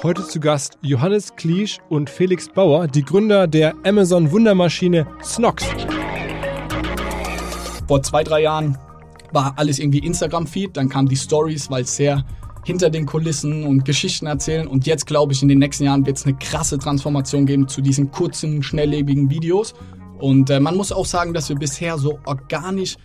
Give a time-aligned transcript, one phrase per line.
[0.00, 5.64] Heute zu Gast Johannes Kliesch und Felix Bauer, die Gründer der Amazon Wundermaschine Snox.
[7.88, 8.78] Vor zwei, drei Jahren
[9.32, 12.24] war alles irgendwie Instagram-Feed, dann kamen die Stories, weil es sehr
[12.64, 14.68] hinter den Kulissen und Geschichten erzählen.
[14.68, 17.80] Und jetzt glaube ich, in den nächsten Jahren wird es eine krasse Transformation geben zu
[17.80, 19.74] diesen kurzen, schnelllebigen Videos.
[20.20, 22.96] Und äh, man muss auch sagen, dass wir bisher so organisch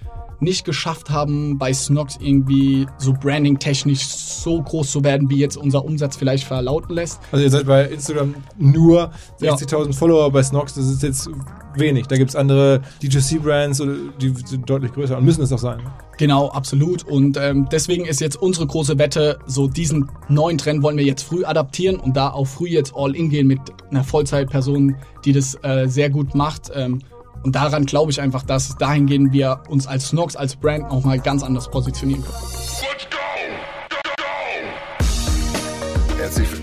[0.43, 5.83] nicht geschafft haben, bei Snox irgendwie so branding-technisch so groß zu werden, wie jetzt unser
[5.83, 7.19] Umsatz vielleicht verlauten lässt.
[7.31, 9.91] Also ihr seid bei Instagram nur 60.000 ja.
[9.93, 11.29] Follower, bei Snox, das ist jetzt
[11.75, 12.07] wenig.
[12.07, 13.81] Da gibt es andere D2C-Brands,
[14.21, 15.81] die sind deutlich größer und müssen es auch sein.
[16.17, 17.03] Genau, absolut.
[17.03, 21.23] Und ähm, deswegen ist jetzt unsere große Wette, so diesen neuen Trend wollen wir jetzt
[21.23, 25.57] früh adaptieren und da auch früh jetzt all in gehen mit einer Vollzeitperson, die das
[25.63, 26.71] äh, sehr gut macht.
[26.75, 26.99] Ähm,
[27.43, 31.19] und daran glaube ich einfach, dass dahingehend wir uns als Snox, als Brand auch mal
[31.19, 32.37] ganz anders positionieren können.
[36.17, 36.62] Herzlich willkommen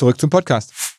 [0.00, 0.98] Zurück zum Podcast.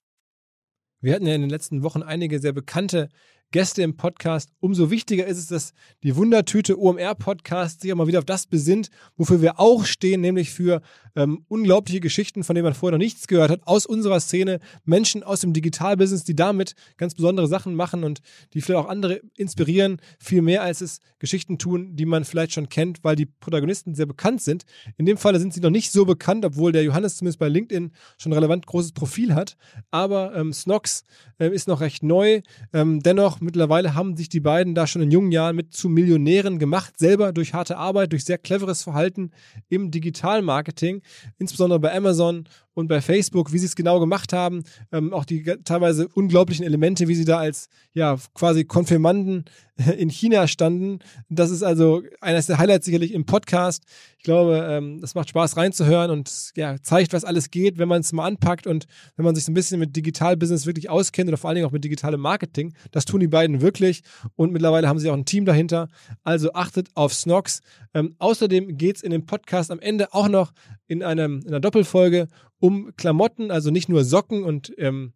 [0.99, 3.09] Wir hatten ja in den letzten Wochen einige sehr bekannte
[3.51, 4.49] Gäste im Podcast.
[4.61, 5.73] Umso wichtiger ist es, dass
[6.03, 10.51] die Wundertüte OMR-Podcast sich auch mal wieder auf das besinnt, wofür wir auch stehen, nämlich
[10.51, 10.81] für
[11.17, 15.21] ähm, unglaubliche Geschichten, von denen man vorher noch nichts gehört hat, aus unserer Szene, Menschen
[15.21, 18.21] aus dem Digitalbusiness, die damit ganz besondere Sachen machen und
[18.53, 22.69] die vielleicht auch andere inspirieren, viel mehr als es Geschichten tun, die man vielleicht schon
[22.69, 24.63] kennt, weil die Protagonisten sehr bekannt sind.
[24.95, 27.91] In dem Fall sind sie noch nicht so bekannt, obwohl der Johannes zumindest bei LinkedIn
[28.17, 29.57] schon ein relevant großes Profil hat.
[29.91, 31.03] Aber ähm, Snox
[31.37, 32.41] äh, ist noch recht neu.
[32.71, 36.59] Ähm, dennoch Mittlerweile haben sich die beiden da schon in jungen Jahren mit zu Millionären
[36.59, 39.31] gemacht, selber durch harte Arbeit, durch sehr cleveres Verhalten
[39.67, 41.01] im Digitalmarketing,
[41.39, 45.43] insbesondere bei Amazon und bei Facebook, wie sie es genau gemacht haben, ähm, auch die
[45.63, 49.45] teilweise unglaublichen Elemente, wie sie da als ja quasi Konfirmanden
[49.97, 50.99] in China standen.
[51.29, 53.83] Das ist also eines der Highlights sicherlich im Podcast.
[54.17, 58.01] Ich glaube, ähm, das macht Spaß reinzuhören und ja, zeigt, was alles geht, wenn man
[58.01, 61.37] es mal anpackt und wenn man sich so ein bisschen mit Digitalbusiness wirklich auskennt oder
[61.37, 62.73] vor allen Dingen auch mit digitalem Marketing.
[62.91, 64.03] Das tun die beiden wirklich
[64.35, 65.89] und mittlerweile haben sie auch ein Team dahinter.
[66.23, 67.61] Also achtet auf Snox.
[67.93, 70.53] Ähm, außerdem geht es in dem Podcast am Ende auch noch
[70.87, 72.27] in, einem, in einer Doppelfolge
[72.61, 75.13] um Klamotten, also nicht nur Socken und ähm,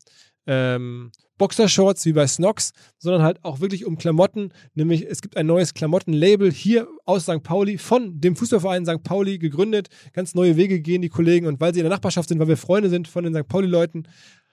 [0.47, 4.51] ähm, Boxershorts wie bei Snox, sondern halt auch wirklich um Klamotten.
[4.73, 7.43] Nämlich es gibt ein neues Klamottenlabel hier aus St.
[7.43, 9.03] Pauli von dem Fußballverein St.
[9.03, 9.89] Pauli gegründet.
[10.13, 12.57] Ganz neue Wege gehen die Kollegen und weil sie in der Nachbarschaft sind, weil wir
[12.57, 13.47] Freunde sind von den St.
[13.47, 14.07] Pauli-Leuten,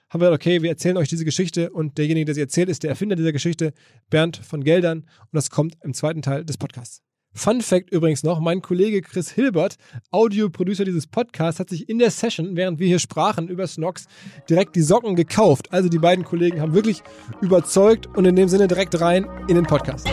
[0.09, 2.83] haben wir gesagt, okay, wir erzählen euch diese Geschichte und derjenige, der sie erzählt, ist
[2.83, 3.73] der Erfinder dieser Geschichte,
[4.09, 7.01] Bernd von Geldern und das kommt im zweiten Teil des Podcasts.
[7.35, 9.77] Fun Fact übrigens noch, mein Kollege Chris Hilbert,
[10.11, 14.05] Audioproducer dieses Podcasts, hat sich in der Session, während wir hier sprachen über Snox,
[14.47, 15.73] direkt die Socken gekauft.
[15.73, 17.01] Also die beiden Kollegen haben wirklich
[17.41, 20.07] überzeugt und in dem Sinne direkt rein in den Podcast.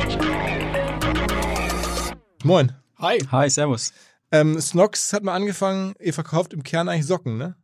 [2.42, 2.72] Moin.
[2.96, 3.18] Hi.
[3.30, 3.92] Hi, servus.
[4.32, 7.54] Ähm, Snox hat mal angefangen, ihr verkauft im Kern eigentlich Socken, ne?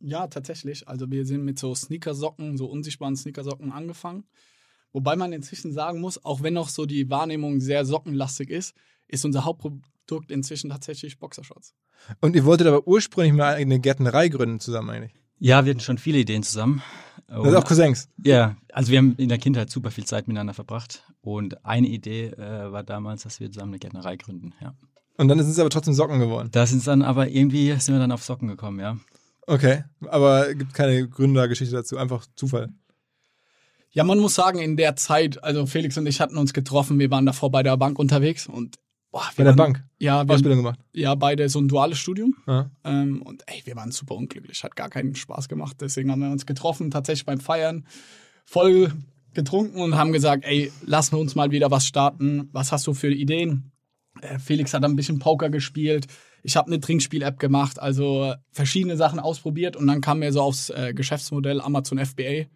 [0.00, 0.88] Ja, tatsächlich.
[0.88, 4.24] Also wir sind mit so Sneakersocken, so unsichtbaren Sneakersocken angefangen.
[4.92, 8.74] Wobei man inzwischen sagen muss, auch wenn noch so die Wahrnehmung sehr sockenlastig ist,
[9.06, 11.74] ist unser Hauptprodukt inzwischen tatsächlich Boxershorts.
[12.20, 15.14] Und ihr wolltet aber ursprünglich mal eine Gärtnerei gründen zusammen eigentlich?
[15.38, 16.82] Ja, wir hatten schon viele Ideen zusammen.
[17.28, 18.08] Das sind auch Cousins.
[18.24, 22.28] Ja, also wir haben in der Kindheit super viel Zeit miteinander verbracht und eine Idee
[22.28, 24.74] äh, war damals, dass wir zusammen eine Gärtnerei gründen, ja.
[25.18, 26.48] Und dann sind es aber trotzdem Socken geworden.
[26.52, 28.96] Da sind dann aber irgendwie sind wir dann auf Socken gekommen, ja.
[29.46, 32.70] Okay, aber gibt keine Gründergeschichte dazu, einfach Zufall.
[33.90, 37.10] Ja, man muss sagen, in der Zeit, also Felix und ich hatten uns getroffen, wir
[37.10, 38.76] waren davor bei der Bank unterwegs und
[39.10, 39.84] boah, Bei der waren, Bank.
[39.98, 40.78] Ja, wir Ausbildung gemacht.
[40.92, 42.36] ja, beide so ein duales Studium.
[42.46, 42.70] Ja.
[42.84, 45.78] Ähm, und ey, wir waren super unglücklich, hat gar keinen Spaß gemacht.
[45.80, 47.86] Deswegen haben wir uns getroffen, tatsächlich beim Feiern,
[48.44, 48.92] voll
[49.34, 52.48] getrunken und haben gesagt, ey, lassen wir uns mal wieder was starten.
[52.52, 53.72] Was hast du für Ideen?
[54.20, 56.06] Äh, Felix hat ein bisschen Poker gespielt.
[56.42, 60.70] Ich habe eine Trinkspiel-App gemacht, also verschiedene Sachen ausprobiert und dann kam mir so aufs
[60.70, 62.46] äh, Geschäftsmodell Amazon FBA,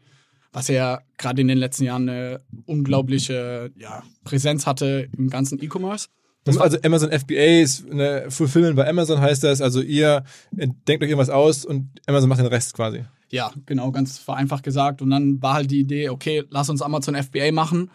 [0.52, 6.08] was ja gerade in den letzten Jahren eine unglaubliche ja, Präsenz hatte im ganzen E-Commerce.
[6.44, 11.08] Das also Amazon FBA ist eine Fulfillment bei Amazon heißt das, also ihr denkt euch
[11.08, 13.04] irgendwas aus und Amazon macht den Rest quasi.
[13.30, 15.00] Ja, genau, ganz vereinfacht gesagt.
[15.00, 17.90] Und dann war halt die Idee, okay, lass uns Amazon FBA machen,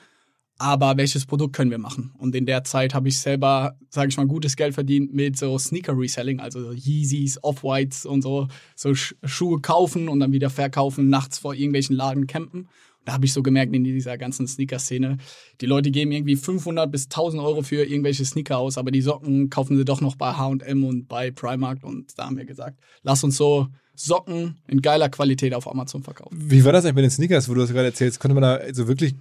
[0.60, 2.12] aber welches Produkt können wir machen?
[2.18, 5.58] Und in der Zeit habe ich selber, sage ich mal, gutes Geld verdient mit so
[5.58, 11.10] Sneaker-Reselling, also so Yeezys, Off-Whites und so, so Sch Schuhe kaufen und dann wieder verkaufen,
[11.10, 12.68] nachts vor irgendwelchen Laden campen.
[13.06, 15.18] Da habe ich so gemerkt in dieser ganzen Sneaker-Szene,
[15.62, 19.50] die Leute geben irgendwie 500 bis 1000 Euro für irgendwelche Sneaker aus, aber die Socken
[19.50, 23.24] kaufen sie doch noch bei H&M und bei Primark und da haben wir gesagt, lass
[23.24, 26.38] uns so Socken in geiler Qualität auf Amazon verkaufen.
[26.38, 28.20] Wie war das eigentlich bei den Sneakers, wo du das gerade erzählst?
[28.20, 29.16] Konnte man da so wirklich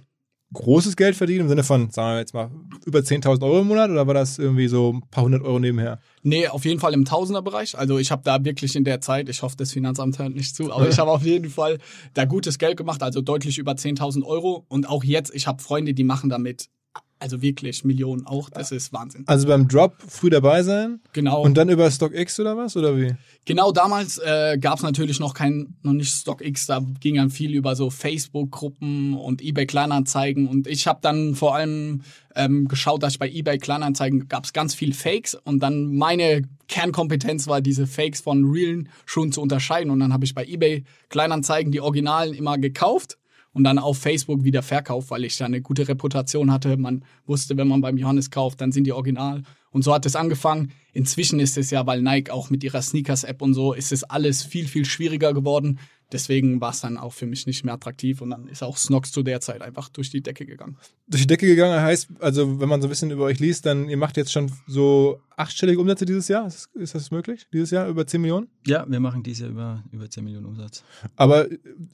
[0.53, 2.49] großes Geld verdienen im Sinne von, sagen wir jetzt mal,
[2.85, 5.99] über 10.000 Euro im Monat oder war das irgendwie so ein paar hundert Euro nebenher?
[6.23, 7.77] Nee, auf jeden Fall im Tausenderbereich.
[7.77, 10.71] Also ich habe da wirklich in der Zeit, ich hoffe, das Finanzamt hört nicht zu,
[10.71, 11.79] aber ich habe auf jeden Fall
[12.13, 14.65] da gutes Geld gemacht, also deutlich über 10.000 Euro.
[14.69, 16.69] Und auch jetzt, ich habe Freunde, die machen damit,
[17.19, 18.49] also wirklich Millionen auch.
[18.49, 19.23] Das ist Wahnsinn.
[19.27, 21.41] Also beim Drop früh dabei sein Genau.
[21.41, 22.77] und dann über StockX oder was?
[22.77, 23.15] Oder wie?
[23.45, 27.53] Genau damals äh, gab es natürlich noch kein, noch nicht StockX, da ging dann viel
[27.55, 32.01] über so Facebook-Gruppen und eBay Kleinanzeigen und ich habe dann vor allem
[32.35, 36.43] ähm, geschaut, dass ich bei eBay Kleinanzeigen gab es ganz viel Fakes und dann meine
[36.67, 40.83] Kernkompetenz war, diese Fakes von realen Schuhen zu unterscheiden und dann habe ich bei eBay
[41.09, 43.17] Kleinanzeigen die Originalen immer gekauft
[43.57, 46.77] und dann auf Facebook wieder verkauft, weil ich da eine gute Reputation hatte.
[46.77, 49.41] Man wusste, wenn man beim Johannes kauft, dann sind die original.
[49.71, 50.71] Und so hat es angefangen.
[50.93, 54.43] Inzwischen ist es ja, weil Nike auch mit ihrer Sneakers-App und so, ist es alles
[54.43, 55.79] viel, viel schwieriger geworden.
[56.11, 59.11] Deswegen war es dann auch für mich nicht mehr attraktiv und dann ist auch Snox
[59.11, 60.77] zu der Zeit einfach durch die Decke gegangen.
[61.07, 63.89] Durch die Decke gegangen heißt, also wenn man so ein bisschen über euch liest, dann
[63.89, 66.47] ihr macht jetzt schon so achtstellige Umsätze dieses Jahr.
[66.47, 67.47] Ist, ist das möglich?
[67.51, 68.47] Dieses Jahr über 10 Millionen?
[68.65, 70.85] Ja, wir machen dieses Jahr über, über 10 Millionen Umsatz.
[71.17, 71.47] Aber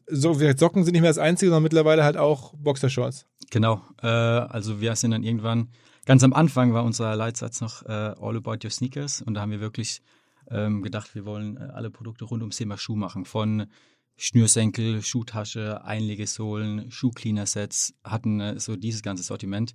[0.08, 3.26] so Socken sind nicht mehr das Einzige, sondern mittlerweile halt auch Boxershorts.
[3.50, 3.82] Genau.
[4.02, 5.70] Äh, also wir sind dann irgendwann,
[6.06, 9.52] ganz am Anfang war unser Leitsatz noch äh, All About Your Sneakers und da haben
[9.52, 10.04] wir wirklich
[10.50, 13.26] ähm, gedacht, wir wollen äh, alle Produkte rund ums Thema Schuh machen.
[13.26, 13.68] Von
[14.16, 19.74] Schnürsenkel, Schuhtasche, Einlegesohlen, Schuhcleaner-Sets, hatten äh, so dieses ganze Sortiment.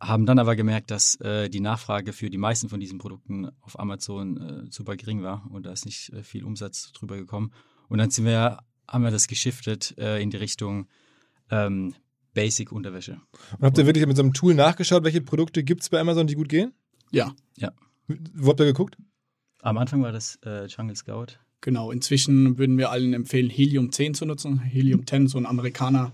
[0.00, 3.78] Haben dann aber gemerkt, dass äh, die Nachfrage für die meisten von diesen Produkten auf
[3.78, 7.52] Amazon äh, super gering war und da ist nicht äh, viel Umsatz drüber gekommen.
[7.88, 10.88] Und dann sind wir, haben wir das geschiftet äh, in die Richtung
[11.50, 11.94] ähm,
[12.34, 13.20] Basic-Unterwäsche.
[13.58, 16.26] Und habt ihr wirklich mit so einem Tool nachgeschaut, welche Produkte gibt es bei Amazon,
[16.26, 16.72] die gut gehen?
[17.56, 17.72] Ja,
[18.08, 18.96] Wo habt ihr geguckt?
[19.60, 21.38] Am Anfang war das äh, Jungle Scout.
[21.62, 21.90] Genau.
[21.90, 24.60] Inzwischen würden wir allen empfehlen, Helium 10 zu nutzen.
[24.60, 26.12] Helium 10, so ein Amerikaner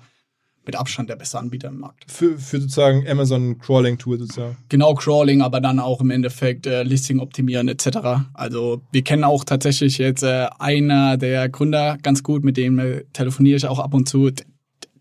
[0.69, 2.05] mit Abstand der beste Anbieter im Markt.
[2.09, 4.59] Für, für sozusagen Amazon Crawling Tool sozusagen.
[4.69, 8.27] Genau Crawling, aber dann auch im Endeffekt äh, Listing optimieren etc.
[8.35, 13.05] Also wir kennen auch tatsächlich jetzt äh, einer der Gründer ganz gut, mit dem äh,
[13.15, 14.31] telefoniere ich auch ab und zu.
[14.31, 14.45] D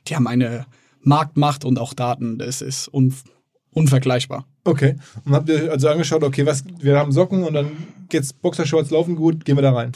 [0.08, 0.66] die haben eine
[1.02, 2.38] Marktmacht und auch Daten.
[2.38, 3.14] Das ist un
[3.72, 4.46] unvergleichbar.
[4.64, 4.96] Okay.
[5.26, 7.72] Und habt ihr also angeschaut, okay, was, wir haben Socken und dann
[8.10, 9.92] geht's Boxershorts laufen gut, gehen wir da rein.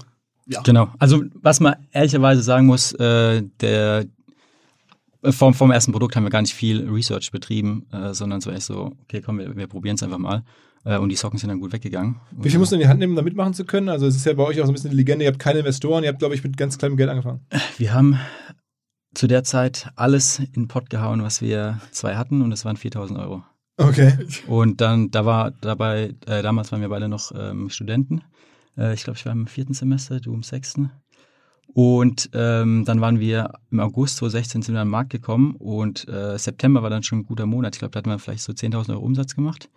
[0.48, 0.62] Ja.
[0.62, 0.90] Genau.
[1.00, 4.06] Also was man ehrlicherweise sagen muss, äh, der
[5.22, 8.52] äh, vom, vom ersten Produkt haben wir gar nicht viel Research betrieben, äh, sondern so
[8.52, 10.44] echt so, okay, komm, wir, wir probieren es einfach mal.
[10.84, 12.18] Äh, und die Socken sind dann gut weggegangen.
[12.32, 13.90] Wie viel musst du in die Hand nehmen, um da mitmachen zu können?
[13.90, 15.60] Also es ist ja bei euch auch so ein bisschen eine Legende, ihr habt keine
[15.60, 17.42] Investoren, ihr habt, glaube ich, mit ganz kleinem Geld angefangen.
[17.78, 18.18] Wir haben
[19.14, 22.78] zu der Zeit alles in den Pott gehauen, was wir zwei hatten, und das waren
[22.78, 23.44] 4000 Euro.
[23.78, 24.14] Okay.
[24.48, 28.24] Und dann, da war dabei, äh, damals waren wir beide noch ähm, Studenten.
[28.78, 30.92] Äh, ich glaube, ich war im vierten Semester, du im sechsten.
[31.74, 36.06] Und ähm, dann waren wir im August 2016 sind wir an den Markt gekommen und
[36.10, 37.76] äh, September war dann schon ein guter Monat.
[37.76, 39.70] Ich glaube, da hatten wir vielleicht so 10.000 Euro Umsatz gemacht.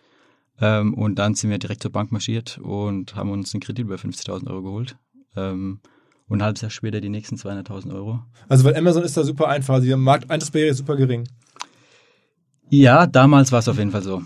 [0.60, 3.96] Ähm, und dann sind wir direkt zur Bank marschiert und haben uns einen Kredit über
[3.96, 4.96] 50.000 Euro geholt.
[5.36, 5.80] Ähm,
[6.26, 8.22] und ein halbes Jahr später die nächsten 200.000 Euro.
[8.48, 11.28] Also weil Amazon ist da super einfach, also die Markteintrittsbarriere ist super gering.
[12.70, 14.22] Ja, damals war es auf jeden Fall so.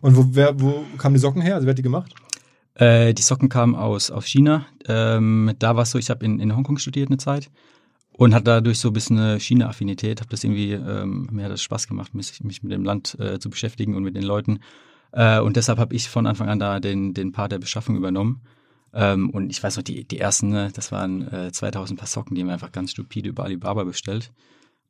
[0.00, 1.54] Und wo, wer, wo kamen die Socken her?
[1.54, 2.14] Also wer hat die gemacht?
[2.78, 4.66] Äh, die Socken kamen aus, aus China.
[4.86, 7.50] Ähm, da war es so, ich habe in, in Hongkong studiert eine Zeit.
[8.12, 10.20] und hat dadurch so ein bisschen eine China-Affinität.
[10.20, 13.38] Habe das irgendwie, ähm, mir hat das Spaß gemacht, mich, mich mit dem Land äh,
[13.38, 14.60] zu beschäftigen und mit den Leuten.
[15.12, 18.42] Äh, und deshalb habe ich von Anfang an da den, den Part der Beschaffung übernommen.
[18.92, 22.34] Ähm, und ich weiß noch, die, die ersten, ne, das waren äh, 2000 Paar Socken,
[22.34, 24.32] die haben wir einfach ganz stupide über Alibaba bestellt.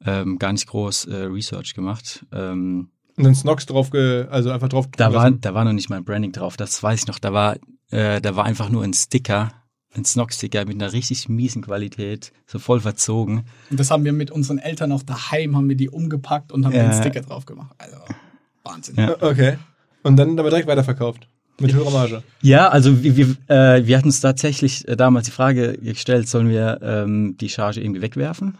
[0.04, 2.24] Ähm, gar nicht groß äh, Research gemacht.
[2.32, 4.86] Ähm, Und dann Snox drauf, ge also einfach drauf.
[4.96, 7.18] da war, da war noch nicht mal ein Branding drauf, das weiß ich noch.
[7.18, 7.56] Da war,
[7.90, 9.50] äh, da war einfach nur ein Sticker,
[9.94, 13.44] ein Snock-Sticker mit einer richtig miesen Qualität, so voll verzogen.
[13.70, 16.72] Und das haben wir mit unseren Eltern auch daheim, haben wir die umgepackt und haben
[16.74, 16.88] Ja.
[16.88, 17.74] den Sticker drauf gemacht.
[17.78, 17.96] Also,
[18.64, 18.94] Wahnsinn.
[18.96, 19.16] Ja.
[19.20, 19.58] Okay.
[20.02, 21.28] Und dann aber direkt weiterverkauft.
[21.60, 22.22] Mit höherer Marge.
[22.40, 26.48] Ja, also wir, wir, äh, wir hatten uns tatsächlich äh, damals die Frage gestellt, sollen
[26.48, 28.58] wir ähm, die Charge irgendwie wegwerfen?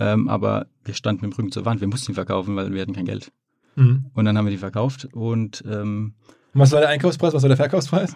[0.00, 2.82] Ähm, aber wir standen mit dem Rücken zur Wand, wir mussten die verkaufen, weil wir
[2.82, 3.30] hatten kein Geld.
[3.76, 4.06] Mhm.
[4.14, 6.14] Und dann haben wir die verkauft und ähm,
[6.52, 8.14] Und was war der Einkaufspreis, was war der Verkaufspreis?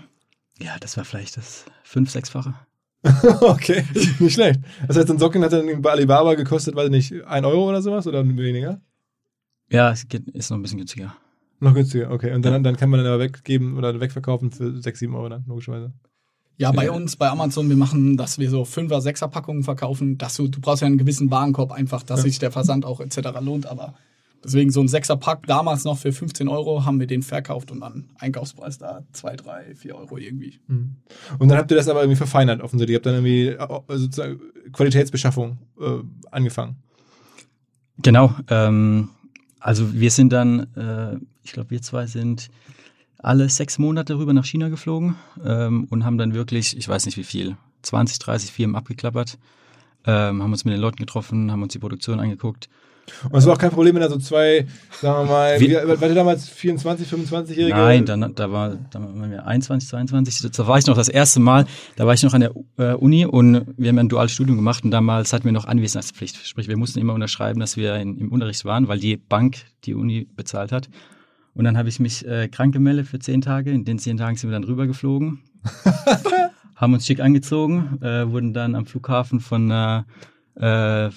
[0.61, 2.55] ja, das war vielleicht das fünf, sechsfache.
[3.41, 3.85] okay,
[4.19, 4.61] nicht schlecht.
[4.87, 7.83] Das heißt, ein Socken hat dann bei Alibaba gekostet, weiß ich nicht, ein Euro oder
[7.83, 8.81] sowas oder weniger?
[9.71, 11.15] Ja, es geht, ist noch ein bisschen günstiger.
[11.61, 12.33] Noch günstiger, okay.
[12.35, 15.45] Und dann, dann kann man dann aber weggeben oder wegverkaufen für 6, 7 Euro dann,
[15.47, 15.93] logischerweise.
[16.57, 16.93] Ja, bei Ja.
[16.93, 20.19] uns, bei Amazon, wir machen, dass wir so 5er, 6er Packungen verkaufen.
[20.19, 22.25] Dass du, du brauchst ja einen gewissen Warenkorb einfach, dass Ja.
[22.25, 23.19] sich der Versand auch etc.
[23.41, 23.67] lohnt.
[23.67, 23.95] Aber
[24.45, 27.81] deswegen so ein 6er Pack, damals noch für 15 Euro, haben wir den verkauft und
[27.81, 30.61] dann Einkaufspreis da 2, 3, 4 Euro irgendwie.
[30.67, 30.97] Mhm.
[31.39, 32.95] Und dann habt ihr das aber irgendwie verfeinert, offensichtlich.
[32.95, 34.41] Ihr habt dann irgendwie äh, sozusagen
[34.73, 35.99] Qualitätsbeschaffung äh,
[36.31, 36.77] angefangen.
[37.99, 38.35] Genau.
[38.49, 39.09] Ähm,
[39.61, 42.51] also wir sind dann, äh, ich glaube, wir zwei sind
[43.19, 47.17] alle sechs Monate rüber nach China geflogen ähm, und haben dann wirklich, ich weiß nicht
[47.17, 49.39] wie viel, 20, 30 Firmen abgeklappert,
[50.07, 52.69] ähm, haben uns mit den Leuten getroffen, haben uns die Produktion angeguckt.
[53.31, 54.67] Und es war auch kein Problem, wenn da so zwei,
[55.01, 57.77] sagen wir mal, Wie- wie, war damals 24, 25-Jährige?
[57.77, 61.41] Nein, dann, da, war, da waren wir 21, 22, da war ich noch das erste
[61.41, 64.57] Mal, da war ich noch an der äh, Uni und wir haben ein duales Studium
[64.57, 66.47] gemacht und damals hatten wir noch Anwesenheitspflicht.
[66.47, 69.95] Sprich, wir mussten immer unterschreiben, dass wir in, im Unterricht waren, weil die Bank die
[69.95, 70.89] Uni bezahlt hat.
[71.55, 73.71] Und dann habe ich mich äh, krank gemeldet für zehn Tage.
[73.71, 75.41] In den zehn Tagen sind wir dann rübergeflogen,
[76.75, 80.07] haben uns schick angezogen, äh, wurden dann am Flughafen von einer
[80.57, 81.11] äh,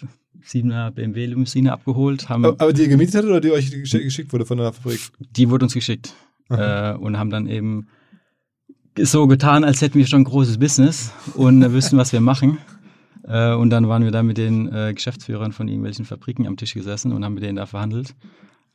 [0.47, 4.45] 7er BMW-Limousine abgeholt, haben Aber die ihr gemietet hattet oder die euch gesch- geschickt wurde
[4.45, 4.99] von der Fabrik?
[5.35, 6.13] die wurde uns geschickt
[6.49, 7.87] äh, und haben dann eben
[8.99, 12.57] so getan, als hätten wir schon ein großes Business und wüssten, was wir machen.
[13.23, 16.73] Äh, und dann waren wir da mit den äh, Geschäftsführern von irgendwelchen Fabriken am Tisch
[16.73, 18.15] gesessen und haben mit denen da verhandelt.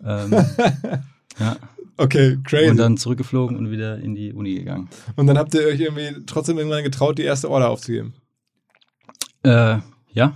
[0.05, 0.31] Ähm,
[1.41, 1.57] ja.
[1.97, 2.71] Okay, crazy.
[2.71, 4.89] Und dann zurückgeflogen und wieder in die Uni gegangen.
[5.17, 8.15] Und dann habt ihr euch irgendwie trotzdem irgendwann getraut, die erste Order aufzugeben.
[9.43, 9.79] Äh,
[10.13, 10.35] ja,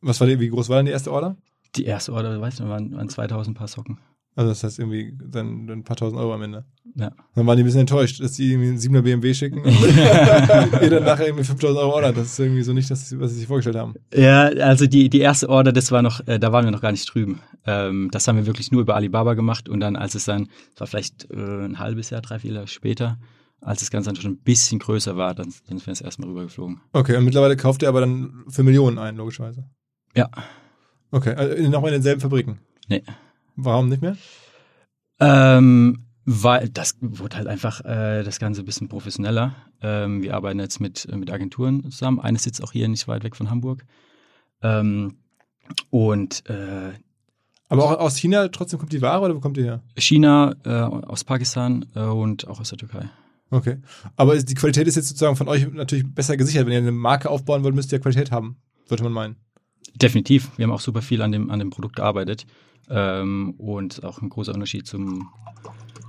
[0.00, 1.36] Was war die, wie groß war denn die erste Order?
[1.76, 3.98] die erste Order, weißt du, waren, waren 2000 Paar Socken.
[4.34, 6.66] Also das heißt irgendwie dann, ein paar tausend Euro am Ende.
[6.94, 7.10] Ja.
[7.34, 9.66] Dann waren die ein bisschen enttäuscht, dass die irgendwie einen 7er BMW schicken und
[10.82, 12.12] ihr dann nachher irgendwie 5000 Euro Order.
[12.12, 13.94] Das ist irgendwie so nicht das, was sie sich vorgestellt haben.
[14.14, 16.92] Ja, also die, die erste Order, das war noch, äh, da waren wir noch gar
[16.92, 17.40] nicht drüben.
[17.64, 20.80] Ähm, das haben wir wirklich nur über Alibaba gemacht und dann, als es dann, es
[20.80, 23.18] war vielleicht äh, ein halbes Jahr, drei, vier Jahre später,
[23.62, 26.28] als das Ganze dann schon ein bisschen größer war, dann, dann sind wir das erstmal
[26.28, 26.82] rübergeflogen.
[26.92, 29.64] Okay, und mittlerweile kauft ihr aber dann für Millionen ein, logischerweise.
[30.16, 30.30] Ja.
[31.10, 32.58] Okay, also nochmal in denselben Fabriken?
[32.88, 33.02] Nee.
[33.54, 34.16] Warum nicht mehr?
[35.20, 39.54] Ähm, weil das wurde halt einfach äh, das Ganze ein bisschen professioneller.
[39.80, 42.20] Ähm, wir arbeiten jetzt mit, mit Agenturen zusammen.
[42.20, 43.84] Eine sitzt auch hier nicht weit weg von Hamburg.
[44.62, 45.18] Ähm,
[45.90, 46.92] und äh,
[47.68, 49.82] Aber auch aus China trotzdem kommt die Ware oder wo kommt die her?
[49.96, 53.08] China, äh, aus Pakistan äh, und auch aus der Türkei.
[53.50, 53.78] Okay.
[54.16, 56.66] Aber ist, die Qualität ist jetzt sozusagen von euch natürlich besser gesichert.
[56.66, 58.56] Wenn ihr eine Marke aufbauen wollt, müsst ihr ja Qualität haben.
[58.86, 59.36] Sollte man meinen.
[59.94, 60.50] Definitiv.
[60.56, 62.46] Wir haben auch super viel an dem, an dem Produkt gearbeitet.
[62.88, 65.28] Ähm, und auch ein großer Unterschied zum,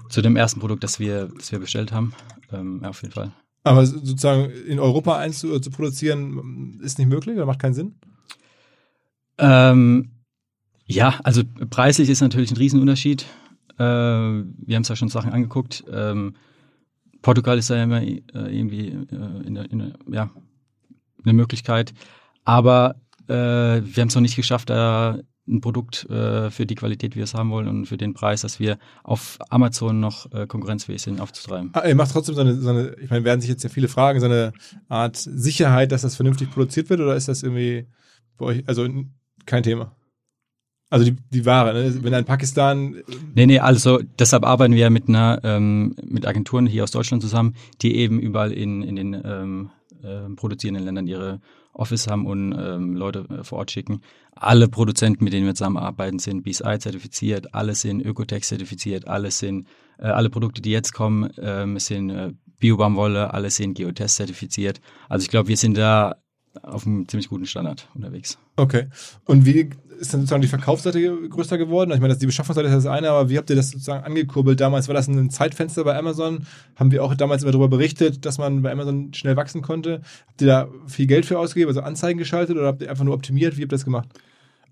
[0.10, 2.13] zu dem ersten Produkt, das wir, das wir bestellt haben.
[2.51, 3.31] Ähm, ja, auf jeden Fall.
[3.63, 7.96] Aber sozusagen in Europa eins zu, zu produzieren, ist nicht möglich oder macht keinen Sinn?
[9.38, 10.12] Ähm,
[10.86, 13.25] ja, also preislich ist natürlich ein Riesenunterschied.
[13.77, 15.84] Äh, wir haben es ja schon Sachen angeguckt.
[15.91, 16.36] Ähm,
[17.22, 20.29] Portugal ist da ja immer äh, irgendwie äh, in der, in der, ja,
[21.24, 21.93] eine Möglichkeit.
[22.46, 22.96] Aber
[23.27, 27.19] äh, wir haben es noch nicht geschafft, da ein Produkt äh, für die Qualität, wie
[27.19, 31.01] wir es haben wollen und für den Preis, dass wir auf Amazon noch äh, konkurrenzfähig
[31.01, 31.69] sind, aufzutreiben.
[31.74, 33.88] Ah, ihr macht trotzdem so eine, so eine, ich meine, werden sich jetzt ja viele
[33.88, 34.53] fragen, so eine
[34.89, 37.88] Art Sicherheit, dass das vernünftig produziert wird oder ist das irgendwie
[38.38, 38.88] bei euch, also
[39.46, 39.96] kein Thema?
[40.89, 42.03] Also die, die Ware, ne?
[42.03, 42.96] wenn ein Pakistan,
[43.36, 47.55] Nee, nee, also deshalb arbeiten wir mit einer ähm, mit Agenturen hier aus Deutschland zusammen,
[47.81, 49.69] die eben überall in, in den ähm,
[50.01, 51.41] äh, produzierenden Ländern ihre
[51.77, 54.01] Office haben und ähm, Leute äh, vor Ort schicken.
[54.36, 59.67] Alle Produzenten, mit denen wir zusammenarbeiten, sind BSI zertifiziert, alle sind Ökotech zertifiziert, alle sind
[60.00, 64.81] äh, alle Produkte, die jetzt kommen, ähm, sind äh, Biobaumwolle, alle sind Geotest zertifiziert.
[65.10, 66.15] Also ich glaube, wir sind da
[66.63, 68.38] auf einem ziemlich guten Standard unterwegs.
[68.55, 68.88] Okay.
[69.25, 69.69] Und wie
[70.00, 71.92] ist dann sozusagen die Verkaufsseite größer geworden?
[71.92, 74.60] Ich meine, das, die Beschaffungsseite ist das eine, aber wie habt ihr das sozusagen angekurbelt
[74.60, 74.88] damals?
[74.88, 76.46] War das ein Zeitfenster bei Amazon?
[76.75, 80.01] Haben wir auch damals immer darüber berichtet, dass man bei Amazon schnell wachsen konnte?
[80.27, 83.13] Habt ihr da viel Geld für ausgegeben, also Anzeigen geschaltet oder habt ihr einfach nur
[83.13, 83.58] optimiert?
[83.58, 84.10] Wie habt ihr das gemacht?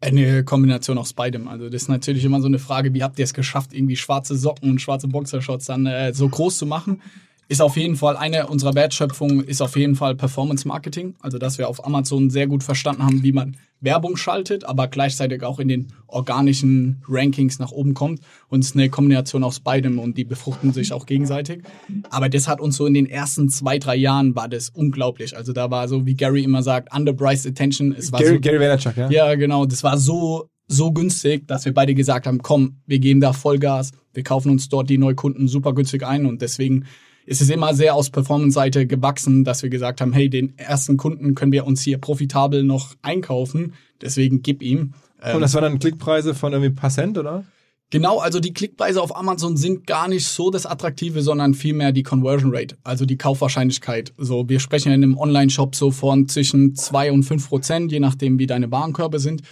[0.01, 1.48] Eine Kombination aus beidem.
[1.48, 4.36] Also das ist natürlich immer so eine Frage, wie habt ihr es geschafft, irgendwie schwarze
[4.38, 7.01] Socken und schwarze Boxershorts dann äh, so groß zu machen?
[7.47, 11.15] Ist auf jeden Fall eine unserer Wertschöpfungen ist auf jeden Fall Performance Marketing.
[11.21, 15.43] Also, dass wir auf Amazon sehr gut verstanden haben, wie man Werbung schaltet, aber gleichzeitig
[15.43, 18.19] auch in den organischen Rankings nach oben kommt.
[18.47, 21.61] Und es ist eine Kombination aus beidem und die befruchten sich auch gegenseitig.
[22.09, 25.37] Aber das hat uns so in den ersten zwei, drei Jahren war das unglaublich.
[25.37, 27.93] Also da war so, wie Gary immer sagt, underpriced attention.
[27.97, 29.09] Es war Gary, so, Gary Vaynerchuk, ja?
[29.09, 29.65] Ja, genau.
[29.65, 33.91] Das war so, so günstig, dass wir beide gesagt haben, komm, wir geben da Vollgas.
[34.13, 36.85] Wir kaufen uns dort die Neukunden super günstig ein und deswegen
[37.25, 41.36] ist es immer sehr aus Performance-Seite gewachsen, dass wir gesagt haben, hey, den ersten Kunden
[41.36, 44.94] können wir uns hier profitabel noch einkaufen, deswegen gib ihm.
[45.34, 47.46] Und das waren dann Klickpreise von irgendwie ein paar Cent, oder?
[47.91, 52.03] Genau, also die Klickpreise auf Amazon sind gar nicht so das Attraktive, sondern vielmehr die
[52.03, 54.12] Conversion Rate, also die Kaufwahrscheinlichkeit.
[54.17, 58.39] So, wir sprechen in einem Online-Shop so von zwischen zwei und fünf Prozent, je nachdem,
[58.39, 59.44] wie deine Warenkörbe sind.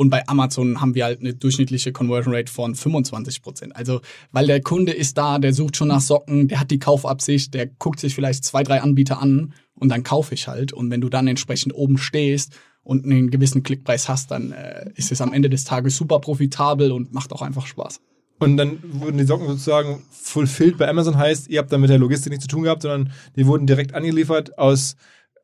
[0.00, 3.76] Und bei Amazon haben wir halt eine durchschnittliche Conversion Rate von 25 Prozent.
[3.76, 4.00] Also,
[4.32, 7.66] weil der Kunde ist da, der sucht schon nach Socken, der hat die Kaufabsicht, der
[7.66, 10.72] guckt sich vielleicht zwei, drei Anbieter an und dann kaufe ich halt.
[10.72, 15.12] Und wenn du dann entsprechend oben stehst und einen gewissen Klickpreis hast, dann äh, ist
[15.12, 18.00] es am Ende des Tages super profitabel und macht auch einfach Spaß.
[18.38, 21.98] Und dann wurden die Socken sozusagen fulfilled bei Amazon, heißt, ihr habt dann mit der
[21.98, 24.96] Logistik nichts zu tun gehabt, sondern die wurden direkt angeliefert aus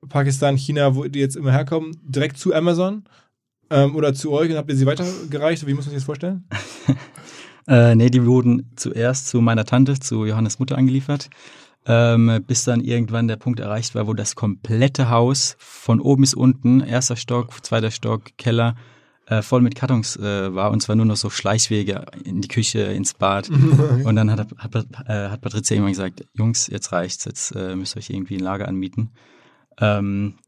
[0.08, 3.04] Pakistan, China, wo die jetzt immer herkommen, direkt zu Amazon
[3.70, 5.66] ähm, oder zu euch und habt ihr sie weitergereicht?
[5.66, 6.44] Wie muss man sich das vorstellen?
[7.68, 11.28] äh, nee, die wurden zuerst zu meiner Tante, zu Johannes Mutter angeliefert.
[11.88, 16.34] Ähm, bis dann irgendwann der Punkt erreicht war, wo das komplette Haus von oben bis
[16.34, 18.74] unten, erster Stock, zweiter Stock, Keller,
[19.26, 22.80] äh, voll mit Kartons äh, war und zwar nur noch so Schleichwege in die Küche,
[22.80, 23.50] ins Bad.
[24.04, 24.74] und dann hat, hat,
[25.06, 28.42] äh, hat Patricia irgendwann gesagt, Jungs, jetzt reicht's, jetzt äh, müsst ihr euch irgendwie ein
[28.42, 29.10] Lager anmieten.
[29.78, 30.38] Ähm,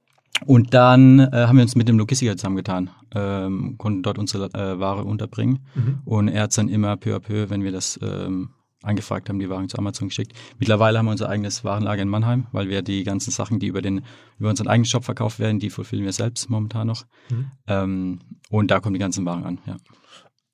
[0.47, 4.79] und dann äh, haben wir uns mit dem Logistiker zusammengetan, ähm, konnten dort unsere äh,
[4.79, 5.61] Ware unterbringen.
[5.75, 5.99] Mhm.
[6.05, 8.51] Und er hat dann immer peu à peu, wenn wir das ähm,
[8.83, 10.33] angefragt haben, die Waren zu Amazon geschickt.
[10.59, 13.83] Mittlerweile haben wir unser eigenes Warenlager in Mannheim, weil wir die ganzen Sachen, die über
[13.83, 14.03] den
[14.39, 17.05] über unseren eigenen Shop verkauft werden, die fulfillen wir selbst momentan noch.
[17.31, 17.51] Mhm.
[17.67, 18.19] Ähm,
[18.51, 19.77] und da kommen die ganzen Waren an, ja.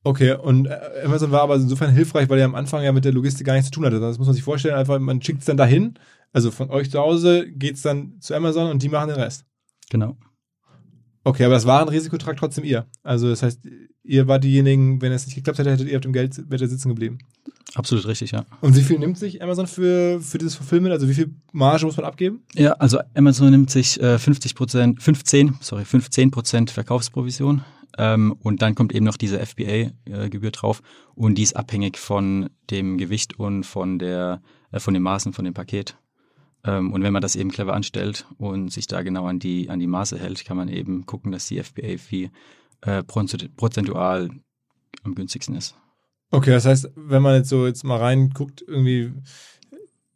[0.06, 3.12] Okay, und äh, Amazon war aber insofern hilfreich, weil er am Anfang ja mit der
[3.12, 4.00] Logistik gar nichts zu tun hatte.
[4.00, 5.94] Das muss man sich vorstellen, einfach man schickt es dann dahin,
[6.32, 9.46] also von euch zu Hause geht es dann zu Amazon und die machen den Rest.
[9.94, 10.16] Genau.
[11.22, 12.85] Okay, aber das Warenrisiko tragt trotzdem ihr.
[13.04, 13.61] Also das heißt,
[14.02, 16.88] ihr war diejenigen, wenn es nicht geklappt hätte, hättet ihr auf dem Geld wäre sitzen
[16.88, 17.18] geblieben.
[17.76, 18.44] Absolut richtig, ja.
[18.61, 20.92] Und wie viel nimmt sich Amazon für, für dieses Fulfillment?
[20.92, 22.42] Also wie viel Marge muss man abgeben?
[22.57, 27.62] Ja, also Amazon nimmt sich äh, 50 Prozent, 15, sorry, 15 Prozent Verkaufsprovision.
[27.96, 30.83] Ähm, und dann kommt eben noch diese FBA-Gebühr äh, drauf.
[31.14, 35.44] Und die ist abhängig von dem Gewicht und von der, äh, von den Maßen von
[35.44, 35.96] dem Paket.
[36.64, 39.81] Ähm, und wenn man das eben clever anstellt und sich da genau an die, an
[39.81, 42.31] die Maße hält, kann man eben gucken, dass die FBA-Fee
[42.81, 44.31] äh, prozentual
[45.03, 45.77] am günstigsten ist.
[46.31, 49.12] Okay, das heißt, wenn man jetzt so jetzt mal reinguckt, irgendwie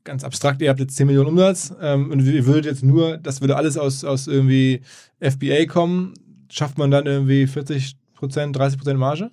[0.04, 3.40] ganz abstrakt, ihr habt jetzt 10 Millionen Umsatz ähm, und ihr würdet jetzt nur, das
[3.40, 4.80] würde alles aus, aus irgendwie
[5.20, 6.14] FBA kommen,
[6.50, 9.30] schafft man dann irgendwie 40 Prozent, 30 Prozent Marge?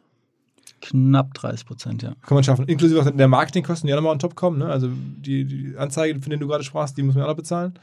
[0.90, 2.14] Knapp 30 Prozent, ja.
[2.22, 2.68] Kann man schaffen.
[2.68, 4.60] Inklusive auch der Marketingkosten, die auch nochmal on top kommen.
[4.60, 4.68] Ne?
[4.68, 7.80] Also die, die Anzeige, von der du gerade sprachst, die muss man auch noch bezahlen.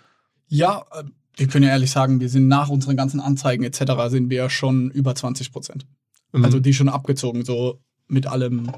[0.47, 1.03] Ja, äh,
[1.37, 3.93] wir können ja ehrlich sagen, wir sind nach unseren ganzen Anzeigen etc.
[4.09, 5.87] sind wir schon über 20 Prozent.
[6.33, 6.45] Mhm.
[6.45, 8.71] Also die schon abgezogen, so mit allem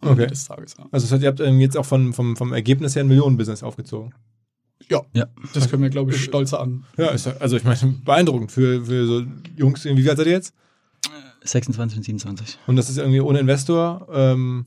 [0.00, 0.26] okay.
[0.26, 0.76] des Tages.
[0.78, 0.86] Ja.
[0.90, 4.14] Also das heißt, ihr habt jetzt auch von, vom, vom Ergebnis her ein Millionenbusiness aufgezogen.
[4.88, 6.84] Ja, ja, das können wir, glaube ich, stolz an.
[6.96, 9.24] Ja, ist, also ich meine, beeindruckend für, für so
[9.56, 9.84] Jungs.
[9.84, 10.54] Wie alt seid ihr jetzt?
[11.42, 12.58] 26 und 27.
[12.66, 14.08] Und das ist irgendwie ohne Investor.
[14.12, 14.66] Ähm,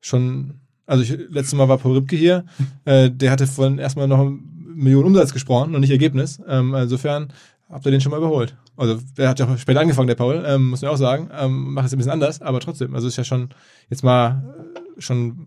[0.00, 2.44] schon, also ich, letztes Mal war Paul Ripke hier,
[2.84, 4.30] äh, der hatte von erstmal noch
[4.74, 6.40] Millionen Umsatz gesprochen und nicht Ergebnis.
[6.48, 7.32] Ähm, insofern
[7.70, 8.56] habt ihr den schon mal überholt.
[8.76, 11.30] Also der hat ja später angefangen, der Paul, ähm, muss man auch sagen.
[11.36, 12.94] Ähm, macht es ein bisschen anders, aber trotzdem.
[12.94, 13.50] Also ist ja schon
[13.90, 14.42] jetzt mal
[14.74, 15.46] äh, schon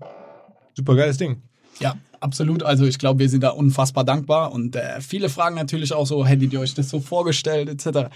[0.74, 1.42] super geiles Ding.
[1.80, 2.64] Ja, absolut.
[2.64, 6.26] Also ich glaube, wir sind da unfassbar dankbar und äh, viele fragen natürlich auch so,
[6.26, 8.10] hättet ihr euch das so vorgestellt etc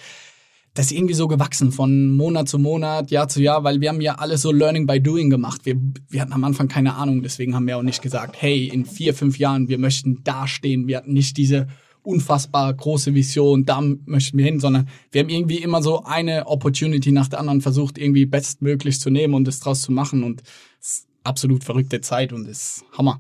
[0.80, 4.00] das ist irgendwie so gewachsen von Monat zu Monat, Jahr zu Jahr, weil wir haben
[4.00, 5.66] ja alles so Learning by Doing gemacht.
[5.66, 5.76] Wir,
[6.08, 9.14] wir hatten am Anfang keine Ahnung, deswegen haben wir auch nicht gesagt, hey, in vier,
[9.14, 10.88] fünf Jahren, wir möchten dastehen.
[10.88, 11.68] Wir hatten nicht diese
[12.02, 17.12] unfassbar große Vision, da möchten wir hin, sondern wir haben irgendwie immer so eine Opportunity
[17.12, 20.44] nach der anderen versucht, irgendwie bestmöglich zu nehmen und es draus zu machen und
[20.80, 23.20] es ist absolut verrückte Zeit und es ist Hammer.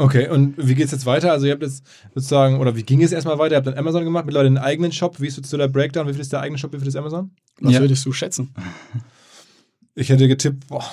[0.00, 1.32] Okay, und wie geht's jetzt weiter?
[1.32, 1.84] Also ihr habt jetzt
[2.14, 3.54] sozusagen, oder wie ging es erstmal weiter?
[3.54, 5.20] Ihr habt dann Amazon gemacht, mittlerweile einen eigenen Shop.
[5.20, 6.06] Wie ist jetzt so der Breakdown?
[6.06, 7.32] Wie viel ist der eigene Shop, wie viel ist Amazon?
[7.60, 7.80] Was Ja.
[7.80, 8.54] würdest du schätzen?
[9.96, 10.84] Ich hätte getippt, boah,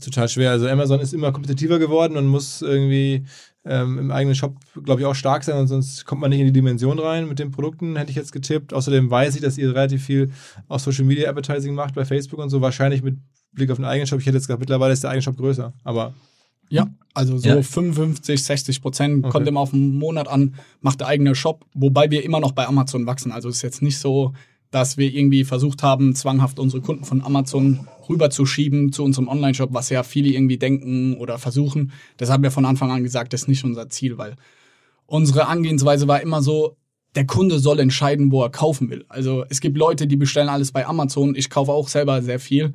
[0.00, 0.52] total schwer.
[0.52, 3.24] Also Amazon ist immer kompetitiver geworden und muss irgendwie
[3.64, 6.46] ähm, im eigenen Shop, glaube ich, auch stark sein, und sonst kommt man nicht in
[6.46, 8.72] die Dimension rein mit den Produkten, hätte ich jetzt getippt.
[8.72, 10.30] Außerdem weiß ich, dass ihr relativ viel
[10.68, 13.16] auch Social Media Advertising macht bei Facebook und so, wahrscheinlich mit
[13.52, 14.20] Blick auf den eigenen Shop.
[14.20, 15.72] Ich hätte jetzt gesagt, mittlerweile ist der eigene Shop größer.
[15.82, 16.14] Aber
[16.68, 17.62] Ja, also so Ja.
[17.62, 19.32] 55, 60 Prozent Okay.
[19.32, 22.66] kommt immer auf den Monat an, macht der eigene Shop, wobei wir immer noch bei
[22.66, 23.32] Amazon wachsen.
[23.32, 24.32] Also es ist jetzt nicht so,
[24.70, 29.88] dass wir irgendwie versucht haben, zwanghaft unsere Kunden von Amazon rüberzuschieben zu unserem Online-Shop, was
[29.88, 31.92] ja viele irgendwie denken oder versuchen.
[32.16, 34.34] Das haben wir von Anfang an gesagt, das ist nicht unser Ziel, weil
[35.06, 36.76] unsere Angehensweise war immer so,
[37.14, 39.04] der Kunde soll entscheiden, wo er kaufen will.
[39.08, 41.36] Also es gibt Leute, die bestellen alles bei Amazon.
[41.36, 42.74] Ich kaufe auch selber sehr viel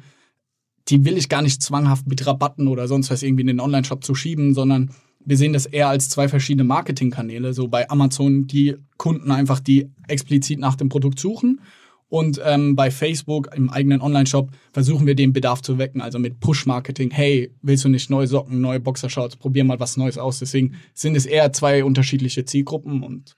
[0.89, 4.03] die will ich gar nicht zwanghaft mit Rabatten oder sonst was irgendwie in den Online-Shop
[4.03, 4.91] zu schieben, sondern
[5.23, 7.53] wir sehen das eher als zwei verschiedene Marketingkanäle.
[7.53, 11.61] So bei Amazon die Kunden einfach, die explizit nach dem Produkt suchen.
[12.07, 16.39] Und ähm, bei Facebook im eigenen Online-Shop versuchen wir den Bedarf zu wecken, also mit
[16.39, 17.11] Push-Marketing.
[17.11, 19.35] Hey, willst du nicht neue Socken, neue Boxershorts?
[19.35, 20.39] Probier mal was Neues aus.
[20.39, 23.35] Deswegen sind es eher zwei unterschiedliche Zielgruppen und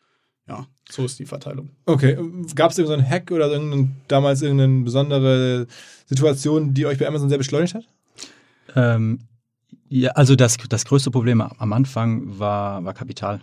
[0.48, 1.70] ja, so ist die Verteilung.
[1.86, 2.18] Okay,
[2.56, 5.68] gab es irgendeinen Hack oder irgendein, damals irgendeine besondere
[6.06, 7.88] Situation, die euch bei Amazon sehr beschleunigt hat?
[8.76, 9.20] Ähm,
[9.90, 13.42] ja, also das, das größte Problem am Anfang war, war Kapital.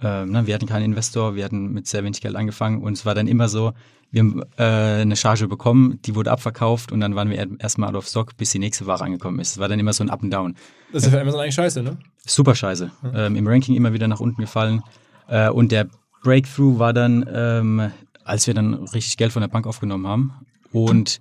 [0.00, 3.06] Ähm, ne, wir hatten keinen Investor, wir hatten mit sehr wenig Geld angefangen und es
[3.06, 3.72] war dann immer so,
[4.10, 4.62] wir haben äh,
[5.02, 8.50] eine Charge bekommen, die wurde abverkauft und dann waren wir erstmal out of stock, bis
[8.50, 9.52] die nächste Ware angekommen ist.
[9.52, 10.54] Es war dann immer so ein Up and Down.
[10.92, 11.96] Das ist ja für Amazon eigentlich scheiße, ne?
[12.24, 12.90] Super scheiße.
[13.12, 14.82] Ähm, Im Ranking immer wieder nach unten gefallen.
[15.26, 15.88] Äh, und der
[16.24, 17.92] Breakthrough war dann, ähm,
[18.24, 20.32] als wir dann richtig Geld von der Bank aufgenommen haben
[20.72, 21.20] und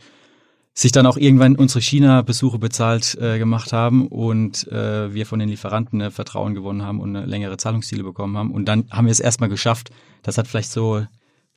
[0.74, 5.50] sich dann auch irgendwann unsere China-Besuche bezahlt äh, gemacht haben und äh, wir von den
[5.50, 8.52] Lieferanten äh, Vertrauen gewonnen haben und eine längere Zahlungsziele bekommen haben.
[8.52, 9.92] Und dann haben wir es erstmal geschafft.
[10.24, 11.06] Das hat vielleicht so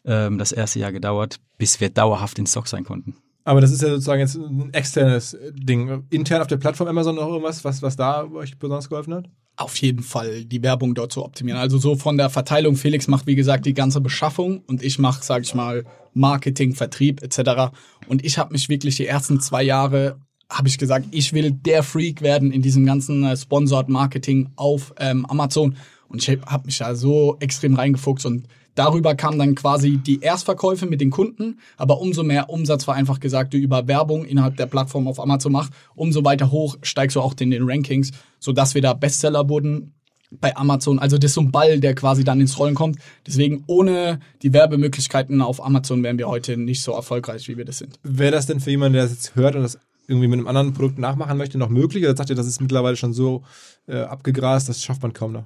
[0.05, 3.17] ähm, das erste Jahr gedauert, bis wir dauerhaft in Stock sein konnten.
[3.45, 6.05] Aber das ist ja sozusagen jetzt ein externes Ding.
[6.11, 9.31] Intern auf der Plattform Amazon noch irgendwas, was, was da euch besonders geholfen hat?
[9.57, 11.59] Auf jeden Fall die Werbung dort zu optimieren.
[11.59, 12.77] Also so von der Verteilung.
[12.77, 17.23] Felix macht, wie gesagt, die ganze Beschaffung und ich mache, sage ich mal, Marketing, Vertrieb
[17.23, 17.73] etc.
[18.07, 21.83] Und ich habe mich wirklich die ersten zwei Jahre, habe ich gesagt, ich will der
[21.83, 25.77] Freak werden in diesem ganzen äh, Sponsored Marketing auf ähm, Amazon.
[26.09, 30.87] Und ich habe mich da so extrem reingefuchst und Darüber kamen dann quasi die Erstverkäufe
[30.87, 34.67] mit den Kunden, aber umso mehr Umsatz war einfach gesagt, du über Werbung innerhalb der
[34.67, 38.83] Plattform auf Amazon machst, umso weiter hoch steigst du auch in den Rankings, sodass wir
[38.83, 39.95] da Bestseller wurden
[40.31, 40.99] bei Amazon.
[40.99, 42.99] Also das ist so ein Ball, der quasi dann ins Rollen kommt.
[43.27, 47.79] Deswegen ohne die Werbemöglichkeiten auf Amazon wären wir heute nicht so erfolgreich, wie wir das
[47.79, 47.99] sind.
[48.03, 50.73] Wäre das denn für jemanden, der das jetzt hört und das irgendwie mit einem anderen
[50.73, 52.05] Produkt nachmachen möchte, noch möglich?
[52.05, 53.43] Oder sagt ihr, das ist mittlerweile schon so
[53.89, 55.45] äh, abgegrast, das schafft man kaum noch?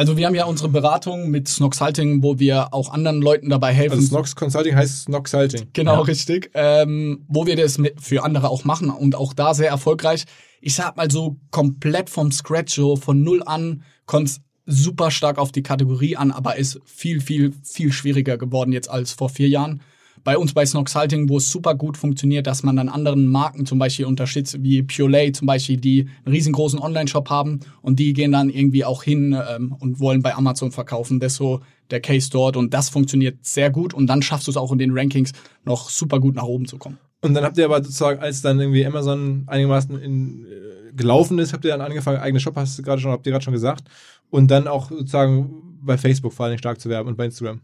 [0.00, 3.96] Also wir haben ja unsere Beratung mit Snoxhalting, wo wir auch anderen Leuten dabei helfen.
[3.96, 5.68] Also Snox Consulting heißt Snox Salting.
[5.74, 6.00] Genau, Ja.
[6.00, 6.50] richtig.
[6.54, 10.24] Ähm, wo wir das für andere auch machen und auch da sehr erfolgreich.
[10.62, 15.52] Ich sag mal so komplett vom Scratch, so von null an, kommt super stark auf
[15.52, 19.82] die Kategorie an, aber ist viel, viel, viel schwieriger geworden jetzt als vor vier Jahren.
[20.24, 23.78] Bei uns bei Snoxhalting, wo es super gut funktioniert, dass man dann anderen Marken zum
[23.78, 28.50] Beispiel unterstützt, wie Purelay zum Beispiel, die einen riesengroßen Online-Shop haben und die gehen dann
[28.50, 31.20] irgendwie auch hin ähm, und wollen bei Amazon verkaufen.
[31.20, 34.50] Das ist so der Case dort und das funktioniert sehr gut und dann schaffst du
[34.50, 35.32] es auch in den Rankings
[35.64, 36.98] noch super gut nach oben zu kommen.
[37.22, 41.52] Und dann habt ihr aber sozusagen, als dann irgendwie Amazon einigermaßen in, äh, gelaufen ist,
[41.52, 43.84] habt ihr dann angefangen, eigene Shop, hast du gerade schon, habt ihr gerade schon gesagt.
[44.30, 47.60] Und dann auch sozusagen bei Facebook vor allem stark zu werben und bei Instagram.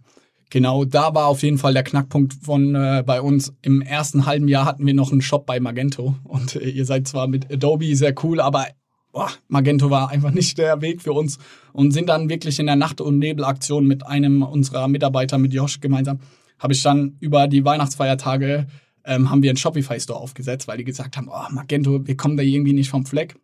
[0.50, 3.52] Genau, da war auf jeden Fall der Knackpunkt von äh, bei uns.
[3.62, 7.08] Im ersten halben Jahr hatten wir noch einen Shop bei Magento und äh, ihr seid
[7.08, 8.66] zwar mit Adobe sehr cool, aber
[9.12, 11.38] boah, Magento war einfach nicht der Weg für uns
[11.72, 15.80] und sind dann wirklich in der Nacht- und Nebelaktion mit einem unserer Mitarbeiter, mit Josh
[15.80, 16.20] gemeinsam,
[16.58, 18.66] habe ich dann über die Weihnachtsfeiertage
[19.04, 22.42] ähm, haben wir einen Shopify-Store aufgesetzt, weil die gesagt haben, oh, Magento, wir kommen da
[22.42, 23.36] irgendwie nicht vom Fleck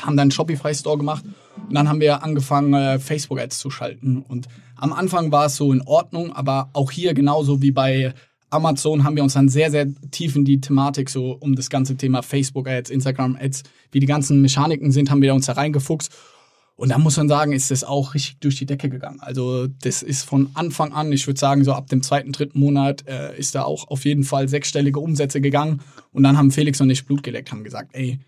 [0.00, 1.24] haben dann einen Shopify-Store gemacht
[1.68, 4.24] und dann haben wir angefangen, äh, Facebook-Ads zu schalten.
[4.26, 8.14] Und am Anfang war es so in Ordnung, aber auch hier genauso wie bei
[8.50, 11.96] Amazon haben wir uns dann sehr, sehr tief in die Thematik so um das ganze
[11.96, 16.12] Thema Facebook-Ads, Instagram-Ads, wie die ganzen Mechaniken sind, haben wir uns da reingefuchst.
[16.76, 19.20] Und da muss man sagen, ist das auch richtig durch die Decke gegangen.
[19.20, 23.06] Also das ist von Anfang an, ich würde sagen, so ab dem zweiten, dritten Monat
[23.06, 25.82] äh, ist da auch auf jeden Fall sechsstellige Umsätze gegangen.
[26.12, 28.18] Und dann haben Felix und ich Blut geleckt, haben gesagt, ey,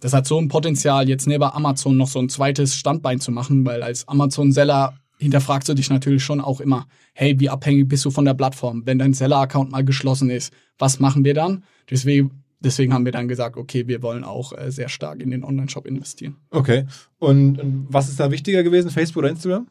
[0.00, 3.64] das hat so ein Potenzial, jetzt neben Amazon noch so ein zweites Standbein zu machen,
[3.64, 8.10] weil als Amazon-Seller hinterfragst du dich natürlich schon auch immer, hey, wie abhängig bist du
[8.10, 8.82] von der Plattform?
[8.84, 11.64] Wenn dein Seller-Account mal geschlossen ist, was machen wir dann?
[11.88, 15.44] Deswegen, deswegen haben wir dann gesagt, okay, wir wollen auch äh, sehr stark in den
[15.44, 16.36] Online-Shop investieren.
[16.50, 16.86] Okay.
[17.18, 19.68] Und, und was ist da wichtiger gewesen, Facebook oder Instagram?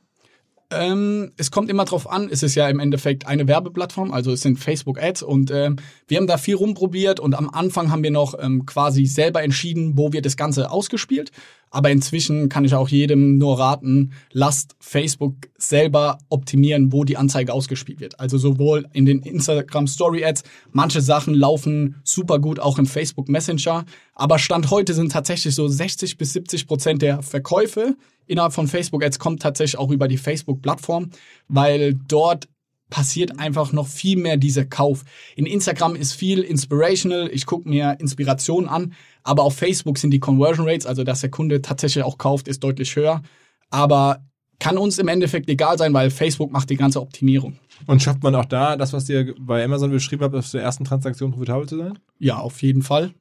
[0.72, 4.42] Ähm, es kommt immer drauf an, es ist ja im Endeffekt eine Werbeplattform, also es
[4.42, 5.76] sind Facebook-Ads und ähm,
[6.08, 9.98] wir haben da viel rumprobiert und am Anfang haben wir noch ähm, quasi selber entschieden,
[9.98, 11.32] wo wird das Ganze ausgespielt.
[11.72, 17.54] Aber inzwischen kann ich auch jedem nur raten, lasst Facebook selber optimieren, wo die Anzeige
[17.54, 18.20] ausgespielt wird.
[18.20, 23.30] Also sowohl in den Instagram Story Ads, manche Sachen laufen super gut auch im Facebook
[23.30, 27.96] Messenger, aber Stand heute sind tatsächlich so 60 bis 70 Prozent der Verkäufe
[28.32, 31.10] innerhalb von Facebook Ads kommt tatsächlich auch über die Facebook Plattform,
[31.48, 32.48] weil dort
[32.92, 35.04] passiert einfach noch viel mehr dieser Kauf.
[35.36, 40.20] In Instagram ist viel inspirational, ich gucke mir Inspiration an, aber auf Facebook sind die
[40.20, 43.24] Conversion Rates, also dass der Kunde tatsächlich auch kauft, ist deutlich höher.
[43.72, 44.24] Aber
[44.60, 47.58] kann uns im Endeffekt egal sein, weil Facebook macht die ganze Optimierung.
[47.88, 50.86] Und schafft man auch da das, was ihr bei Amazon beschrieben habt, auf der ersten
[50.86, 51.98] Transaktion profitabel zu sein?
[52.20, 53.16] Ja, auf jeden Fall.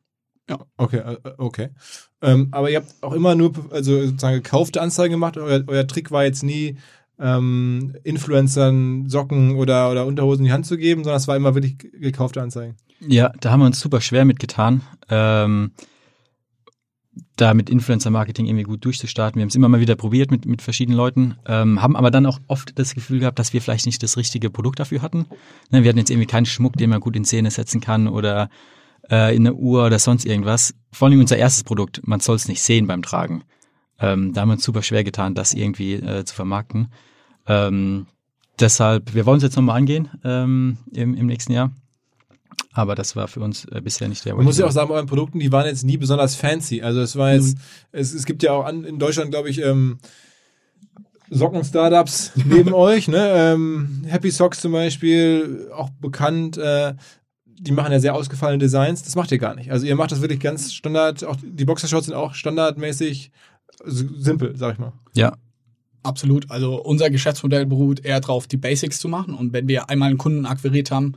[0.51, 0.59] Ja.
[0.77, 1.69] Okay, äh, okay.
[2.21, 5.39] Ähm, aber ihr habt auch immer nur also sozusagen gekaufte Anzeigen gemacht.
[5.39, 6.77] Euer, euer Trick war jetzt nie,
[7.21, 11.55] ähm, Influencern Socken oder, oder Unterhosen in die Hand zu geben, sondern es war immer
[11.55, 12.77] wirklich gekaufte Anzeigen.
[13.01, 14.83] Ja, da haben wir uns super schwer mitgetan.
[15.09, 15.73] Ähm,
[17.37, 19.39] da mit Influencer-Marketing irgendwie gut durchzustarten.
[19.39, 22.27] Wir haben es immer mal wieder probiert mit, mit verschiedenen Leuten, ähm, haben aber dann
[22.27, 25.27] auch oft das Gefühl gehabt, dass wir vielleicht nicht das richtige Produkt dafür hatten.
[25.71, 28.51] Ne, wir hatten jetzt irgendwie keinen Schmuck, den man gut in Szene setzen kann oder
[29.11, 30.75] äh, in eine Uhr oder sonst irgendwas.
[30.93, 33.43] Vor allem unser erstes Produkt, man soll es nicht sehen beim Tragen.
[33.99, 36.89] Ähm, da haben wir uns super schwer getan, das irgendwie äh, zu vermarkten.
[37.47, 38.07] Ähm,
[38.59, 41.73] deshalb, wir wollen es jetzt nochmal angehen ähm, im, im nächsten Jahr.
[42.73, 45.07] Aber das war für uns äh, bisher nicht der Man muss ja auch sagen, euren
[45.07, 46.83] Produkten, die waren jetzt nie besonders fancy.
[46.83, 47.63] Also es war jetzt, mhm.
[47.93, 49.99] es, es gibt ja auch an, in Deutschland, glaube ich, ähm,
[51.31, 53.33] Socken-Startups neben euch, ne?
[53.35, 56.95] Ähm, Happy Socks zum Beispiel, auch bekannt, äh,
[57.45, 59.03] die machen ja sehr ausgefallene Designs.
[59.03, 59.71] Das macht ihr gar nicht.
[59.71, 61.25] Also ihr macht das wirklich ganz Standard.
[61.25, 63.31] Auch die Boxershorts sind auch standardmäßig
[63.85, 64.93] simpel, sag ich mal.
[65.15, 65.35] Ja.
[66.03, 66.51] Absolut.
[66.51, 69.35] Also unser Geschäftsmodell beruht eher darauf, die Basics zu machen.
[69.35, 71.15] Und wenn wir einmal einen Kunden akquiriert haben,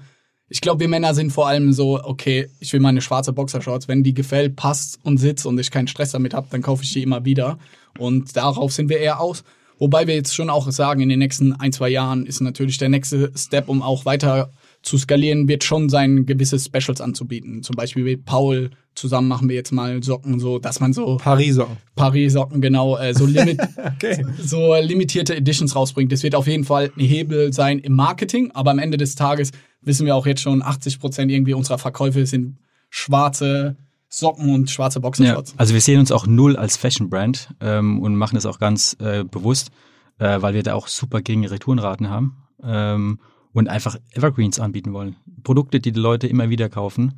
[0.50, 3.88] ich glaube, wir Männer sind vor allem so, okay, ich will meine schwarze Boxershorts.
[3.88, 6.93] Wenn die gefällt, passt und sitzt und ich keinen Stress damit habe, dann kaufe ich
[6.93, 7.58] die immer wieder.
[7.98, 9.43] Und darauf sind wir eher aus.
[9.80, 12.89] Wobei wir jetzt schon auch sagen, in den nächsten ein, zwei Jahren ist natürlich der
[12.89, 17.63] nächste Step, um auch weiter zu skalieren, wird schon sein, gewisse Specials anzubieten.
[17.63, 21.77] Zum Beispiel mit Paul zusammen machen wir jetzt mal Socken, so dass man so Paris-Socken.
[21.95, 23.60] Paris-Socken, genau, äh, so, limit
[23.95, 24.25] okay.
[24.41, 26.12] so limitierte Editions rausbringt.
[26.12, 29.51] Das wird auf jeden Fall ein Hebel sein im Marketing, aber am Ende des Tages
[29.82, 32.58] wissen wir auch jetzt schon, 80 Prozent irgendwie unserer Verkäufe sind
[32.89, 33.75] schwarze
[34.08, 35.51] Socken und schwarze Boxershorts.
[35.51, 38.95] Ja, also wir sehen uns auch null als Fashion-Brand ähm, und machen das auch ganz
[38.99, 39.71] äh, bewusst,
[40.19, 42.38] äh, weil wir da auch super geringe Retourenraten haben.
[42.63, 43.19] Ähm,
[43.53, 45.15] und einfach Evergreens anbieten wollen.
[45.43, 47.13] Produkte, die die Leute immer wieder kaufen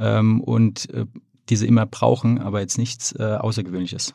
[0.00, 1.06] ähm, und äh,
[1.48, 4.14] diese immer brauchen, aber jetzt nichts äh, Außergewöhnliches.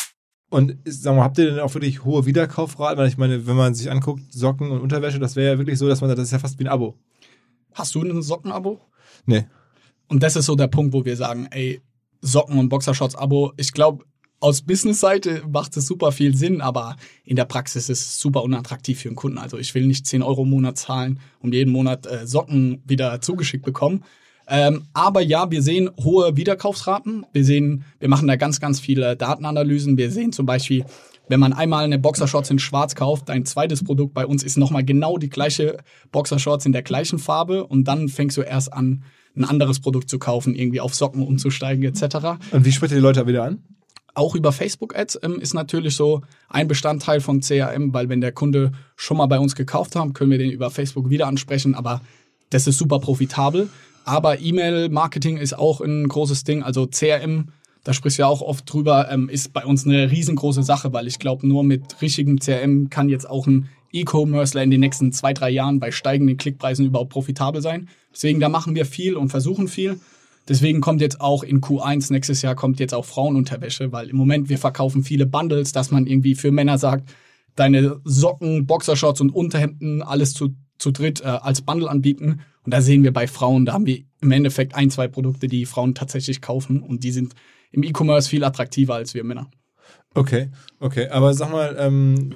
[0.51, 2.97] Und sag mal, habt ihr denn auch wirklich hohe Wiederkaufraten?
[2.97, 5.87] Weil ich meine, wenn man sich anguckt, Socken und Unterwäsche, das wäre ja wirklich so,
[5.87, 6.97] dass man sagt, das ist ja fast wie ein Abo.
[7.73, 8.81] Hast du ein Sockenabo?
[9.25, 9.45] Nee.
[10.09, 11.79] Und das ist so der Punkt, wo wir sagen, ey,
[12.19, 14.03] Socken und Boxershorts-Abo, ich glaube,
[14.41, 18.99] aus Business-Seite macht es super viel Sinn, aber in der Praxis ist es super unattraktiv
[18.99, 19.37] für einen Kunden.
[19.37, 23.21] Also ich will nicht 10 Euro im Monat zahlen und jeden Monat äh, Socken wieder
[23.21, 24.03] zugeschickt bekommen.
[24.53, 27.25] Ähm, aber ja, wir sehen hohe Wiederkaufsraten.
[27.31, 29.97] Wir sehen, wir machen da ganz, ganz viele Datenanalysen.
[29.97, 30.83] Wir sehen zum Beispiel,
[31.29, 34.83] wenn man einmal eine Boxershorts in Schwarz kauft, ein zweites Produkt bei uns ist nochmal
[34.83, 35.77] genau die gleiche
[36.11, 39.05] Boxershorts in der gleichen Farbe und dann fängst du erst an,
[39.37, 42.41] ein anderes Produkt zu kaufen, irgendwie auf Socken umzusteigen etc.
[42.51, 43.63] Und wie spricht ihr die Leute wieder an?
[44.13, 48.73] auch über Facebook-Ads ähm, ist natürlich so ein Bestandteil von CRM, weil wenn der Kunde
[48.97, 52.01] schon mal bei uns gekauft hat, können wir den über Facebook wieder ansprechen, aber
[52.49, 53.69] das ist super profitabel.
[54.05, 56.63] Aber E-Mail-Marketing ist auch ein großes Ding.
[56.63, 57.49] Also CRM,
[57.83, 61.07] da sprichst du ja auch oft drüber, ähm, ist bei uns eine riesengroße Sache, weil
[61.07, 65.33] ich glaube, nur mit richtigem CRM kann jetzt auch ein E-Commercer in den nächsten zwei,
[65.33, 67.89] drei Jahren bei steigenden Klickpreisen überhaupt profitabel sein.
[68.13, 69.99] Deswegen, da machen wir viel und versuchen viel.
[70.47, 74.49] Deswegen kommt jetzt auch in Q1 nächstes Jahr kommt jetzt auch Frauenunterwäsche, weil im Moment
[74.49, 77.13] wir verkaufen viele Bundles, dass man irgendwie für Männer sagt,
[77.55, 82.41] deine Socken, Boxershorts und Unterhemden alles zu, zu dritt äh, als Bundle anbieten.
[82.63, 85.65] Und da sehen wir bei Frauen, da haben wir im Endeffekt ein, zwei Produkte, die
[85.65, 87.33] Frauen tatsächlich kaufen und die sind
[87.71, 89.49] im E-Commerce viel attraktiver als wir Männer.
[90.13, 91.07] Okay, okay.
[91.09, 92.35] Aber sag mal, ähm,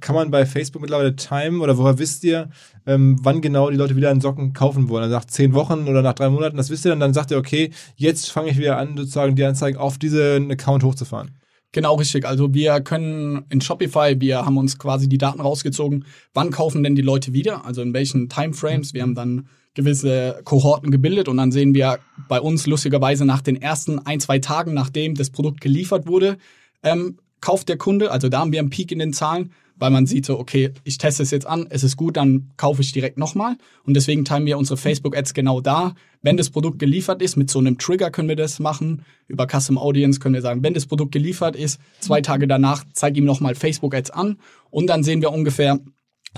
[0.00, 2.50] kann man bei Facebook mittlerweile timen oder woher wisst ihr,
[2.86, 5.04] ähm, wann genau die Leute wieder einen Socken kaufen wollen?
[5.04, 7.38] Also nach zehn Wochen oder nach drei Monaten, das wisst ihr dann, dann sagt ihr,
[7.38, 11.32] okay, jetzt fange ich wieder an, sozusagen die Anzeigen auf diesen Account hochzufahren.
[11.72, 12.26] Genau richtig.
[12.26, 16.04] Also wir können in Shopify, wir haben uns quasi die Daten rausgezogen,
[16.34, 18.92] wann kaufen denn die Leute wieder, also in welchen Timeframes.
[18.92, 23.60] Wir haben dann gewisse Kohorten gebildet und dann sehen wir bei uns lustigerweise nach den
[23.60, 26.38] ersten ein, zwei Tagen, nachdem das Produkt geliefert wurde,
[26.82, 30.06] ähm, kauft der Kunde, also da haben wir einen Peak in den Zahlen weil man
[30.06, 33.18] sieht so, okay, ich teste es jetzt an, es ist gut, dann kaufe ich direkt
[33.18, 33.56] nochmal.
[33.84, 35.94] Und deswegen teilen wir unsere Facebook-Ads genau da.
[36.22, 39.04] Wenn das Produkt geliefert ist, mit so einem Trigger können wir das machen.
[39.26, 43.18] Über Custom Audience können wir sagen, wenn das Produkt geliefert ist, zwei Tage danach zeige
[43.18, 44.36] ihm nochmal Facebook-Ads an.
[44.70, 45.80] Und dann sehen wir ungefähr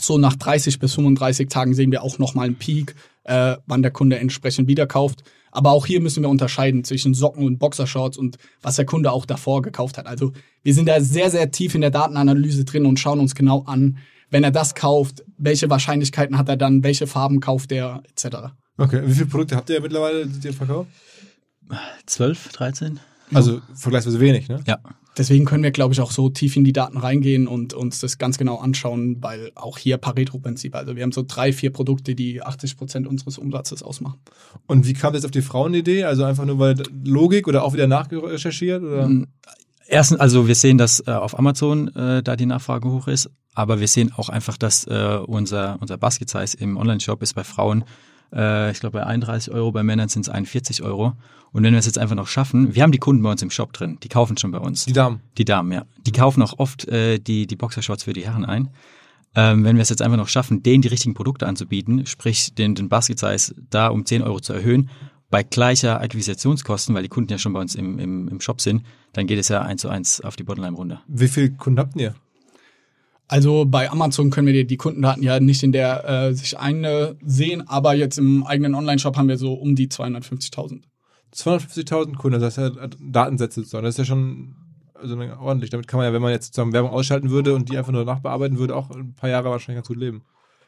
[0.01, 3.91] so nach 30 bis 35 Tagen sehen wir auch nochmal einen Peak, äh, wann der
[3.91, 5.23] Kunde entsprechend wieder kauft.
[5.53, 9.27] Aber auch hier müssen wir unterscheiden zwischen Socken und Boxershorts und was der Kunde auch
[9.27, 10.07] davor gekauft hat.
[10.07, 13.63] Also wir sind da sehr, sehr tief in der Datenanalyse drin und schauen uns genau
[13.65, 13.99] an,
[14.31, 18.37] wenn er das kauft, welche Wahrscheinlichkeiten hat er dann, welche Farben kauft er, etc.
[18.79, 20.89] Okay, wie viele Produkte habt ihr mittlerweile, die ihr verkauft?
[22.07, 23.01] 12, 13?
[23.35, 24.61] Also vergleichsweise wenig, ne?
[24.67, 24.79] Ja.
[25.19, 28.17] Deswegen können wir, glaube ich, auch so tief in die Daten reingehen und uns das
[28.17, 30.75] ganz genau anschauen, weil auch hier Pareto-Prinzip.
[30.75, 34.21] Also wir haben so drei, vier Produkte, die 80 Prozent unseres Umsatzes ausmachen.
[34.67, 36.05] Und wie kam das auf die Frauenidee?
[36.05, 38.83] Also einfach nur weil Logik oder auch wieder nachrecherchiert?
[38.83, 39.07] Oder?
[39.07, 39.27] Mm,
[39.87, 43.81] erstens, also wir sehen, dass äh, auf Amazon äh, da die Nachfrage hoch ist, aber
[43.81, 47.85] wir sehen auch einfach, dass äh, unser, unser Basket-Size im Online-Shop ist bei Frauen
[48.33, 51.15] äh, ich glaube bei 31 Euro, bei Männern sind es 41 Euro.
[51.53, 53.51] Und wenn wir es jetzt einfach noch schaffen, wir haben die Kunden bei uns im
[53.51, 54.87] Shop drin, die kaufen schon bei uns.
[54.87, 55.21] Die Damen.
[55.37, 55.85] Die Damen, ja.
[56.07, 58.71] Die kaufen auch oft äh, die, die Boxershorts für die Herren ein.
[59.35, 62.75] Ähm, wenn wir es jetzt einfach noch schaffen, denen die richtigen Produkte anzubieten, sprich den,
[62.75, 64.91] den Basket Size da um 10 Euro zu erhöhen,
[65.31, 68.85] bei gleicher Akquisitionskosten, weil die Kunden ja schon bei uns im, im, im Shop sind,
[69.15, 71.03] dann geht es ja eins zu eins auf die Bottomline runter.
[71.09, 72.15] Wie viele Kunden habt ihr?
[73.29, 77.95] Also bei Amazon können wir die Kundendaten ja nicht in der äh, sich einsehen, aber
[77.95, 80.83] jetzt im eigenen Online-Shop haben wir so um die 250.000.
[81.35, 83.85] 250.000 Kunden, das heißt ja Datensätze sozusagen.
[83.85, 84.55] Das ist ja schon
[85.03, 85.71] also ordentlich.
[85.71, 88.05] Damit kann man ja, wenn man jetzt sozusagen Werbung ausschalten würde und die einfach nur
[88.05, 90.23] nachbearbeiten würde, auch ein paar Jahre wahrscheinlich ganz gut leben.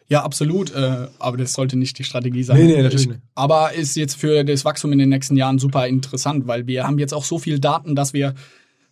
[0.08, 0.74] Ja, absolut.
[0.74, 2.58] Äh, aber das sollte nicht die Strategie sein.
[2.58, 3.20] Nee, nee, natürlich nicht.
[3.34, 6.98] Aber ist jetzt für das Wachstum in den nächsten Jahren super interessant, weil wir haben
[6.98, 8.34] jetzt auch so viel Daten, dass wir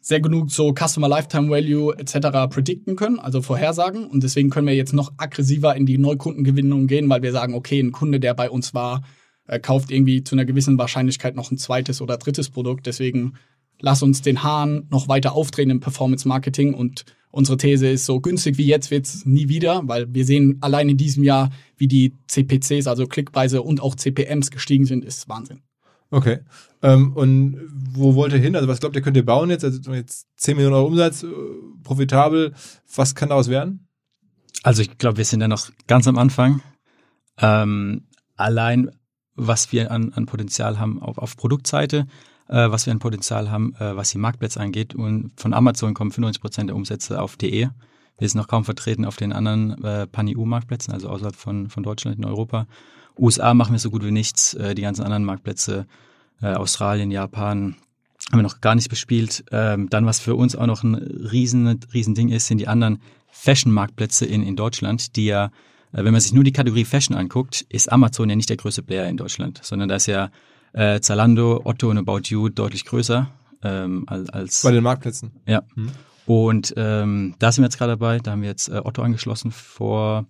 [0.03, 2.53] sehr genug so Customer Lifetime Value etc.
[2.53, 4.05] predikten können, also vorhersagen.
[4.05, 7.79] Und deswegen können wir jetzt noch aggressiver in die Neukundengewinnung gehen, weil wir sagen, okay,
[7.79, 9.03] ein Kunde, der bei uns war,
[9.47, 12.87] äh, kauft irgendwie zu einer gewissen Wahrscheinlichkeit noch ein zweites oder drittes Produkt.
[12.87, 13.35] Deswegen
[13.79, 18.21] lass uns den Hahn noch weiter aufdrehen im Performance Marketing und unsere These ist, so
[18.21, 22.17] günstig wie jetzt wird's nie wieder, weil wir sehen allein in diesem Jahr, wie die
[22.27, 25.63] CPCs, also Klickpreise und auch CPMs gestiegen sind, ist Wahnsinn.
[26.11, 26.41] Okay.
[26.83, 27.61] Ähm, und
[27.95, 28.57] wo wollt ihr hin?
[28.57, 29.65] Also was glaubt ihr, könnt ihr bauen jetzt?
[29.65, 31.29] Also jetzt 10 Millionen Euro Umsatz, äh,
[31.83, 32.55] profitabel.
[32.95, 33.89] Was kann daraus werden?
[34.63, 36.61] Also ich glaube, wir sind ja noch ganz am Anfang.
[37.39, 38.91] Ähm, allein,
[39.35, 42.07] was wir an, an Potenzial haben auf, auf Produktseite,
[42.49, 44.95] äh, was wir an Potenzial haben, äh, was die Marktplätze angeht.
[44.95, 47.71] Und von Amazon kommen 95 Prozent der Umsätze auf DE.
[48.19, 52.19] Wir sind noch kaum vertreten auf den anderen äh, Pan-EU-Marktplätzen, also außerhalb von, von Deutschland
[52.19, 52.67] in Europa.
[53.19, 54.55] USA machen wir so gut wie nichts.
[54.55, 55.87] Äh, die ganzen anderen Marktplätze,
[56.43, 57.77] äh, Australien, Japan,
[58.31, 59.45] haben wir noch gar nicht bespielt.
[59.51, 63.01] Ähm, dann, was für uns auch noch ein riesen, riesen Ding ist, sind die anderen
[63.31, 65.47] Fashion-Marktplätze in, in Deutschland, die ja,
[65.93, 68.83] äh, wenn man sich nur die Kategorie Fashion anguckt, ist Amazon ja nicht der größte
[68.83, 70.31] Player in Deutschland, sondern da ist ja
[70.73, 73.29] äh, Zalando, Otto und About You deutlich größer
[73.63, 75.33] ähm, als bei den Marktplätzen.
[75.47, 75.63] Ja.
[75.75, 75.91] Hm.
[76.25, 78.19] Und ähm, da sind wir jetzt gerade dabei.
[78.19, 80.27] Da haben wir jetzt äh, Otto angeschlossen vor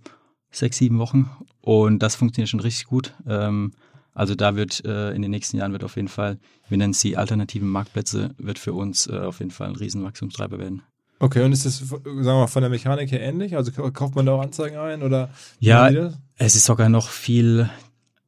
[0.50, 3.14] sechs, sieben Wochen und das funktioniert schon richtig gut.
[3.26, 3.72] Ähm,
[4.14, 6.38] also da wird äh, in den nächsten Jahren wird auf jeden Fall,
[6.68, 10.82] wir nennen sie alternativen Marktplätze, wird für uns äh, auf jeden Fall ein Riesenwachstumstreiber werden.
[11.18, 13.56] Okay, und ist das, sagen wir mal, von der Mechanik her ähnlich?
[13.56, 15.30] Also kauft man da auch Anzeigen ein oder?
[15.60, 15.88] Ja,
[16.36, 17.70] es ist sogar noch viel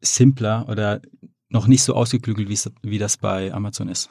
[0.00, 1.00] simpler oder
[1.48, 2.48] noch nicht so ausgeklügelt,
[2.82, 4.10] wie das bei Amazon ist.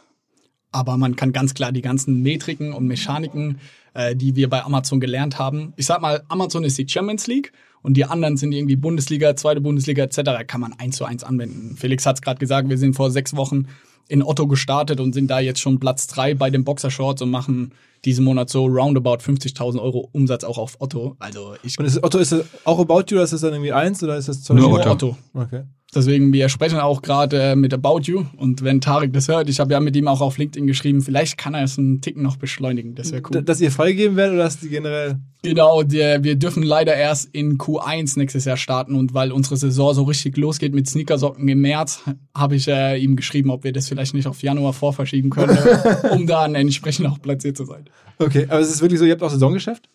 [0.74, 3.59] Aber man kann ganz klar die ganzen Metriken und Mechaniken,
[3.93, 5.74] äh, die wir bei Amazon gelernt haben.
[5.78, 9.61] Ich sag mal, Amazon ist die Champions League und die anderen sind irgendwie Bundesliga, zweite
[9.61, 10.45] Bundesliga etc.
[10.47, 11.76] Kann man eins zu eins anwenden.
[11.78, 13.67] Felix hat es gerade gesagt, wir sind vor sechs Wochen
[14.09, 17.74] in Otto gestartet und sind da jetzt schon Platz drei bei den Boxershorts und machen
[18.03, 21.15] diesen Monat so roundabout 50.000 Euro Umsatz auch auf Otto.
[21.19, 23.71] Also ich Und ist, Otto, ist das auch About You oder ist das dann irgendwie
[23.71, 24.91] eins oder ist das zum Nur Otto.
[24.91, 25.17] Otto.
[25.34, 25.63] Okay.
[25.95, 28.25] Deswegen, wir sprechen auch gerade äh, mit About You.
[28.37, 31.37] Und wenn Tarek das hört, ich habe ja mit ihm auch auf LinkedIn geschrieben, vielleicht
[31.37, 32.95] kann er es einen Ticken noch beschleunigen.
[32.95, 33.43] Das wäre D- cool.
[33.43, 35.17] Dass ihr freigeben werdet oder dass die generell.
[35.43, 38.95] Genau, der, wir dürfen leider erst in Q1 nächstes Jahr starten.
[38.95, 42.01] Und weil unsere Saison so richtig losgeht mit Sneakersocken im März,
[42.35, 45.57] habe ich äh, ihm geschrieben, ob wir das vielleicht nicht auf Januar vorverschieben können,
[46.11, 47.85] um dann entsprechend auch platziert zu sein.
[48.19, 49.89] Okay, aber es ist wirklich so, ihr habt auch Saisongeschäft?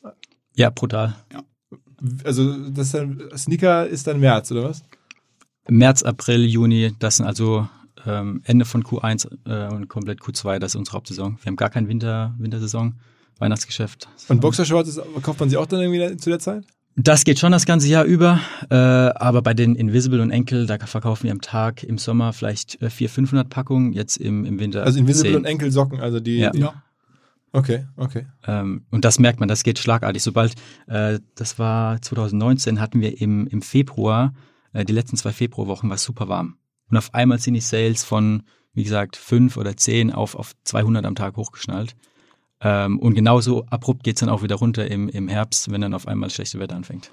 [0.55, 1.14] Ja, brutal.
[2.24, 4.82] Also das ist dann, Sneaker ist dann März, oder was?
[5.71, 7.69] März, April, Juni, das sind also
[8.07, 11.39] ähm, Ende von Q1 äh, und komplett Q2, das ist unsere Hauptsaison.
[11.43, 12.95] Wir haben gar kein Winter, Wintersaison,
[13.39, 14.09] Weihnachtsgeschäft.
[14.29, 16.64] Und Boxershorts, ist, kauft man sie auch dann irgendwie zu der Zeit?
[17.01, 18.41] Das geht schon das ganze Jahr über,
[18.71, 22.83] äh, aber bei den Invisible und Enkel, da verkaufen wir am Tag im Sommer vielleicht
[22.83, 25.37] äh, 400, 500 Packungen, jetzt im, im Winter Also Invisible 10.
[25.37, 26.39] und Enkelsocken, also die.
[26.39, 26.53] Ja.
[26.55, 26.83] Ja.
[27.53, 28.27] Okay, okay.
[28.47, 30.23] Ähm, und das merkt man, das geht schlagartig.
[30.23, 30.55] Sobald,
[30.87, 35.97] äh, das war 2019, hatten wir im, im Februar, äh, die letzten zwei Februarwochen war
[35.97, 36.59] es super warm.
[36.91, 38.43] Und auf einmal sind die Sales von,
[38.73, 41.95] wie gesagt, fünf oder zehn auf, auf 200 am Tag hochgeschnallt.
[42.61, 46.09] Ähm, und genauso abrupt geht's dann auch wieder runter im, im Herbst, wenn dann auf
[46.09, 47.12] einmal schlechte Wetter anfängt.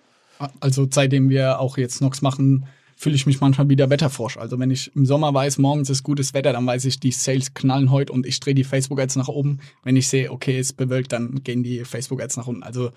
[0.60, 2.66] Also seitdem wir auch jetzt Nox machen,
[2.98, 4.38] fühle ich mich manchmal wieder wetterfrosch.
[4.38, 7.54] Also wenn ich im Sommer weiß, morgens ist gutes Wetter, dann weiß ich, die Sales
[7.54, 9.60] knallen heute und ich drehe die Facebook-Ads nach oben.
[9.84, 12.64] Wenn ich sehe, okay, es bewölkt, dann gehen die Facebook-Ads nach unten.
[12.64, 12.92] Also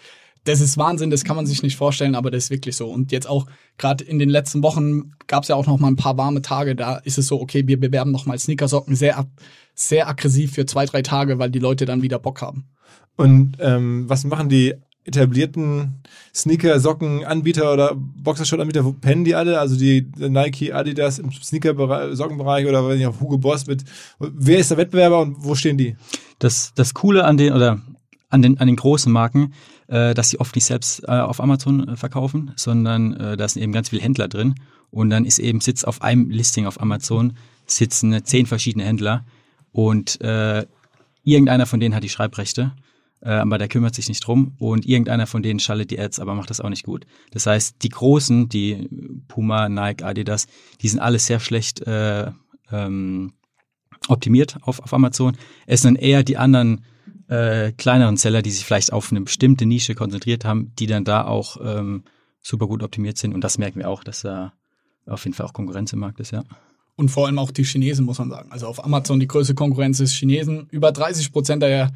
[0.49, 2.89] das ist Wahnsinn, das kann man sich nicht vorstellen, aber das ist wirklich so.
[2.89, 3.47] Und jetzt auch
[3.77, 6.75] gerade in den letzten Wochen gab es ja auch noch mal ein paar warme Tage.
[6.75, 9.27] Da ist es so, okay, wir bewerben noch mal Sneakersocken sehr,
[9.75, 12.65] sehr aggressiv für zwei, drei Tage, weil die Leute dann wieder Bock haben.
[13.17, 14.75] Und ähm, was machen die
[15.05, 16.03] etablierten
[16.35, 18.85] Sneaker-Socken-Anbieter oder Boxershort-Anbieter?
[18.85, 19.61] Wo pennen die alle?
[19.61, 23.85] Also die Nike, Adidas im Sneaker-Sockenbereich oder wenn ich auf Hugo Boss mit.
[24.19, 25.97] Wer ist der Wettbewerber und wo stehen die?
[26.39, 27.83] Das, das Coole an den, oder
[28.31, 29.55] an den, an den großen Marken,
[29.87, 33.63] äh, dass sie oft nicht selbst äh, auf Amazon äh, verkaufen, sondern äh, da sind
[33.63, 34.55] eben ganz viele Händler drin.
[34.91, 37.35] Und dann ist eben Sitz auf einem Listing auf Amazon,
[37.67, 39.25] sitzen zehn verschiedene Händler
[39.73, 40.67] und äh,
[41.25, 42.73] irgendeiner von denen hat die Schreibrechte,
[43.21, 46.35] äh, aber der kümmert sich nicht drum und irgendeiner von denen schaltet die Ads, aber
[46.35, 47.07] macht das auch nicht gut.
[47.33, 48.89] Das heißt, die Großen, die
[49.29, 50.47] Puma, Nike, Adidas,
[50.81, 52.31] die sind alle sehr schlecht äh,
[52.73, 53.35] ähm,
[54.09, 55.37] optimiert auf, auf Amazon.
[55.67, 56.85] Es sind eher die anderen
[57.29, 61.27] äh, kleineren Seller, die sich vielleicht auf eine bestimmte Nische konzentriert haben, die dann da
[61.27, 62.05] auch ähm,
[62.41, 63.35] super gut optimiert sind.
[63.35, 64.53] Und das merken wir auch, dass da
[65.07, 66.45] auf jeden Fall auch Konkurrenz im Markt ist, ja.
[66.97, 68.51] Und vor allem auch die Chinesen, muss man sagen.
[68.51, 70.67] Also auf Amazon die größte Konkurrenz ist Chinesen.
[70.71, 71.93] Über 30 Prozent der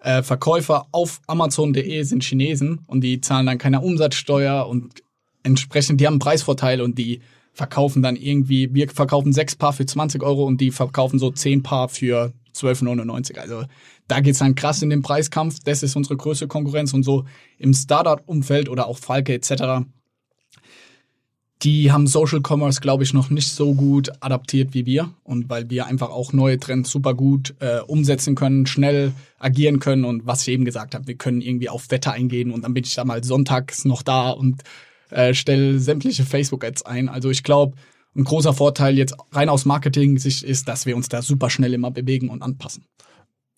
[0.00, 5.02] äh, Verkäufer auf Amazon.de sind Chinesen und die zahlen dann keine Umsatzsteuer und
[5.44, 7.20] entsprechend, die haben einen Preisvorteil und die
[7.52, 11.62] verkaufen dann irgendwie, wir verkaufen sechs Paar für 20 Euro und die verkaufen so zehn
[11.62, 13.38] Paar für 12,99.
[13.38, 13.64] Also
[14.10, 15.58] da geht's dann krass in den Preiskampf.
[15.64, 17.24] Das ist unsere größte Konkurrenz und so
[17.58, 19.84] im Startup-Umfeld oder auch Falke etc
[21.62, 25.10] die haben Social Commerce, glaube ich, noch nicht so gut adaptiert wie wir.
[25.24, 30.04] Und weil wir einfach auch neue Trends super gut äh, umsetzen können, schnell agieren können.
[30.04, 32.84] Und was ich eben gesagt habe, wir können irgendwie auf Wetter eingehen und dann bin
[32.84, 34.62] ich da mal sonntags noch da und
[35.10, 37.08] äh, stelle sämtliche Facebook-Ads ein.
[37.08, 37.76] Also ich glaube,
[38.16, 41.90] ein großer Vorteil jetzt rein aus Marketing-Sicht ist, dass wir uns da super schnell immer
[41.90, 42.86] bewegen und anpassen.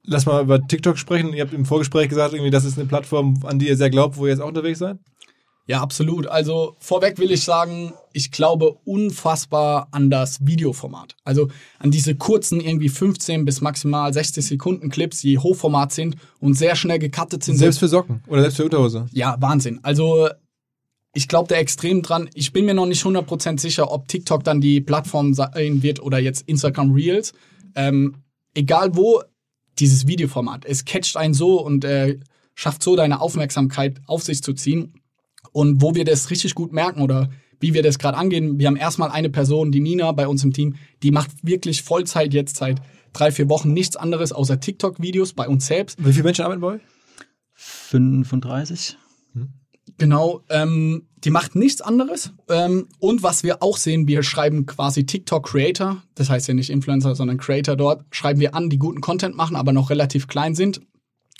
[0.05, 1.33] Lass mal über TikTok sprechen.
[1.33, 4.17] Ihr habt im Vorgespräch gesagt, irgendwie, das ist eine Plattform, an die ihr sehr glaubt,
[4.17, 4.99] wo ihr jetzt auch unterwegs seid.
[5.67, 6.27] Ja, absolut.
[6.27, 11.15] Also vorweg will ich sagen, ich glaube unfassbar an das Videoformat.
[11.25, 11.49] Also
[11.79, 16.75] an diese kurzen, irgendwie 15 bis maximal 60 Sekunden Clips, die Hochformat sind und sehr
[16.75, 17.59] schnell gecuttet sind.
[17.59, 19.07] Selbst für Socken oder selbst für Unterhose.
[19.13, 19.79] Ja, Wahnsinn.
[19.85, 20.29] Also
[21.15, 22.29] ich glaube da extrem dran.
[22.35, 26.19] Ich bin mir noch nicht 100% sicher, ob TikTok dann die Plattform sein wird oder
[26.19, 27.35] jetzt Instagram Reels.
[27.77, 28.17] Ähm,
[28.55, 29.23] egal wo,
[29.79, 30.65] dieses Videoformat.
[30.65, 32.19] Es catcht einen so und äh,
[32.55, 34.95] schafft so deine Aufmerksamkeit auf sich zu ziehen.
[35.53, 38.77] Und wo wir das richtig gut merken oder wie wir das gerade angehen, wir haben
[38.77, 42.81] erstmal eine Person, die Nina bei uns im Team, die macht wirklich Vollzeit jetzt seit
[43.13, 46.05] drei, vier Wochen nichts anderes außer TikTok-Videos bei uns selbst.
[46.05, 46.81] Wie viele Menschen arbeiten bei euch?
[47.55, 48.97] 35?
[49.99, 52.33] Genau, ähm, die macht nichts anderes.
[52.49, 57.15] Ähm, und was wir auch sehen, wir schreiben quasi TikTok-Creator, das heißt ja nicht Influencer,
[57.15, 60.81] sondern Creator dort, schreiben wir an, die guten Content machen, aber noch relativ klein sind.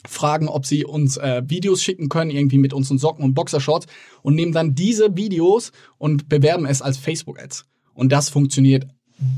[0.07, 3.87] Fragen, ob sie uns äh, Videos schicken können, irgendwie mit unseren Socken und Boxershorts
[4.23, 7.67] und nehmen dann diese Videos und bewerben es als Facebook-Ads.
[7.95, 8.87] Und das funktioniert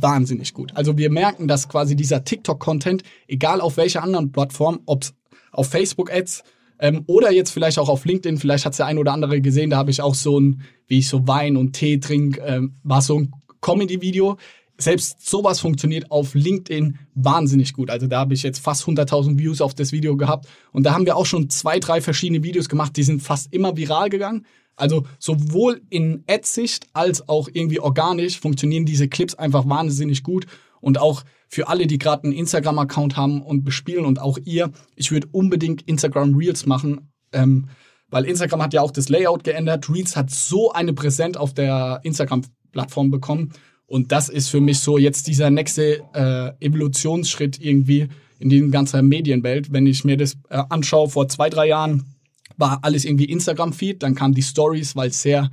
[0.01, 0.75] wahnsinnig gut.
[0.75, 5.05] Also wir merken, dass quasi dieser TikTok-Content, egal auf welcher anderen Plattform, ob
[5.53, 6.45] auf Facebook-Ads
[6.79, 9.71] ähm, oder jetzt vielleicht auch auf LinkedIn, vielleicht hat es der ein oder andere gesehen,
[9.71, 13.03] da habe ich auch so ein, wie ich so Wein und Tee trinke, ähm, war
[13.03, 14.37] so ein Comedy-Video.
[14.77, 17.91] Selbst sowas funktioniert auf LinkedIn wahnsinnig gut.
[17.91, 20.49] Also da habe ich jetzt fast 100.000 Views auf das Video gehabt.
[20.73, 23.77] Und da haben wir auch schon zwei, drei verschiedene Videos gemacht, die sind fast immer
[23.77, 24.45] viral gegangen.
[24.77, 30.47] Also sowohl in Ad-Sicht als auch irgendwie organisch funktionieren diese Clips einfach wahnsinnig gut.
[30.81, 31.23] Und auch
[31.55, 35.83] für alle, die gerade einen Instagram-Account haben und bespielen und auch ihr, ich würde unbedingt
[35.83, 37.69] Instagram Reels machen, ähm,
[38.11, 39.89] weil Instagram hat ja auch das Layout geändert.
[39.89, 43.53] Reels hat so eine Präsenz auf der Instagram-Plattform bekommen.
[43.87, 48.09] Und das ist für mich so jetzt dieser nächste äh, Evolutionsschritt irgendwie
[48.41, 49.73] in die ganze Medienwelt.
[49.73, 52.17] Wenn ich mir das äh, anschaue, vor zwei, drei Jahren
[52.57, 55.53] war alles irgendwie Instagram-Feed, dann kamen die Stories, weil es sehr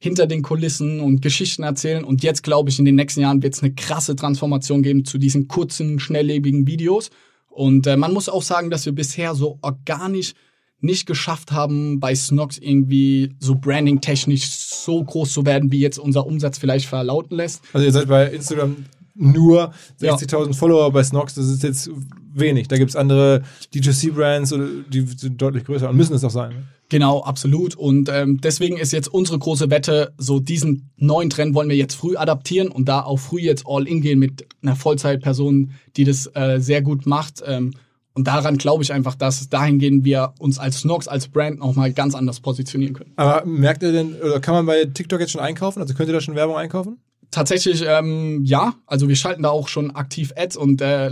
[0.00, 2.04] hinter den Kulissen und Geschichten erzählen.
[2.04, 5.18] Und jetzt glaube ich, in den nächsten Jahren wird es eine krasse Transformation geben zu
[5.18, 7.10] diesen kurzen, schnelllebigen Videos.
[7.48, 10.32] Und äh, man muss auch sagen, dass wir bisher so organisch
[10.80, 16.26] nicht geschafft haben, bei Snox irgendwie so branding-technisch so groß zu werden, wie jetzt unser
[16.26, 17.62] Umsatz vielleicht verlauten lässt.
[17.74, 18.86] Also ihr seid bei Instagram
[19.20, 20.52] nur 60.000 ja.
[20.52, 21.90] Follower bei Snox, das ist jetzt
[22.32, 22.68] wenig.
[22.68, 23.42] Da gibt es andere
[23.74, 24.54] D2C-Brands,
[24.88, 26.50] die sind deutlich größer und müssen es auch sein.
[26.50, 26.62] Ne?
[26.88, 27.76] Genau, absolut.
[27.76, 31.94] Und ähm, deswegen ist jetzt unsere große Wette, so diesen neuen Trend wollen wir jetzt
[31.94, 36.28] früh adaptieren und da auch früh jetzt all in gehen mit einer Vollzeitperson, die das
[36.34, 37.42] äh, sehr gut macht.
[37.46, 37.72] Ähm,
[38.12, 42.16] und daran glaube ich einfach, dass dahingehend wir uns als Snox, als Brand nochmal ganz
[42.16, 43.12] anders positionieren können.
[43.14, 45.80] Aber merkt ihr denn, oder kann man bei TikTok jetzt schon einkaufen?
[45.80, 46.98] Also könnt ihr da schon Werbung einkaufen?
[47.30, 48.74] Tatsächlich, ähm, ja.
[48.86, 51.10] Also wir schalten da auch schon aktiv Ads und äh,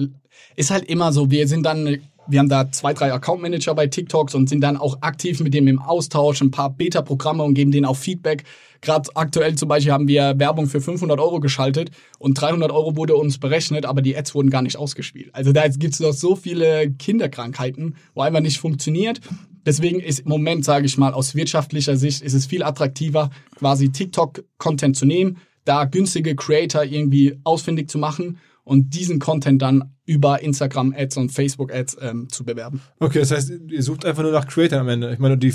[0.56, 3.86] ist halt immer so, wir sind dann, wir haben da zwei, drei Account Manager bei
[3.86, 7.70] TikToks und sind dann auch aktiv mit dem im Austausch, ein paar Beta-Programme und geben
[7.70, 8.44] denen auch Feedback.
[8.80, 13.14] Gerade aktuell zum Beispiel haben wir Werbung für 500 Euro geschaltet und 300 Euro wurde
[13.14, 15.30] uns berechnet, aber die Ads wurden gar nicht ausgespielt.
[15.34, 19.20] Also da gibt es noch so viele Kinderkrankheiten, wo einfach nicht funktioniert.
[19.66, 23.90] Deswegen ist im Moment, sage ich mal, aus wirtschaftlicher Sicht ist es viel attraktiver, quasi
[23.90, 25.38] TikTok-Content zu nehmen,
[25.68, 31.98] da günstige Creator irgendwie ausfindig zu machen und diesen Content dann über Instagram-Ads und Facebook-Ads
[32.00, 32.80] ähm, zu bewerben.
[32.98, 35.12] Okay, das heißt, ihr sucht einfach nur nach Creator am Ende.
[35.12, 35.52] Ich meine, die,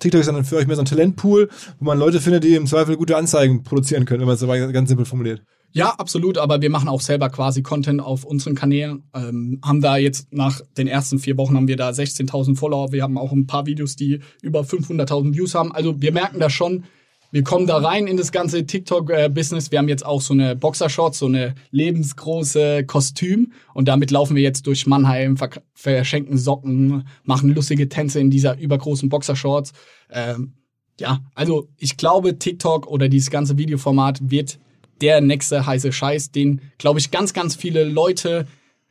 [0.00, 2.66] TikTok ist dann für euch mehr so ein Talentpool, wo man Leute findet, die im
[2.66, 5.42] Zweifel gute Anzeigen produzieren können, wenn man es aber ganz simpel formuliert.
[5.72, 9.04] Ja, absolut, aber wir machen auch selber quasi Content auf unseren Kanälen.
[9.14, 12.90] Ähm, haben da jetzt nach den ersten vier Wochen haben wir da 16.000 Follower.
[12.90, 15.70] Wir haben auch ein paar Videos, die über 500.000 Views haben.
[15.70, 16.84] Also wir merken da schon,
[17.32, 19.70] wir kommen da rein in das ganze TikTok-Business.
[19.70, 23.52] Wir haben jetzt auch so eine Boxershorts, so eine lebensgroße Kostüm.
[23.72, 25.36] Und damit laufen wir jetzt durch Mannheim,
[25.72, 29.72] verschenken Socken, machen lustige Tänze in dieser übergroßen Boxershorts.
[30.10, 30.54] Ähm,
[30.98, 34.58] ja, also ich glaube, TikTok oder dieses ganze Videoformat wird
[35.00, 38.46] der nächste heiße Scheiß, den, glaube ich, ganz, ganz viele Leute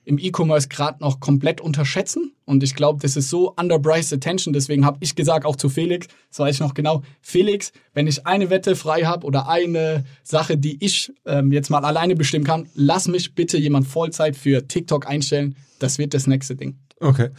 [0.09, 2.33] im E-Commerce gerade noch komplett unterschätzen.
[2.45, 4.53] Und ich glaube, das ist so underpriced attention.
[4.53, 8.25] Deswegen habe ich gesagt, auch zu Felix, das weiß ich noch genau, Felix, wenn ich
[8.25, 12.65] eine Wette frei habe oder eine Sache, die ich ähm, jetzt mal alleine bestimmen kann,
[12.73, 15.55] lass mich bitte jemand Vollzeit für TikTok einstellen.
[15.77, 16.79] Das wird das nächste Ding.
[16.99, 17.29] Okay.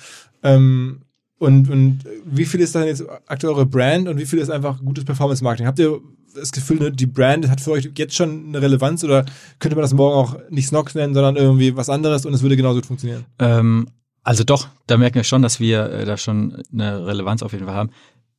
[0.45, 1.03] Ähm,
[1.39, 4.79] und, und wie viel ist dann jetzt aktuell eure Brand und wie viel ist einfach
[4.79, 5.67] gutes Performance-Marketing?
[5.67, 6.01] Habt ihr
[6.35, 9.25] das Gefühl, ne, die Brand hat für euch jetzt schon eine Relevanz oder
[9.59, 12.57] könnte man das morgen auch nicht Snox nennen, sondern irgendwie was anderes und es würde
[12.57, 13.25] genauso gut funktionieren?
[13.39, 13.89] Ähm,
[14.23, 17.67] also doch, da merken wir schon, dass wir äh, da schon eine Relevanz auf jeden
[17.67, 17.91] Fall haben.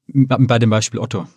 [0.08, 1.28] Bei dem Beispiel Otto.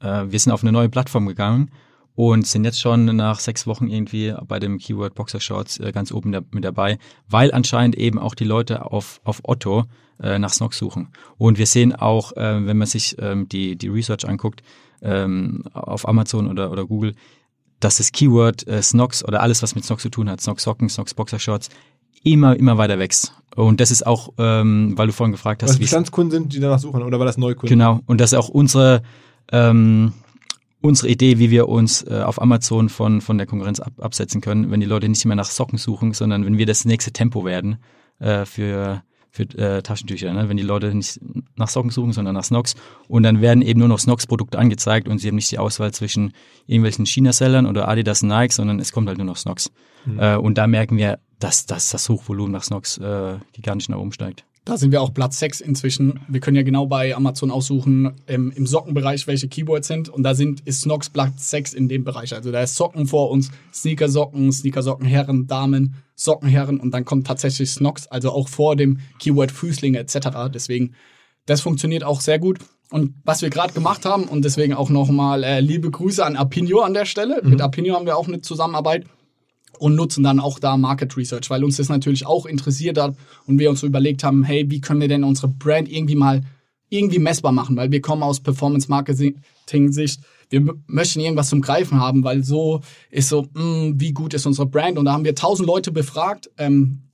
[0.00, 1.70] Äh, wir sind auf eine neue Plattform gegangen
[2.14, 6.12] und sind jetzt schon nach sechs Wochen irgendwie bei dem Keyword Boxer Shorts äh, ganz
[6.12, 6.98] oben mit dabei,
[7.28, 9.84] weil anscheinend eben auch die Leute auf, auf Otto
[10.18, 11.08] nach Snox suchen.
[11.36, 14.62] Und wir sehen auch, wenn man sich ähm, die, die Research anguckt,
[15.02, 17.14] ähm, auf Amazon oder, oder Google,
[17.80, 20.88] dass das Keyword äh, Snox oder alles, was mit Snox zu tun hat, Snox Socken,
[20.88, 21.68] Snox Boxer Shorts,
[22.22, 23.34] immer, immer weiter wächst.
[23.56, 25.70] Und das ist auch, ähm, weil du vorhin gefragt hast.
[25.70, 27.68] Was Bestandskunden sind, die danach suchen, oder war das Neukunden?
[27.68, 28.00] Genau.
[28.06, 29.02] Und das ist auch unsere,
[29.50, 30.12] ähm,
[30.80, 34.70] unsere Idee, wie wir uns äh, auf Amazon von, von der Konkurrenz ab, absetzen können,
[34.70, 37.78] wenn die Leute nicht mehr nach Socken suchen, sondern wenn wir das nächste Tempo werden
[38.20, 40.48] äh, für für äh, Taschentücher, ne?
[40.48, 41.18] wenn die Leute nicht
[41.56, 42.74] nach Socken suchen, sondern nach Snox.
[43.08, 46.34] Und dann werden eben nur noch Snox-Produkte angezeigt und sie haben nicht die Auswahl zwischen
[46.66, 49.72] irgendwelchen China-Sellern oder Adidas Nike, sondern es kommt halt nur noch Snox.
[50.04, 50.18] Mhm.
[50.18, 54.12] Äh, und da merken wir, dass, dass das Hochvolumen nach Snox äh, gigantisch nach oben
[54.12, 54.44] steigt.
[54.64, 56.20] Da sind wir auch Platz 6 inzwischen.
[56.28, 60.08] Wir können ja genau bei Amazon aussuchen, ähm, im Sockenbereich, welche Keyboards sind.
[60.08, 62.32] Und da sind, ist Snox Platz 6 in dem Bereich.
[62.32, 67.70] Also da ist Socken vor uns, Sneaker-Socken, Sneaker-Socken, Herren, Damen, Sockenherren und dann kommt tatsächlich
[67.70, 70.28] Snox, also auch vor dem Keyword Füßlinge etc.
[70.54, 70.94] Deswegen,
[71.46, 72.58] das funktioniert auch sehr gut.
[72.90, 76.82] Und was wir gerade gemacht haben, und deswegen auch nochmal äh, liebe Grüße an Apinio
[76.82, 77.40] an der Stelle.
[77.42, 77.50] Mhm.
[77.50, 79.06] Mit Apinio haben wir auch eine Zusammenarbeit.
[79.82, 83.16] Und nutzen dann auch da Market Research, weil uns das natürlich auch interessiert hat
[83.46, 86.42] und wir uns so überlegt haben, hey, wie können wir denn unsere Brand irgendwie mal
[86.88, 90.20] irgendwie messbar machen, weil wir kommen aus Performance Marketing Sicht.
[90.50, 92.80] Wir möchten irgendwas zum Greifen haben, weil so
[93.10, 94.98] ist so, mh, wie gut ist unsere Brand?
[94.98, 97.08] Und da haben wir tausend Leute befragt, ähm,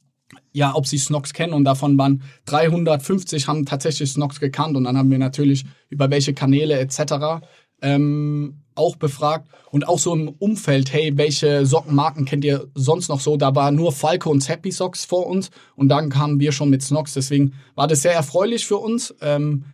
[0.52, 4.98] ja, ob sie Snox kennen und davon waren 350 haben tatsächlich Snox gekannt und dann
[4.98, 7.46] haben wir natürlich über welche Kanäle etc.
[7.80, 13.20] Ähm, auch befragt und auch so im Umfeld, hey, welche Sockenmarken kennt ihr sonst noch
[13.20, 13.36] so?
[13.36, 16.82] Da war nur Falco und Happy Socks vor uns und dann kamen wir schon mit
[16.82, 19.14] Snox, deswegen war das sehr erfreulich für uns.
[19.20, 19.64] Ähm,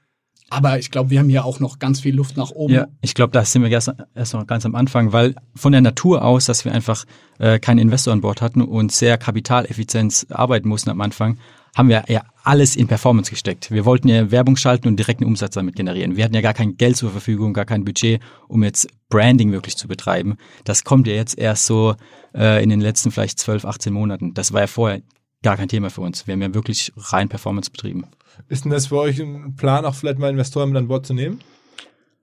[0.50, 2.74] aber ich glaube, wir haben hier auch noch ganz viel Luft nach oben.
[2.74, 5.80] Ja, ich glaube, da sind wir erst, erst noch ganz am Anfang, weil von der
[5.80, 7.04] Natur aus, dass wir einfach
[7.38, 11.38] äh, keinen Investor an Bord hatten und sehr kapitaleffizient arbeiten mussten am Anfang,
[11.74, 13.70] haben wir ja alles in Performance gesteckt.
[13.70, 16.16] Wir wollten ja Werbung schalten und direkten Umsatz damit generieren.
[16.16, 19.76] Wir hatten ja gar kein Geld zur Verfügung, gar kein Budget, um jetzt Branding wirklich
[19.76, 20.36] zu betreiben.
[20.64, 21.94] Das kommt ja jetzt erst so
[22.34, 24.34] äh, in den letzten vielleicht 12, 18 Monaten.
[24.34, 25.02] Das war ja vorher
[25.42, 26.26] gar kein Thema für uns.
[26.26, 28.04] Wir haben ja wirklich rein Performance betrieben.
[28.48, 31.14] Ist denn das für euch ein Plan, auch vielleicht mal Investoren mit an Bord zu
[31.14, 31.40] nehmen?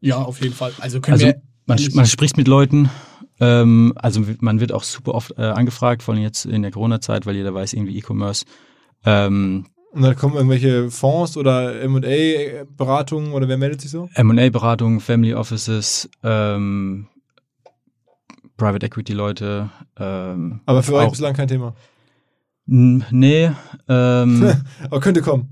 [0.01, 0.73] Ja, auf jeden Fall.
[0.79, 1.41] Also können Also wir.
[1.65, 2.89] man, man spricht mit Leuten,
[3.39, 7.25] ähm, also man wird auch super oft äh, angefragt, vor allem jetzt in der Corona-Zeit,
[7.25, 8.45] weil jeder weiß, irgendwie E-Commerce.
[9.05, 14.09] Ähm, Und dann kommen irgendwelche Fonds oder M&A-Beratungen oder wer meldet sich so?
[14.13, 17.07] M&A-Beratung, Family Offices, ähm,
[18.57, 19.69] Private Equity-Leute.
[19.97, 21.73] Ähm, Aber für euch bislang kein Thema.
[22.65, 23.51] Nee,
[23.89, 24.53] ähm,
[24.85, 25.49] Aber könnte kommen.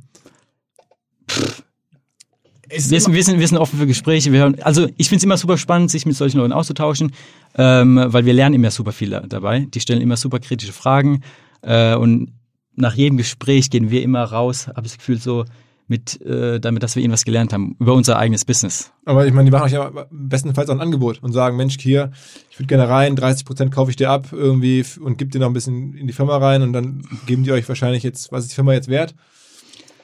[2.70, 4.32] ist wir, sind, wir, sind, wir sind offen für Gespräche.
[4.32, 7.12] Wir hören, also ich finde es immer super spannend, sich mit solchen Leuten auszutauschen,
[7.58, 9.62] ähm, weil wir lernen immer super viel da- dabei.
[9.74, 11.24] Die stellen immer super kritische Fragen
[11.64, 12.32] äh, und
[12.76, 15.46] nach jedem Gespräch gehen wir immer raus, habe ich das Gefühl so,
[15.90, 18.92] mit, äh, damit, dass wir irgendwas gelernt haben über unser eigenes Business.
[19.06, 22.12] Aber ich meine, die machen euch ja bestenfalls auch ein Angebot und sagen, Mensch, hier,
[22.52, 25.48] ich würde gerne rein, 30 Prozent kaufe ich dir ab irgendwie und gib dir noch
[25.48, 28.52] ein bisschen in die Firma rein und dann geben die euch wahrscheinlich jetzt, was ist
[28.52, 29.16] die Firma jetzt wert?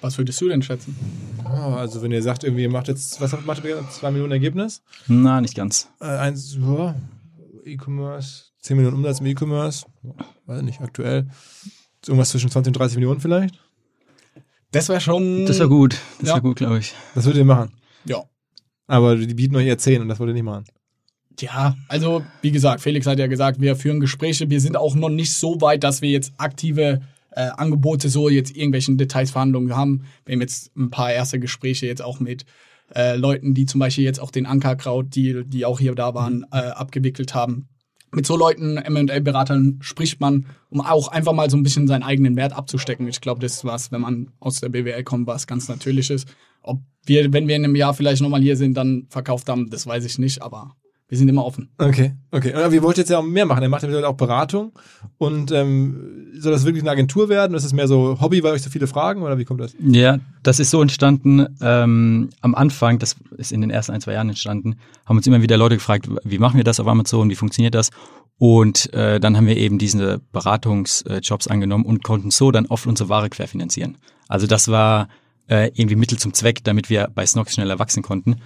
[0.01, 0.95] Was würdest du denn schätzen?
[1.45, 4.81] Oh, also wenn ihr sagt, irgendwie ihr macht jetzt, was macht ihr, zwei Millionen Ergebnis?
[5.07, 5.89] Na, nicht ganz.
[6.01, 6.95] Äh, eins, ja,
[7.63, 9.85] E-Commerce, 10 Millionen Umsatz im E-Commerce,
[10.47, 11.27] weiß nicht, aktuell.
[12.07, 13.59] Irgendwas zwischen 20 und 30 Millionen vielleicht?
[14.71, 15.45] Das wäre schon.
[15.45, 15.97] Das war gut.
[16.19, 16.33] Das Ja.
[16.35, 16.93] war gut, glaube ich.
[17.13, 17.71] Das würdet ihr machen.
[18.05, 18.23] Ja.
[18.87, 20.65] Aber die bieten euch eher 10 und das wollt ihr nicht machen.
[21.39, 24.49] Ja, also wie gesagt, Felix hat ja gesagt, wir führen Gespräche.
[24.49, 27.01] Wir sind auch noch nicht so weit, dass wir jetzt aktive
[27.31, 30.05] äh, Angebote so jetzt irgendwelchen Detailsverhandlungen haben.
[30.25, 32.45] Wir haben jetzt ein paar erste Gespräche jetzt auch mit
[32.95, 36.45] äh, Leuten, die zum Beispiel jetzt auch den Ankerkraut, die, die auch hier da waren,
[36.51, 37.67] äh, abgewickelt haben.
[38.15, 42.37] Mit so Leuten, M&A-Beratern, spricht man, um auch einfach mal so ein bisschen seinen eigenen
[42.37, 43.09] Wert abzustecken.
[43.09, 46.25] Ich glaube, das ist was, wenn man aus der BWL kommt, was ganz Natürliches.
[46.61, 49.85] Ob wir, wenn wir in einem Jahr vielleicht nochmal hier sind, dann verkauft haben, das
[49.85, 50.77] weiß ich nicht, aber
[51.07, 51.69] wir sind immer offen.
[51.77, 52.53] Okay, okay.
[52.53, 53.61] Aber ihr wollt jetzt ja auch mehr machen.
[53.61, 54.71] Ihr macht ja mittlerweile auch Beratung.
[55.19, 57.55] Und ähm, soll das wirklich eine Agentur werden?
[57.55, 59.21] Ist das mehr so Hobby, weil euch so viele fragen?
[59.21, 59.75] Oder wie kommt das?
[59.79, 61.45] Ja, das ist so entstanden.
[61.61, 65.43] Ähm, am Anfang, das ist in den ersten ein, zwei Jahren entstanden, haben uns immer
[65.43, 67.91] wieder Leute gefragt, wie machen wir das auf Amazon, wie funktioniert das?
[68.37, 73.09] Und äh, dann haben wir eben diese Beratungsjobs angenommen und konnten so dann oft unsere
[73.09, 73.97] Ware querfinanzieren.
[74.27, 75.07] Also das war
[75.47, 78.37] äh, irgendwie Mittel zum Zweck, damit wir bei Snox schneller wachsen konnten.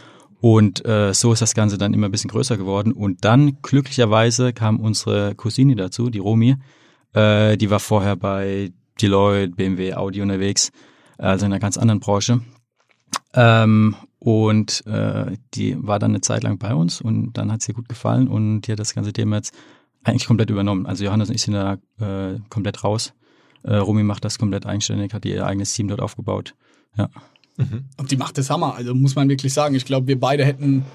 [0.41, 2.93] Und äh, so ist das Ganze dann immer ein bisschen größer geworden.
[2.93, 6.55] Und dann glücklicherweise kam unsere Cousine dazu, die Romi.
[7.13, 8.71] Äh, die war vorher bei
[9.01, 10.71] Deloitte, BMW, Audi unterwegs,
[11.17, 12.41] also in einer ganz anderen Branche.
[13.33, 17.73] Ähm, und äh, die war dann eine Zeit lang bei uns und dann hat sie
[17.73, 19.53] gut gefallen und die hat das ganze Thema jetzt
[20.03, 20.85] eigentlich komplett übernommen.
[20.85, 23.13] Also Johannes und ich sind da äh, komplett raus.
[23.63, 26.55] Äh, Romy macht das komplett eigenständig, hat ihr eigenes Team dort aufgebaut.
[26.97, 27.09] Ja.
[27.97, 28.75] Und die macht das Hammer.
[28.75, 29.75] Also muss man wirklich sagen.
[29.75, 30.85] Ich glaube, wir beide hätten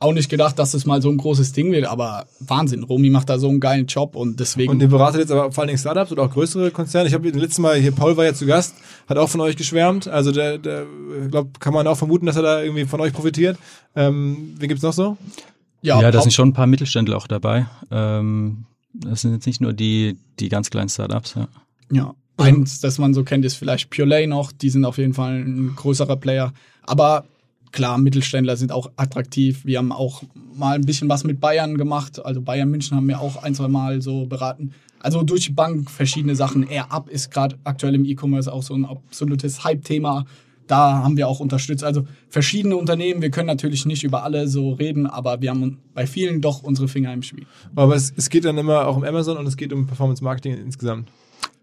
[0.00, 1.86] auch nicht gedacht, dass das mal so ein großes Ding wird.
[1.86, 2.84] Aber Wahnsinn.
[2.84, 4.70] Romy macht da so einen geilen Job und deswegen.
[4.70, 7.08] Und ihr beratet jetzt aber vor allen Dingen Startups oder auch größere Konzerne.
[7.08, 8.74] Ich habe das letzte Mal hier, Paul war ja zu Gast,
[9.08, 10.06] hat auch von euch geschwärmt.
[10.06, 10.86] Also der, der
[11.24, 13.58] ich glaube, kann man auch vermuten, dass er da irgendwie von euch profitiert.
[13.96, 15.16] Ähm, wen gibt's noch so?
[15.82, 17.66] Ja, da Haupt- sind schon ein paar Mittelständler auch dabei.
[17.90, 21.34] Ähm, das sind jetzt nicht nur die, die ganz kleinen Startups.
[21.34, 21.48] Ja.
[21.90, 22.14] Ja.
[22.38, 24.52] Eins, das man so kennt, ist vielleicht Purelay noch.
[24.52, 26.52] Die sind auf jeden Fall ein größerer Player.
[26.84, 27.24] Aber
[27.72, 29.64] klar, Mittelständler sind auch attraktiv.
[29.64, 30.22] Wir haben auch
[30.54, 32.24] mal ein bisschen was mit Bayern gemacht.
[32.24, 34.72] Also Bayern München haben wir auch ein, zwei Mal so beraten.
[35.00, 36.68] Also durch die Bank verschiedene Sachen.
[36.68, 40.24] Air Up ist gerade aktuell im E-Commerce auch so ein absolutes Hype-Thema.
[40.68, 41.82] Da haben wir auch unterstützt.
[41.82, 43.20] Also verschiedene Unternehmen.
[43.20, 46.86] Wir können natürlich nicht über alle so reden, aber wir haben bei vielen doch unsere
[46.86, 47.46] Finger im Spiel.
[47.74, 50.56] Aber es, es geht dann immer auch um Amazon und es geht um Performance Marketing
[50.58, 51.08] insgesamt.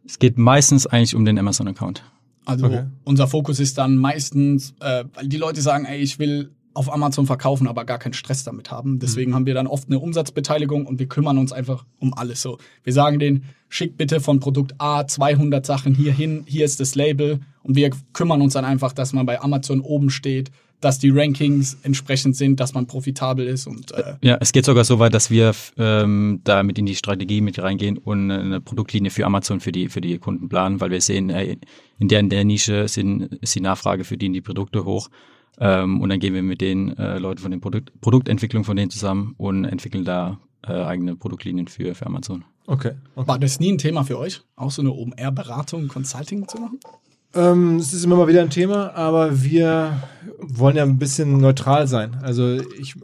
[0.05, 2.03] Es geht meistens eigentlich um den Amazon-Account.
[2.45, 2.83] Also Okay.
[3.03, 7.25] unser Fokus ist dann meistens, äh, weil die Leute sagen, ey, ich will auf Amazon
[7.25, 8.99] verkaufen, aber gar keinen Stress damit haben.
[8.99, 12.57] Deswegen haben wir dann oft eine Umsatzbeteiligung und wir kümmern uns einfach um alles so.
[12.83, 16.93] Wir sagen denen, schick bitte von Produkt A 200 Sachen hier hin, hier ist das
[16.95, 20.51] Label und wir kümmern uns dann einfach, dass man bei Amazon oben steht,
[20.81, 24.83] dass die Rankings entsprechend sind, dass man profitabel ist und äh, Ja, es geht sogar
[24.83, 29.11] so weit, dass wir ähm, da mit in die Strategie mit reingehen und eine Produktlinie
[29.11, 31.57] für Amazon für die für die Kunden planen, weil wir sehen, äh,
[31.99, 35.09] in der in der Nische sind, ist die Nachfrage für die, die Produkte hoch.
[35.57, 38.91] Ähm, und dann gehen wir mit den äh, Leuten von den Produkt, Produktentwicklung von denen
[38.91, 42.43] zusammen und entwickeln da äh, eigene Produktlinien für, für Amazon.
[42.67, 42.93] Okay.
[43.15, 43.27] okay.
[43.27, 46.79] war das nie ein Thema für euch, auch so eine OMR-Beratung, Consulting zu machen?
[47.35, 50.01] Ähm, es ist immer mal wieder ein Thema, aber wir
[50.39, 52.15] wollen ja ein bisschen neutral sein.
[52.21, 52.95] Also ich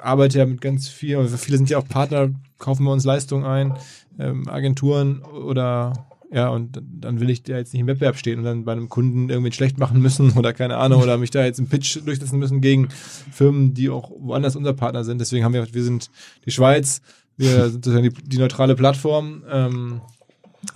[0.00, 3.44] arbeite ja mit ganz viel, also viele sind ja auch Partner, kaufen wir uns Leistungen
[3.44, 3.74] ein,
[4.18, 5.92] ähm, Agenturen oder
[6.30, 8.88] ja, und dann will ich da jetzt nicht im Wettbewerb stehen und dann bei einem
[8.88, 12.38] Kunden irgendwie schlecht machen müssen oder keine Ahnung oder mich da jetzt im Pitch durchsetzen
[12.38, 15.20] müssen gegen Firmen, die auch woanders unser Partner sind.
[15.20, 16.10] Deswegen haben wir, wir sind
[16.46, 17.02] die Schweiz,
[17.36, 20.00] wir sind sozusagen die, die neutrale Plattform ähm,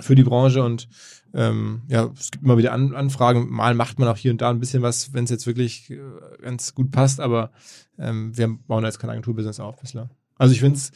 [0.01, 0.89] für die Branche und
[1.35, 3.51] ähm, ja, es gibt immer wieder An Anfragen.
[3.51, 5.99] Mal macht man auch hier und da ein bisschen was, wenn es jetzt wirklich äh,
[6.41, 7.51] ganz gut passt, aber
[7.99, 10.11] ähm, wir bauen da jetzt kein Agenturbusiness auf bislang.
[10.39, 10.93] Also ich finde es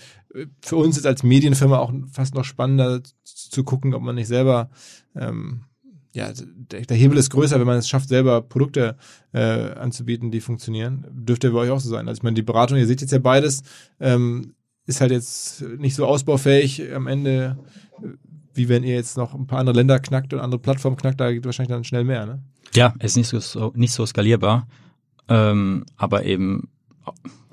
[0.60, 4.70] für uns jetzt als Medienfirma auch fast noch spannender zu gucken, ob man nicht selber
[5.14, 5.64] ähm,
[6.12, 8.96] ja, der, der Hebel ist größer, wenn man es schafft, selber Produkte
[9.32, 11.06] äh, anzubieten, die funktionieren.
[11.12, 12.08] Dürfte bei euch auch so sein.
[12.08, 13.62] Also ich meine, die Beratung, ihr seht jetzt ja beides,
[14.00, 14.54] ähm,
[14.86, 17.58] ist halt jetzt nicht so ausbaufähig am Ende,
[18.02, 18.08] äh,
[18.54, 21.32] wie wenn ihr jetzt noch ein paar andere Länder knackt und andere Plattformen knackt, da
[21.32, 22.42] geht wahrscheinlich dann schnell mehr, ne?
[22.74, 24.68] Ja, ist nicht so, so nicht so skalierbar,
[25.28, 26.68] ähm, aber eben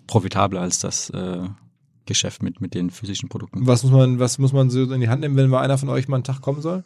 [0.06, 1.48] profitabler als das äh,
[2.06, 3.68] Geschäft mit, mit den physischen Produkten.
[3.68, 5.90] Was muss man, was muss man so in die Hand nehmen, wenn mal einer von
[5.90, 6.84] euch mal einen Tag kommen soll?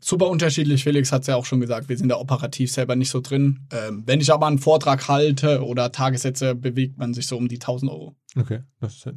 [0.00, 0.82] Super unterschiedlich.
[0.82, 3.60] Felix hat es ja auch schon gesagt, wir sind da operativ selber nicht so drin.
[3.70, 7.56] Ähm, wenn ich aber einen Vortrag halte oder Tagessätze, bewegt man sich so um die
[7.56, 8.16] 1000 Euro.
[8.36, 9.14] Okay, das, das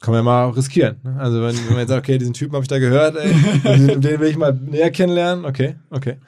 [0.00, 1.00] kann man ja mal riskieren.
[1.02, 1.16] Ne?
[1.18, 3.32] Also wenn, wenn man jetzt sagt, okay, diesen Typen habe ich da gehört, ey,
[3.64, 5.44] den, den will ich mal näher kennenlernen.
[5.44, 6.18] Okay, okay.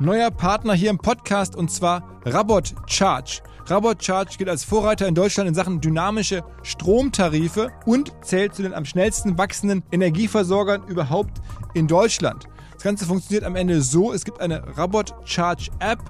[0.00, 3.40] Neuer Partner hier im Podcast und zwar Rabot Charge.
[3.66, 8.74] Rabot Charge gilt als Vorreiter in Deutschland in Sachen dynamische Stromtarife und zählt zu den
[8.74, 11.40] am schnellsten wachsenden Energieversorgern überhaupt
[11.72, 12.44] in Deutschland.
[12.84, 16.00] Ganze funktioniert am Ende so, es gibt eine Rabot Charge App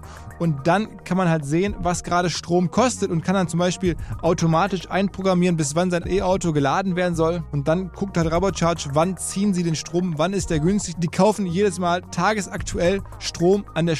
[0.41, 3.95] und dann kann man halt sehen, was gerade Strom kostet und kann dann zum Beispiel
[4.23, 7.45] automatisch einprogrammieren, bis wann sein E-Auto geladen werden soll.
[7.53, 10.97] Und dann guckt halt Rabot Charge, wann ziehen sie den Strom, wann ist der günstig.
[10.99, 13.95] Die kaufen jedes Mal tagesaktuell Strom an der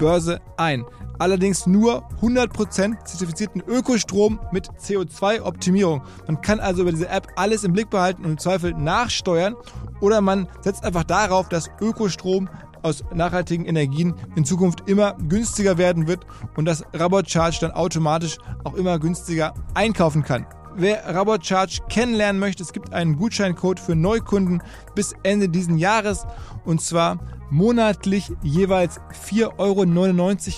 [0.00, 0.86] Strombörse ein.
[1.18, 6.00] Allerdings nur 100% zertifizierten Ökostrom mit CO2-Optimierung.
[6.26, 9.56] Man kann also über diese App alles im Blick behalten und im Zweifel nachsteuern
[10.00, 12.48] oder man setzt einfach darauf, dass Ökostrom
[12.80, 16.24] aus nachhaltigen Energien in Zukunft immer günstiger werden wird
[16.56, 20.46] und dass Rabot Charge dann automatisch auch immer günstiger einkaufen kann.
[20.76, 24.62] Wer Rabot Charge kennenlernen möchte, es gibt einen Gutscheincode für Neukunden
[24.94, 26.24] bis Ende diesen Jahres
[26.64, 27.18] und zwar
[27.50, 28.98] monatlich jeweils
[29.28, 29.84] 4,99 Euro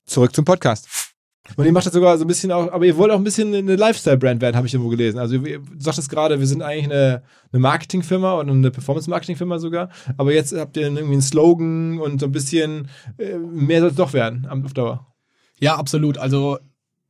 [0.05, 1.04] Zurück zum Podcast.
[1.55, 3.53] Und ihr macht das sogar so ein bisschen auch, aber ihr wollt auch ein bisschen
[3.53, 5.19] eine Lifestyle-Brand werden, habe ich irgendwo gelesen.
[5.19, 9.89] Also ihr sagt es gerade, wir sind eigentlich eine, eine Marketingfirma oder eine Performance-Marketing-Firma sogar,
[10.17, 12.87] aber jetzt habt ihr irgendwie einen Slogan und so ein bisschen
[13.17, 15.07] äh, mehr soll es doch werden auf Dauer.
[15.59, 16.17] Ja, absolut.
[16.17, 16.57] Also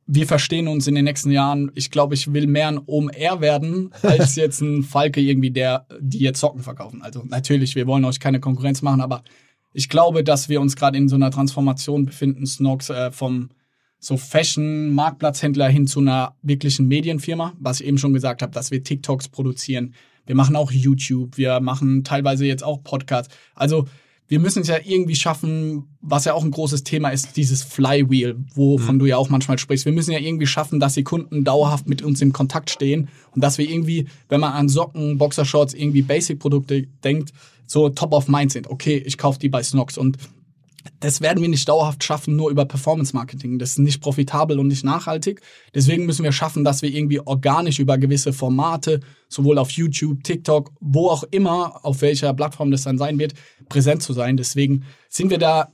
[0.06, 1.72] wir verstehen uns in den nächsten Jahren.
[1.74, 6.20] Ich glaube, ich will mehr ein OMR werden, als jetzt ein Falke irgendwie, der, die
[6.20, 7.02] jetzt Socken verkaufen.
[7.02, 9.24] Also natürlich, wir wollen euch keine Konkurrenz machen, aber
[9.72, 13.50] ich glaube, dass wir uns gerade in so einer Transformation befinden, Snox, äh, vom
[13.98, 18.82] so Fashion-Marktplatzhändler hin zu einer wirklichen Medienfirma, was ich eben schon gesagt habe, dass wir
[18.82, 19.94] TikToks produzieren.
[20.26, 23.34] Wir machen auch YouTube, wir machen teilweise jetzt auch Podcasts.
[23.54, 23.86] Also
[24.28, 28.36] wir müssen es ja irgendwie schaffen, was ja auch ein großes Thema ist, dieses Flywheel,
[28.54, 28.98] wovon mhm.
[28.98, 29.84] du ja auch manchmal sprichst.
[29.84, 33.44] Wir müssen ja irgendwie schaffen, dass die Kunden dauerhaft mit uns in Kontakt stehen und
[33.44, 37.32] dass wir irgendwie, wenn man an Socken, Boxershorts, irgendwie Basic-Produkte denkt,
[37.66, 38.68] so top of mind sind.
[38.68, 40.16] Okay, ich kaufe die bei Snox und
[41.00, 43.58] das werden wir nicht dauerhaft schaffen, nur über Performance Marketing.
[43.58, 45.40] Das ist nicht profitabel und nicht nachhaltig.
[45.74, 50.72] Deswegen müssen wir schaffen, dass wir irgendwie organisch über gewisse Formate, sowohl auf YouTube, TikTok,
[50.80, 53.34] wo auch immer, auf welcher Plattform das dann sein wird,
[53.68, 54.36] präsent zu sein.
[54.36, 55.72] Deswegen sind wir da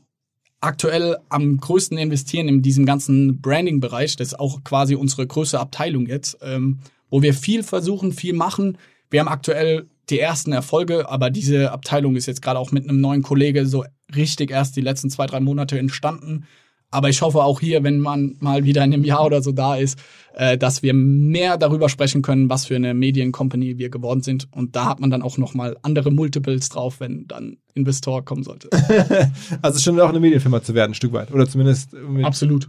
[0.60, 4.16] aktuell am größten investieren in diesem ganzen Branding-Bereich.
[4.16, 6.38] Das ist auch quasi unsere größte Abteilung jetzt.
[6.42, 6.80] Ähm,
[7.12, 8.78] wo wir viel versuchen, viel machen.
[9.10, 13.00] Wir haben aktuell die ersten Erfolge, aber diese Abteilung ist jetzt gerade auch mit einem
[13.00, 13.84] neuen Kollege so
[14.14, 16.46] richtig erst die letzten zwei, drei Monate entstanden.
[16.90, 19.76] Aber ich hoffe auch hier, wenn man mal wieder in einem Jahr oder so da
[19.76, 19.98] ist,
[20.34, 24.46] äh, dass wir mehr darüber sprechen können, was für eine Mediencompany wir geworden sind.
[24.52, 28.42] Und da hat man dann auch noch mal andere Multiples drauf, wenn dann Investor kommen
[28.42, 28.68] sollte.
[29.62, 31.32] also schon auch eine Medienfirma zu werden, ein Stück weit.
[31.32, 31.96] Oder zumindest.
[32.22, 32.68] Absolut.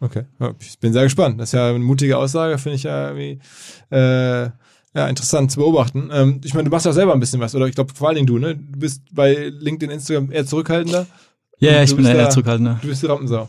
[0.00, 0.24] Okay.
[0.58, 1.40] Ich bin sehr gespannt.
[1.40, 3.38] Das ist ja eine mutige Aussage, finde ich ja irgendwie.
[3.88, 4.50] Äh,
[4.94, 6.10] ja, interessant zu beobachten.
[6.12, 8.08] Ähm, ich meine, du machst ja auch selber ein bisschen was, oder ich glaube vor
[8.08, 8.56] allen Dingen du, ne?
[8.56, 11.06] Du bist bei LinkedIn, Instagram eher zurückhaltender.
[11.58, 12.78] Ja, Und ich bin eher zurückhaltender.
[12.82, 13.48] Du bist die Rampensau.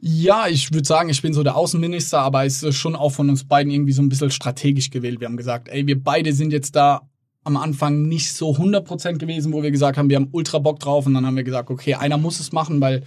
[0.00, 3.30] Ja, ich würde sagen, ich bin so der Außenminister, aber es ist schon auch von
[3.30, 5.20] uns beiden irgendwie so ein bisschen strategisch gewählt.
[5.20, 7.02] Wir haben gesagt, ey, wir beide sind jetzt da
[7.44, 11.06] am Anfang nicht so 100% gewesen, wo wir gesagt haben, wir haben ultra Bock drauf
[11.06, 13.04] und dann haben wir gesagt, okay, einer muss es machen, weil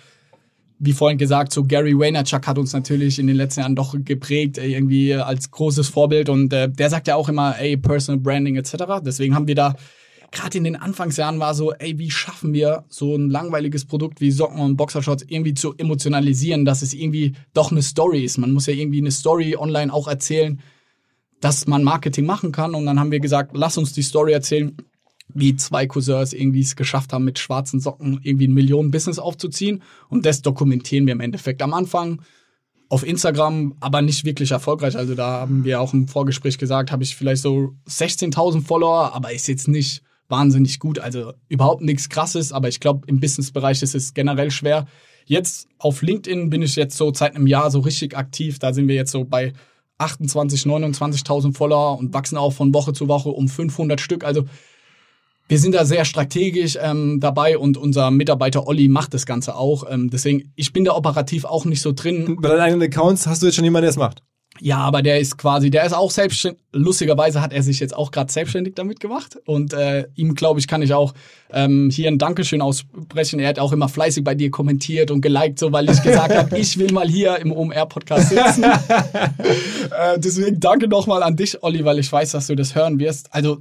[0.79, 4.57] wie vorhin gesagt, so Gary Vaynerchuk hat uns natürlich in den letzten Jahren doch geprägt,
[4.57, 9.01] irgendwie als großes Vorbild und äh, der sagt ja auch immer, ey, Personal Branding etc.
[9.03, 9.75] Deswegen haben wir da
[10.35, 14.31] gerade in den Anfangsjahren war so, ey, wie schaffen wir so ein langweiliges Produkt wie
[14.31, 18.37] Socken und Boxershorts irgendwie zu emotionalisieren, dass es irgendwie doch eine Story ist.
[18.37, 20.59] Man muss ja irgendwie eine Story online auch erzählen,
[21.39, 22.75] dass man Marketing machen kann.
[22.75, 24.75] Und dann haben wir gesagt, lass uns die Story erzählen,
[25.33, 29.81] wie zwei Cousins irgendwie es geschafft haben, mit schwarzen Socken irgendwie ein Millionen-Business aufzuziehen.
[30.09, 32.21] Und das dokumentieren wir im Endeffekt am Anfang
[32.89, 34.95] auf Instagram, aber nicht wirklich erfolgreich.
[34.95, 39.33] Also da haben wir auch im Vorgespräch gesagt, habe ich vielleicht so 16.000 Follower, aber
[39.33, 40.99] ist jetzt nicht wahnsinnig gut.
[40.99, 44.85] Also überhaupt nichts Krasses, aber ich glaube, im Businessbereich ist es generell schwer.
[45.25, 48.59] Jetzt auf LinkedIn bin ich jetzt so seit einem Jahr so richtig aktiv.
[48.59, 49.53] Da sind wir jetzt so bei
[49.97, 54.23] 28, 29.000 Follower und wachsen auch von Woche zu Woche um 500 Stück.
[54.23, 54.45] Also
[55.47, 59.83] wir sind da sehr strategisch ähm, dabei und unser Mitarbeiter Olli macht das Ganze auch.
[59.89, 62.37] Ähm, deswegen, ich bin da operativ auch nicht so drin.
[62.41, 64.23] Bei deinen eigenen Accounts hast du jetzt schon jemanden, der es macht.
[64.61, 66.61] Ja, aber der ist quasi, der ist auch selbstständig.
[66.71, 69.37] Lustigerweise hat er sich jetzt auch gerade selbstständig damit gemacht.
[69.45, 71.13] Und äh, ihm, glaube ich, kann ich auch
[71.51, 73.39] ähm, hier ein Dankeschön aussprechen.
[73.39, 76.57] Er hat auch immer fleißig bei dir kommentiert und geliked, so weil ich gesagt habe,
[76.57, 78.63] ich will mal hier im OMR-Podcast sitzen.
[78.63, 83.33] äh, deswegen danke nochmal an dich, Olli, weil ich weiß, dass du das hören wirst.
[83.33, 83.59] Also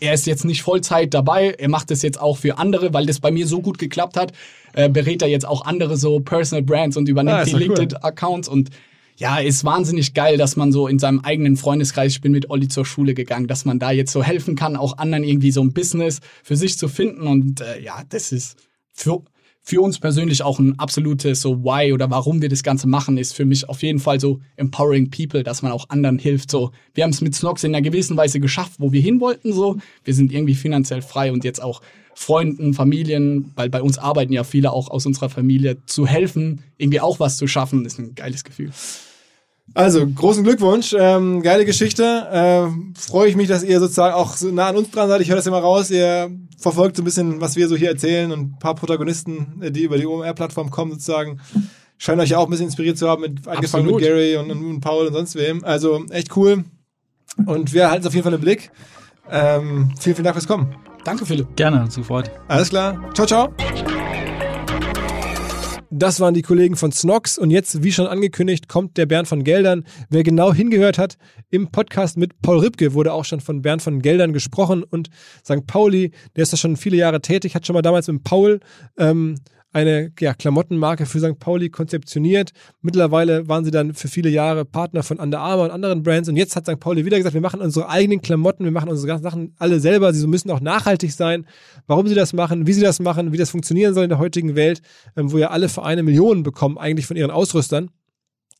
[0.00, 1.54] er ist jetzt nicht Vollzeit dabei.
[1.58, 4.32] Er macht das jetzt auch für andere, weil das bei mir so gut geklappt hat.
[4.72, 7.66] Äh, berät er jetzt auch andere so Personal Brands und übernimmt Ah, die doch cool.
[7.66, 8.70] LinkedIn-Accounts und
[9.22, 12.66] ja, ist wahnsinnig geil, dass man so in seinem eigenen Freundeskreis, ich bin mit Olli
[12.66, 15.72] zur Schule gegangen, dass man da jetzt so helfen kann, auch anderen irgendwie so ein
[15.72, 17.28] Business für sich zu finden.
[17.28, 18.56] Und äh, ja, das ist
[18.92, 19.22] für,
[19.60, 23.32] für uns persönlich auch ein absolutes so Why oder warum wir das Ganze machen, ist
[23.32, 26.50] für mich auf jeden Fall so empowering people, dass man auch anderen hilft.
[26.50, 29.52] So, wir haben es mit Snox in einer gewissen Weise geschafft, wo wir hin wollten.
[29.52, 31.80] So, wir sind irgendwie finanziell frei und jetzt auch
[32.16, 37.00] Freunden, Familien, weil bei uns arbeiten ja viele auch aus unserer Familie, zu helfen, irgendwie
[37.00, 38.72] auch was zu schaffen, ist ein geiles Gefühl.
[39.74, 40.94] Also, großen Glückwunsch.
[40.98, 42.28] Ähm, geile Geschichte.
[42.30, 45.20] Ähm, Freue ich mich, dass ihr sozusagen auch so nah an uns dran seid.
[45.20, 45.90] Ich höre das immer raus.
[45.90, 49.70] Ihr verfolgt so ein bisschen, was wir so hier erzählen und ein paar Protagonisten, äh,
[49.70, 51.40] die über die OMR-Plattform kommen, sozusagen.
[51.96, 54.00] Scheinen euch ja auch ein bisschen inspiriert zu haben, mit, angefangen Absolut.
[54.00, 55.64] mit Gary und, und Paul und sonst wem.
[55.64, 56.64] Also, echt cool.
[57.46, 58.70] Und wir halten es auf jeden Fall im Blick.
[59.30, 60.74] Ähm, vielen, vielen Dank fürs Kommen.
[61.04, 61.56] Danke, Philipp.
[61.56, 62.30] Gerne, sofort.
[62.48, 63.00] Alles klar.
[63.14, 63.54] Ciao, ciao.
[65.94, 69.44] Das waren die Kollegen von Snox und jetzt, wie schon angekündigt, kommt der Bernd von
[69.44, 69.84] Geldern.
[70.08, 71.18] Wer genau hingehört hat,
[71.50, 75.10] im Podcast mit Paul Ripke wurde auch schon von Bernd von Geldern gesprochen und
[75.44, 75.66] St.
[75.66, 78.60] Pauli, der ist da schon viele Jahre tätig, hat schon mal damals mit Paul
[78.96, 79.34] ähm,
[79.72, 81.38] eine ja, Klamottenmarke für St.
[81.38, 82.52] Pauli konzeptioniert.
[82.82, 86.36] Mittlerweile waren sie dann für viele Jahre Partner von Under Armour und anderen Brands und
[86.36, 86.78] jetzt hat St.
[86.78, 90.12] Pauli wieder gesagt, wir machen unsere eigenen Klamotten, wir machen unsere ganzen Sachen alle selber,
[90.12, 91.46] sie müssen auch nachhaltig sein.
[91.86, 94.56] Warum sie das machen, wie sie das machen, wie das funktionieren soll in der heutigen
[94.56, 94.82] Welt,
[95.16, 97.90] ähm, wo ja alle Vereine Millionen bekommen eigentlich von ihren Ausrüstern.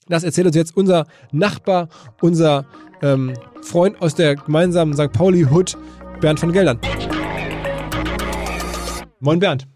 [0.08, 1.88] Das erzählt uns jetzt unser Nachbar,
[2.20, 2.66] unser
[3.02, 5.12] ähm, Freund aus der gemeinsamen St.
[5.12, 5.76] Pauli-Hood,
[6.20, 6.80] Bernd von Geldern.
[9.20, 9.68] Moin Bernd.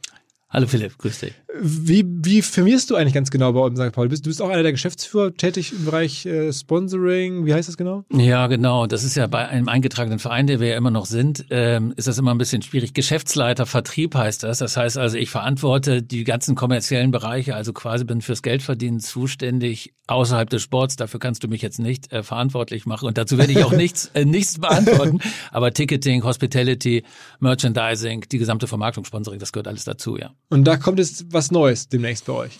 [0.56, 1.34] Hallo Philipp, grüß dich.
[1.60, 3.94] Wie, wie firmierst du eigentlich ganz genau bei uns in St.
[3.94, 4.08] Pauli?
[4.08, 7.46] Du bist auch einer der Geschäftsführer, tätig im Bereich äh, Sponsoring.
[7.46, 8.04] Wie heißt das genau?
[8.12, 8.86] Ja, genau.
[8.86, 12.08] Das ist ja bei einem eingetragenen Verein, der wir ja immer noch sind, ähm, ist
[12.08, 12.94] das immer ein bisschen schwierig.
[12.94, 14.58] Geschäftsleiter Vertrieb heißt das.
[14.58, 19.94] Das heißt also, ich verantworte die ganzen kommerziellen Bereiche, also quasi bin fürs Geldverdienen zuständig
[20.06, 20.96] außerhalb des Sports.
[20.96, 24.10] Dafür kannst du mich jetzt nicht äh, verantwortlich machen und dazu werde ich auch nichts,
[24.14, 25.20] äh, nichts beantworten.
[25.50, 27.04] Aber Ticketing, Hospitality,
[27.40, 30.30] Merchandising, die gesamte Vermarktung, Sponsoring, das gehört alles dazu, ja.
[30.48, 32.58] Und da kommt jetzt was Neues demnächst bei euch.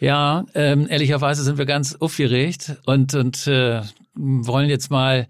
[0.00, 3.82] Ja, ähm, ehrlicherweise sind wir ganz aufgeregt und, und äh,
[4.14, 5.26] wollen jetzt mal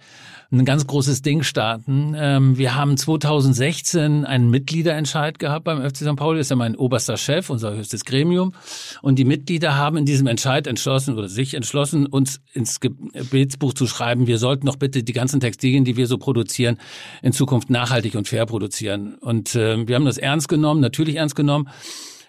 [0.61, 2.15] ein ganz großes Ding starten.
[2.17, 6.17] Ähm, wir haben 2016 einen Mitgliederentscheid gehabt beim FC St.
[6.17, 6.39] Pauli.
[6.39, 8.55] Das ist ja mein oberster Chef, unser höchstes Gremium.
[9.03, 13.87] Und die Mitglieder haben in diesem Entscheid entschlossen oder sich entschlossen, uns ins Gebetsbuch zu
[13.87, 16.79] schreiben, wir sollten doch bitte die ganzen Textilien, die wir so produzieren,
[17.23, 19.15] in Zukunft nachhaltig und fair produzieren.
[19.21, 21.69] Und äh, wir haben das ernst genommen, natürlich ernst genommen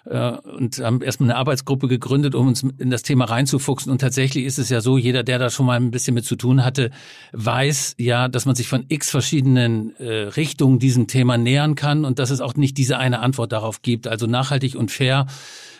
[0.05, 3.91] äh, und haben erstmal eine Arbeitsgruppe gegründet, um uns in das Thema reinzufuchsen.
[3.91, 6.35] Und tatsächlich ist es ja so, jeder, der da schon mal ein bisschen mit zu
[6.35, 6.91] tun hatte,
[7.33, 12.19] weiß ja, dass man sich von x verschiedenen äh, Richtungen diesem Thema nähern kann und
[12.19, 14.07] dass es auch nicht diese eine Antwort darauf gibt.
[14.07, 15.27] Also nachhaltig und fair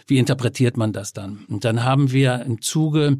[0.07, 1.45] wie interpretiert man das dann?
[1.49, 3.17] Und dann haben wir im Zuge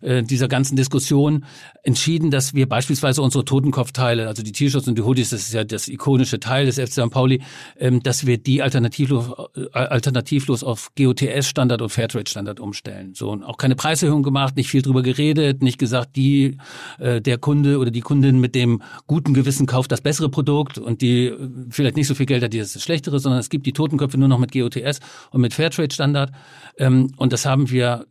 [0.00, 1.44] äh, dieser ganzen Diskussion
[1.82, 5.64] entschieden, dass wir beispielsweise unsere Totenkopfteile, also die T-Shirts und die Hoodies, das ist ja
[5.64, 7.10] das ikonische Teil des FC St.
[7.10, 7.42] Pauli,
[7.78, 13.14] ähm, dass wir die alternativlos, äh, alternativlos auf GOTS-Standard und Fairtrade-Standard umstellen.
[13.14, 16.56] So und auch keine Preiserhöhung gemacht, nicht viel drüber geredet, nicht gesagt, die
[16.98, 21.02] äh, der Kunde oder die Kundin mit dem guten Gewissen kauft das bessere Produkt und
[21.02, 21.36] die äh,
[21.68, 24.28] vielleicht nicht so viel Geld hat, die das schlechtere, sondern es gibt die Totenköpfe nur
[24.28, 25.00] noch mit GOTS
[25.30, 26.32] und mit Fairtrade-Standard Standard.
[26.78, 28.06] Ähm, und das haben wir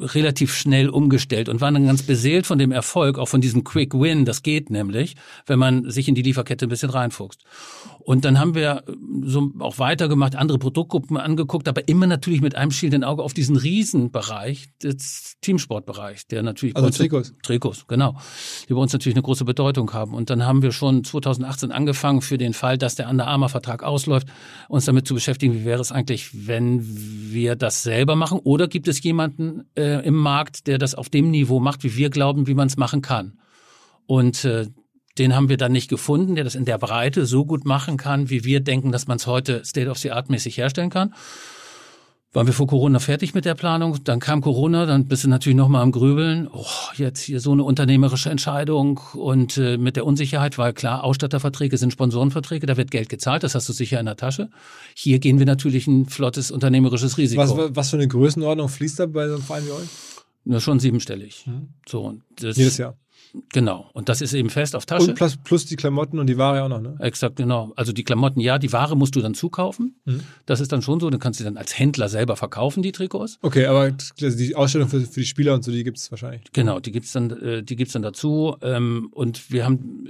[0.00, 3.94] relativ schnell umgestellt und waren dann ganz beseelt von dem Erfolg, auch von diesem Quick
[3.94, 4.24] Win.
[4.24, 5.14] Das geht nämlich,
[5.46, 7.44] wenn man sich in die Lieferkette ein bisschen reinfuchst.
[8.04, 8.84] Und dann haben wir
[9.22, 13.56] so auch weitergemacht, andere Produktgruppen angeguckt, aber immer natürlich mit einem schielenden Auge auf diesen
[13.56, 17.32] Riesenbereich, des Teamsportbereich, der natürlich also Trikots.
[17.42, 18.16] Trikots, genau,
[18.68, 20.14] die bei uns natürlich eine große Bedeutung haben.
[20.14, 23.82] Und dann haben wir schon 2018 angefangen, für den Fall, dass der Under Armour Vertrag
[23.82, 24.26] ausläuft,
[24.68, 28.40] uns damit zu beschäftigen, wie wäre es eigentlich, wenn wir das selber machen?
[28.42, 32.10] Oder gibt es jemanden äh, im Markt, der das auf dem Niveau macht, wie wir
[32.10, 33.38] glauben, wie man es machen kann?
[34.06, 34.66] Und äh,
[35.18, 38.30] den haben wir dann nicht gefunden, der das in der Breite so gut machen kann,
[38.30, 41.14] wie wir denken, dass man es heute State-of-the-Art-mäßig herstellen kann.
[42.34, 45.56] Waren wir vor Corona fertig mit der Planung, dann kam Corona, dann bist du natürlich
[45.56, 46.48] nochmal am Grübeln.
[46.50, 46.64] Oh,
[46.96, 51.92] jetzt hier so eine unternehmerische Entscheidung und äh, mit der Unsicherheit, weil klar, Ausstatterverträge sind
[51.92, 54.48] Sponsorenverträge, da wird Geld gezahlt, das hast du sicher in der Tasche.
[54.94, 57.42] Hier gehen wir natürlich ein flottes unternehmerisches Risiko.
[57.42, 59.88] Was, was für eine Größenordnung fließt da bei so einem Verein wie euch?
[60.46, 61.46] Ja, schon siebenstellig.
[61.46, 61.68] Mhm.
[61.86, 62.96] So, und das, Jedes Jahr.
[63.52, 63.88] Genau.
[63.94, 65.10] Und das ist eben fest auf Tasche.
[65.10, 66.96] Und plus, plus die Klamotten und die Ware auch noch, ne?
[66.98, 67.72] Exakt, genau.
[67.76, 69.96] Also die Klamotten, ja, die Ware musst du dann zukaufen.
[70.04, 70.20] Mhm.
[70.44, 71.08] Das ist dann schon so.
[71.08, 73.38] Du kannst sie dann als Händler selber verkaufen, die Trikots.
[73.40, 76.42] Okay, aber die Ausstellung für, für die Spieler und so, die gibt's wahrscheinlich.
[76.52, 78.56] Genau, die gibt's dann, äh, die gibt's dann dazu.
[78.60, 80.06] Ähm, und wir haben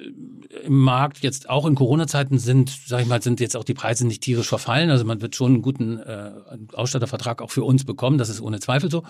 [0.50, 3.74] äh, im Markt jetzt auch in Corona-Zeiten sind, sag ich mal, sind jetzt auch die
[3.74, 4.90] Preise nicht tierisch verfallen.
[4.90, 6.32] Also man wird schon einen guten äh,
[6.72, 8.18] Ausstattervertrag auch für uns bekommen.
[8.18, 9.04] Das ist ohne Zweifel so.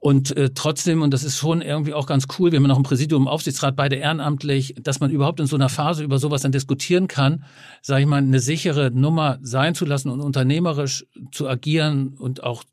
[0.00, 2.84] Und äh, trotzdem, und das ist schon irgendwie auch ganz cool, wir haben noch ein
[2.84, 7.08] Präsidium, Aufsichtsrat, beide ehrenamtlich, dass man überhaupt in so einer Phase über sowas dann diskutieren
[7.08, 7.44] kann,
[7.82, 12.64] sage ich mal, eine sichere Nummer sein zu lassen und unternehmerisch zu agieren und auch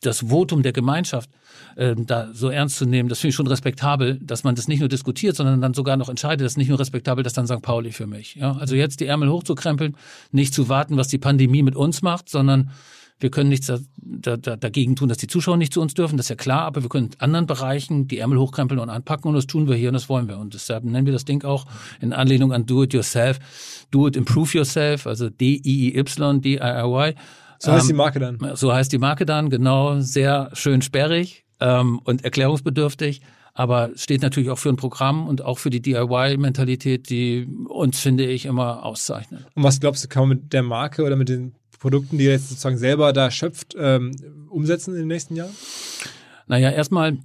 [0.00, 1.28] das Votum der Gemeinschaft
[1.76, 4.80] äh, da so ernst zu nehmen, das finde ich schon respektabel, dass man das nicht
[4.80, 6.44] nur diskutiert, sondern dann sogar noch entscheidet.
[6.44, 7.62] Das ist nicht nur respektabel, das ist dann St.
[7.62, 8.36] Pauli für mich.
[8.36, 8.52] Ja?
[8.52, 9.96] Also jetzt die Ärmel hochzukrempeln,
[10.32, 12.70] nicht zu warten, was die Pandemie mit uns macht, sondern
[13.20, 13.78] wir können nichts da,
[14.36, 16.82] da, dagegen tun, dass die Zuschauer nicht zu uns dürfen, das ist ja klar, aber
[16.82, 19.88] wir können in anderen Bereichen die Ärmel hochkrempeln und anpacken und das tun wir hier
[19.88, 20.38] und das wollen wir.
[20.38, 21.66] Und deshalb nennen wir das Ding auch
[22.00, 23.38] in Anlehnung an Do It Yourself,
[23.90, 27.14] Do It Improve Yourself, also D-I-I-Y, D-I-R-Y.
[27.58, 28.56] So heißt die ähm, Marke dann.
[28.56, 33.20] So heißt die Marke dann, genau, sehr schön sperrig ähm, und erklärungsbedürftig
[33.52, 38.24] aber steht natürlich auch für ein Programm und auch für die DIY-Mentalität, die uns, finde
[38.24, 39.46] ich, immer auszeichnet.
[39.54, 42.32] Und was glaubst du, kann man mit der Marke oder mit den Produkten, die ihr
[42.32, 44.12] jetzt sozusagen selber da schöpft, ähm,
[44.48, 45.54] umsetzen in den nächsten Jahren?
[46.46, 47.18] Naja, erstmal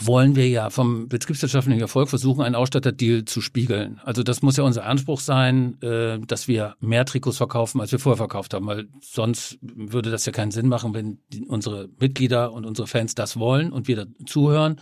[0.00, 4.00] wollen wir ja vom betriebswirtschaftlichen Erfolg versuchen, einen Ausstatterdeal zu spiegeln.
[4.04, 7.98] Also das muss ja unser Anspruch sein, äh, dass wir mehr Trikots verkaufen, als wir
[7.98, 12.66] vorher verkauft haben, weil sonst würde das ja keinen Sinn machen, wenn unsere Mitglieder und
[12.66, 14.80] unsere Fans das wollen und wir zuhören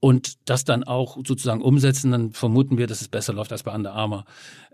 [0.00, 3.74] und das dann auch sozusagen umsetzen, dann vermuten wir, dass es besser läuft als bei
[3.74, 4.24] Under Armour.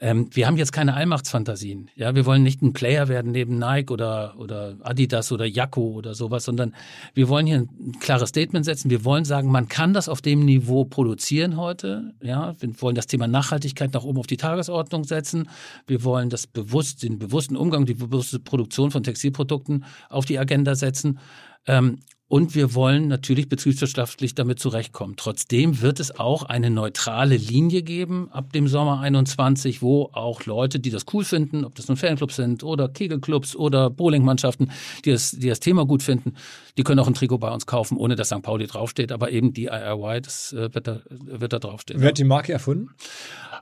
[0.00, 1.90] Ähm, wir haben jetzt keine Allmachtsfantasien.
[1.96, 6.14] Ja, wir wollen nicht ein Player werden neben Nike oder, oder Adidas oder Jacko oder
[6.14, 6.74] sowas, sondern
[7.14, 8.88] wir wollen hier ein klares Statement setzen.
[8.88, 12.14] Wir wollen sagen, man kann das auf dem Niveau produzieren heute.
[12.22, 15.48] Ja, wir wollen das Thema Nachhaltigkeit nach oben auf die Tagesordnung setzen.
[15.88, 20.76] Wir wollen das bewusst, den bewussten Umgang, die bewusste Produktion von Textilprodukten auf die Agenda
[20.76, 21.18] setzen.
[21.66, 21.98] Ähm,
[22.28, 25.14] und wir wollen natürlich betriebswirtschaftlich damit zurechtkommen.
[25.16, 30.80] Trotzdem wird es auch eine neutrale Linie geben ab dem Sommer 21, wo auch Leute,
[30.80, 34.72] die das cool finden, ob das nun Fanclubs sind oder Kegelclubs oder Bowlingmannschaften,
[35.04, 36.34] die das, die das Thema gut finden,
[36.76, 38.42] die können auch ein Trikot bei uns kaufen, ohne dass St.
[38.42, 42.02] Pauli draufsteht, aber eben die IRY, das äh, wird da, wird da draufstehen.
[42.02, 42.90] Hat die Marke erfunden?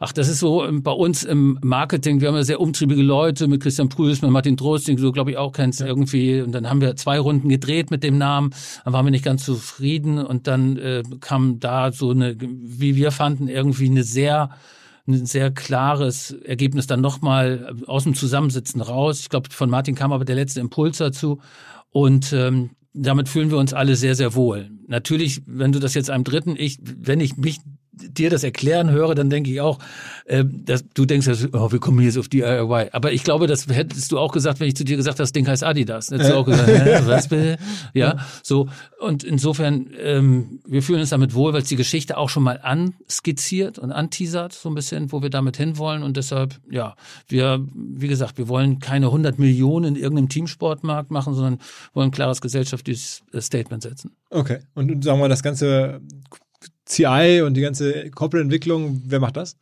[0.01, 2.21] Ach, das ist so ähm, bei uns im Marketing.
[2.21, 5.37] Wir haben ja sehr umtriebige Leute mit Christian Prüß, mit Martin Drosting, so glaube ich
[5.37, 5.87] auch kennst ja.
[5.87, 6.41] irgendwie.
[6.41, 8.51] Und dann haben wir zwei Runden gedreht mit dem Namen.
[8.85, 13.11] dann waren wir nicht ganz zufrieden und dann äh, kam da so eine, wie wir
[13.11, 14.51] fanden, irgendwie eine sehr
[15.07, 19.21] ein sehr klares Ergebnis dann nochmal aus dem Zusammensitzen raus.
[19.21, 21.41] Ich glaube, von Martin kam aber der letzte Impuls dazu.
[21.91, 24.71] Und ähm, damit fühlen wir uns alle sehr, sehr wohl.
[24.87, 27.61] Natürlich, wenn du das jetzt einem Dritten, ich, wenn ich mich
[27.97, 29.79] dir das erklären höre, dann denke ich auch,
[30.27, 32.89] äh, dass du denkst, oh, wir kommen jetzt auf DIY.
[32.93, 35.33] Aber ich glaube, das hättest du auch gesagt, wenn ich zu dir gesagt habe, das
[35.33, 36.11] Ding heißt Adidas.
[36.11, 37.59] Hättest du auch gesagt, Hä, was bitte?
[37.93, 38.69] Ja, so.
[39.01, 42.59] Und insofern, ähm, wir fühlen uns damit wohl, weil es die Geschichte auch schon mal
[42.63, 46.03] anskizziert und anteasert, so ein bisschen, wo wir damit hinwollen.
[46.03, 46.97] Und deshalb, ja,
[47.29, 51.59] wir, wie gesagt, wir wollen keine 100 Millionen in irgendeinem Teamsportmarkt machen, sondern
[51.93, 54.13] wollen ein klares gesellschaftliches Statement setzen.
[54.31, 54.59] Okay.
[54.75, 56.01] Und sagen wir, das ganze
[56.87, 59.57] CI und die ganze Corporate-Entwicklung, wer macht das?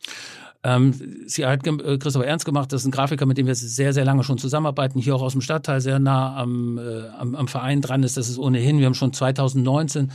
[0.63, 0.93] Ähm,
[1.27, 4.05] CI hat äh, Christopher Ernst gemacht, das ist ein Grafiker, mit dem wir sehr, sehr
[4.05, 7.81] lange schon zusammenarbeiten, hier auch aus dem Stadtteil sehr nah am, äh, am, am Verein
[7.81, 8.15] dran ist.
[8.15, 10.11] Das ist ohnehin, wir haben schon 2019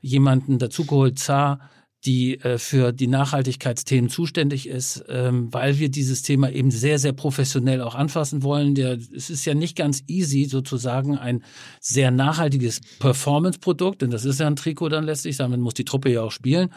[0.00, 1.60] jemanden dazugeholt, Zar,
[2.04, 7.12] die äh, für die Nachhaltigkeitsthemen zuständig ist, ähm, weil wir dieses Thema eben sehr, sehr
[7.12, 8.74] professionell auch anfassen wollen.
[8.74, 11.44] Der, es ist ja nicht ganz easy, sozusagen ein
[11.80, 16.10] sehr nachhaltiges Performance-Produkt, denn das ist ja ein Trikot dann letztlich, damit muss die Truppe
[16.10, 16.70] ja auch spielen,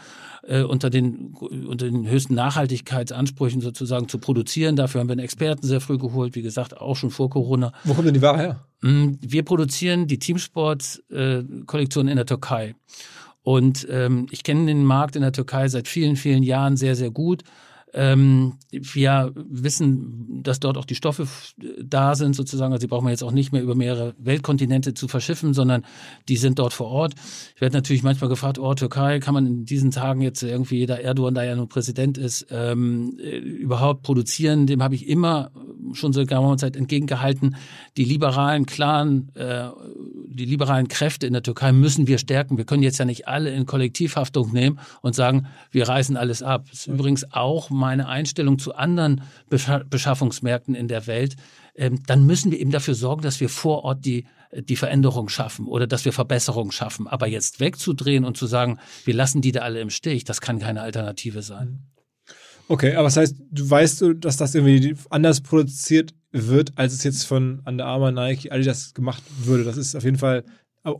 [0.43, 4.75] äh, unter, den, unter den höchsten Nachhaltigkeitsansprüchen sozusagen zu produzieren.
[4.75, 7.73] Dafür haben wir einen Experten sehr früh geholt, wie gesagt, auch schon vor Corona.
[7.83, 8.65] Wo kommt denn die Ware her?
[8.81, 12.75] Mm, wir produzieren die Teamsport-Kollektion äh, in der Türkei.
[13.45, 17.11] Und ähm, ich kenne den Markt in der Türkei seit vielen, vielen Jahren sehr, sehr
[17.11, 17.43] gut.
[17.97, 21.27] Ähm, wir wissen, dass dort auch die Stoffe
[21.81, 22.73] da sind, sozusagen.
[22.73, 25.85] Also die brauchen wir jetzt auch nicht mehr über mehrere Weltkontinente zu verschiffen, sondern
[26.27, 27.13] die sind dort vor Ort.
[27.55, 30.99] Ich werde natürlich manchmal gefragt, oh, Türkei, kann man in diesen Tagen jetzt irgendwie, jeder
[30.99, 34.67] Erdogan, da ja nun Präsident ist, ähm, äh, überhaupt produzieren?
[34.67, 35.51] Dem habe ich immer
[35.93, 37.55] schon seit geraumer Zeit entgegengehalten.
[37.95, 39.69] Die liberalen, klaren, äh,
[40.27, 42.57] die liberalen Kräfte in der Türkei müssen wir stärken.
[42.57, 46.65] Wir können jetzt ja nicht alle in Kollektivhaftung nehmen und sagen, wir reißen alles ab.
[46.69, 51.35] Das ist übrigens auch meine Einstellung zu anderen Beschaffungsmärkten in der Welt,
[51.75, 55.67] ähm, dann müssen wir eben dafür sorgen, dass wir vor Ort die, die Veränderung schaffen
[55.67, 57.07] oder dass wir Verbesserungen schaffen.
[57.07, 60.59] Aber jetzt wegzudrehen und zu sagen, wir lassen die da alle im Stich, das kann
[60.59, 61.83] keine Alternative sein.
[62.67, 67.23] Okay, aber das heißt, du weißt, dass das irgendwie anders produziert wird, als es jetzt
[67.23, 69.63] von Under Armour, Nike, Adidas gemacht würde.
[69.63, 70.43] Das ist auf jeden Fall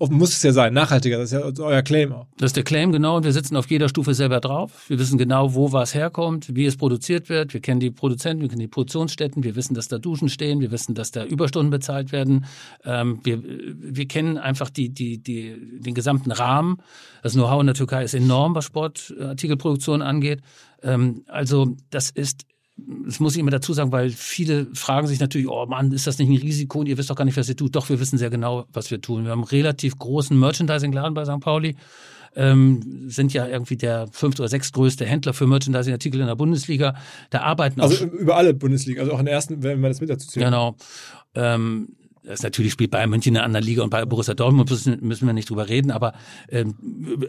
[0.09, 2.27] muss es ja sein, nachhaltiger, das ist ja euer Claim auch.
[2.37, 4.89] Das ist der Claim, genau, wir sitzen auf jeder Stufe selber drauf.
[4.89, 7.53] Wir wissen genau, wo was herkommt, wie es produziert wird.
[7.53, 10.71] Wir kennen die Produzenten, wir kennen die Produktionsstätten, wir wissen, dass da Duschen stehen, wir
[10.71, 12.45] wissen, dass da Überstunden bezahlt werden.
[12.83, 16.77] Ähm, wir, wir kennen einfach die, die, die, den gesamten Rahmen.
[17.21, 20.41] Das Know-how in der Türkei ist enorm, was Sportartikelproduktion angeht.
[20.81, 22.45] Ähm, also das ist
[22.77, 26.17] das muss ich immer dazu sagen, weil viele fragen sich natürlich, oh Mann, ist das
[26.17, 27.75] nicht ein Risiko und ihr wisst doch gar nicht, was ihr tut.
[27.75, 29.23] Doch, wir wissen sehr genau, was wir tun.
[29.23, 31.39] Wir haben einen relativ großen Merchandising-Laden bei St.
[31.39, 31.77] Pauli,
[32.35, 36.95] ähm, sind ja irgendwie der fünfte oder sechstgrößte Händler für Merchandising-Artikel in der Bundesliga.
[37.29, 37.85] Da arbeiten auch...
[37.85, 40.45] Also über alle Bundesliga, also auch in der ersten, wenn man das mit dazu zählt.
[40.45, 40.75] Genau.
[41.33, 41.95] Ähm,
[42.25, 45.25] das natürlich spielt Bayern München in einer anderen Liga und bei Borussia Dortmund müssen, müssen
[45.25, 46.13] wir nicht drüber reden, aber
[46.49, 46.75] ähm,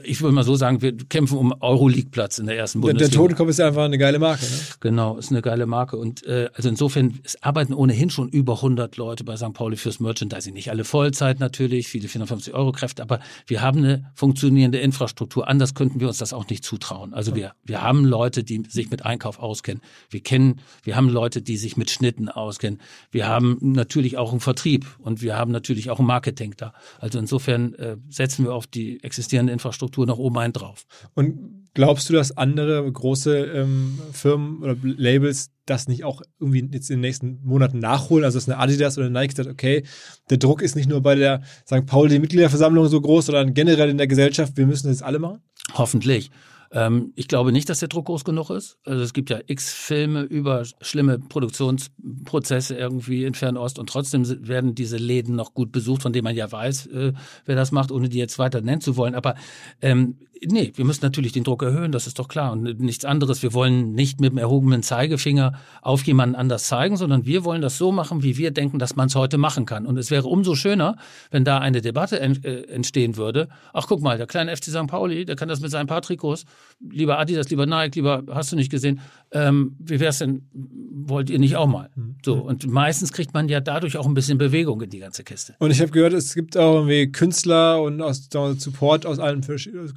[0.04, 2.98] ich würde mal so sagen, wir kämpfen um Euroleague-Platz in der ersten Bundesliga.
[2.98, 4.44] Der, der Totenkopf ist einfach eine geile Marke.
[4.44, 4.50] Ne?
[4.80, 8.96] Genau, ist eine geile Marke und äh, also insofern es arbeiten ohnehin schon über 100
[8.96, 9.52] Leute bei St.
[9.52, 10.54] Pauli fürs Merchandising.
[10.54, 15.48] Nicht alle Vollzeit natürlich, viele 450 Euro Kräfte, aber wir haben eine funktionierende Infrastruktur.
[15.48, 17.14] Anders könnten wir uns das auch nicht zutrauen.
[17.14, 19.82] Also wir, wir haben Leute, die sich mit Einkauf auskennen.
[20.10, 22.80] Wir kennen, wir haben Leute, die sich mit Schnitten auskennen.
[23.10, 26.72] Wir haben natürlich auch einen Vertrieb und wir haben natürlich auch ein Marketing da.
[26.98, 30.86] Also insofern äh, setzen wir auf die existierende Infrastruktur noch oben ein drauf.
[31.14, 36.90] Und glaubst du, dass andere große ähm, Firmen oder Labels das nicht auch irgendwie jetzt
[36.90, 38.24] in den nächsten Monaten nachholen?
[38.24, 39.84] Also dass eine Adidas oder eine Nike sagt, okay,
[40.30, 41.86] der Druck ist nicht nur bei der St.
[41.86, 45.40] Pauli Mitgliederversammlung so groß, sondern generell in der Gesellschaft, wir müssen das alle machen?
[45.74, 46.30] Hoffentlich.
[46.72, 48.78] Ähm, ich glaube nicht, dass der Druck groß genug ist.
[48.84, 54.74] Also es gibt ja x Filme über schlimme Produktionsprozesse irgendwie in Fernost und trotzdem werden
[54.74, 57.12] diese Läden noch gut besucht, von denen man ja weiß, äh,
[57.44, 59.14] wer das macht, ohne die jetzt weiter nennen zu wollen.
[59.14, 59.34] Aber
[59.80, 62.52] ähm, nee, wir müssen natürlich den Druck erhöhen, das ist doch klar.
[62.52, 63.42] Und nichts anderes.
[63.42, 65.52] Wir wollen nicht mit dem erhobenen Zeigefinger
[65.82, 69.08] auf jemanden anders zeigen, sondern wir wollen das so machen, wie wir denken, dass man
[69.08, 69.86] es heute machen kann.
[69.86, 70.96] Und es wäre umso schöner,
[71.30, 73.48] wenn da eine Debatte äh, entstehen würde.
[73.72, 74.86] Ach, guck mal, der kleine FC St.
[74.86, 76.44] Pauli, der kann das mit seinen paar Trikots.
[76.80, 79.00] Lieber Adidas, lieber Nike, lieber, hast du nicht gesehen.
[79.36, 81.90] Ähm, wie wär's denn, wollt ihr nicht auch mal?
[81.94, 82.16] Mhm.
[82.24, 82.36] So.
[82.36, 85.54] Und meistens kriegt man ja dadurch auch ein bisschen Bewegung in die ganze Kiste.
[85.58, 89.42] Und ich habe gehört, es gibt auch irgendwie Künstler und aus, Support aus allen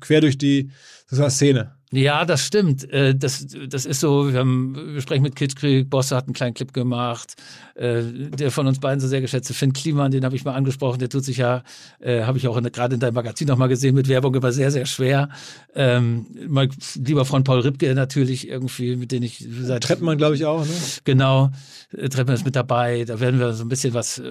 [0.01, 0.71] quer durch die
[1.09, 1.71] Szene.
[1.91, 2.87] Ja, das stimmt.
[2.91, 6.53] Äh, das, das ist so, wir, haben, wir sprechen mit Kitzkrieg, Bosse hat einen kleinen
[6.53, 7.35] Clip gemacht.
[7.73, 8.03] Äh,
[8.37, 11.09] der von uns beiden so sehr geschätzte Finn Kliman, den habe ich mal angesprochen, der
[11.09, 11.63] tut sich ja,
[11.99, 14.69] äh, habe ich auch gerade in deinem Magazin noch mal gesehen, mit Werbung immer sehr,
[14.69, 15.29] sehr schwer.
[15.73, 19.83] Ähm, mein lieber Freund Paul Ripke natürlich irgendwie, mit dem ich seit...
[19.83, 20.71] Treppmann, glaube ich, auch, ne?
[21.05, 21.49] Genau,
[21.91, 23.05] Treppmann ist mit dabei.
[23.05, 24.21] Da werden wir so ein bisschen was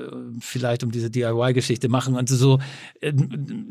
[0.40, 2.14] vielleicht um diese DIY-Geschichte machen.
[2.14, 2.60] Und so,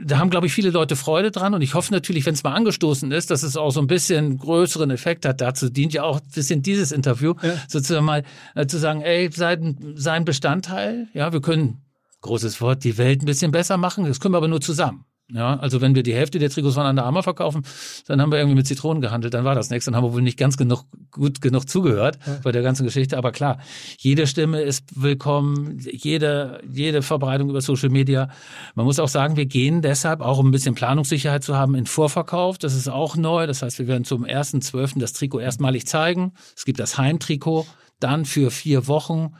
[0.04, 1.54] da haben, glaube ich, viele Leute Freude dran.
[1.54, 4.40] Und ich hoffe natürlich, wenn es mal angestoßen ist, dass es auch so ein bisschen
[4.40, 5.40] größeren Effekt hat.
[5.40, 7.54] Dazu dient ja auch ein bisschen dieses Interview, ja.
[7.68, 8.24] sozusagen mal
[8.56, 9.62] äh, zu sagen, ey, seid
[9.94, 11.08] sein Bestandteil.
[11.14, 11.86] Ja, wir können,
[12.22, 14.06] großes Wort, die Welt ein bisschen besser machen.
[14.06, 15.06] Das können wir aber nur zusammen.
[15.30, 17.64] Ja, also wenn wir die Hälfte der Trikots von Under Armour verkaufen,
[18.08, 19.84] dann haben wir irgendwie mit Zitronen gehandelt, dann war das nichts.
[19.84, 22.40] Dann haben wir wohl nicht ganz genug, gut genug zugehört ja.
[22.44, 23.18] bei der ganzen Geschichte.
[23.18, 23.60] Aber klar,
[23.98, 28.30] jede Stimme ist willkommen, jede, jede Verbreitung über Social Media.
[28.74, 31.88] Man muss auch sagen, wir gehen deshalb, auch um ein bisschen Planungssicherheit zu haben, in
[31.88, 32.58] Vorverkauf.
[32.58, 33.48] Das ist auch neu.
[33.48, 34.98] Das heißt, wir werden zum 1.12.
[35.00, 36.32] das Trikot erstmalig zeigen.
[36.56, 37.66] Es gibt das Heimtrikot,
[38.00, 39.34] dann für vier Wochen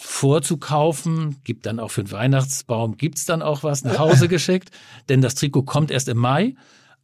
[0.00, 4.70] vorzukaufen, gibt dann auch für den Weihnachtsbaum, gibt's dann auch was nach Hause geschickt,
[5.10, 6.54] denn das Trikot kommt erst im Mai,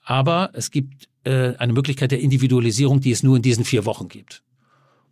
[0.02, 4.08] aber es gibt äh, eine Möglichkeit der Individualisierung, die es nur in diesen vier Wochen
[4.08, 4.42] gibt.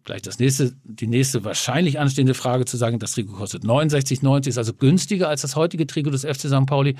[0.04, 4.58] Gleich das nächste, die nächste wahrscheinlich anstehende Frage zu sagen, das Trikot kostet 69,90, ist
[4.58, 6.66] also günstiger als das heutige Trikot des FC St.
[6.66, 6.96] Pauli,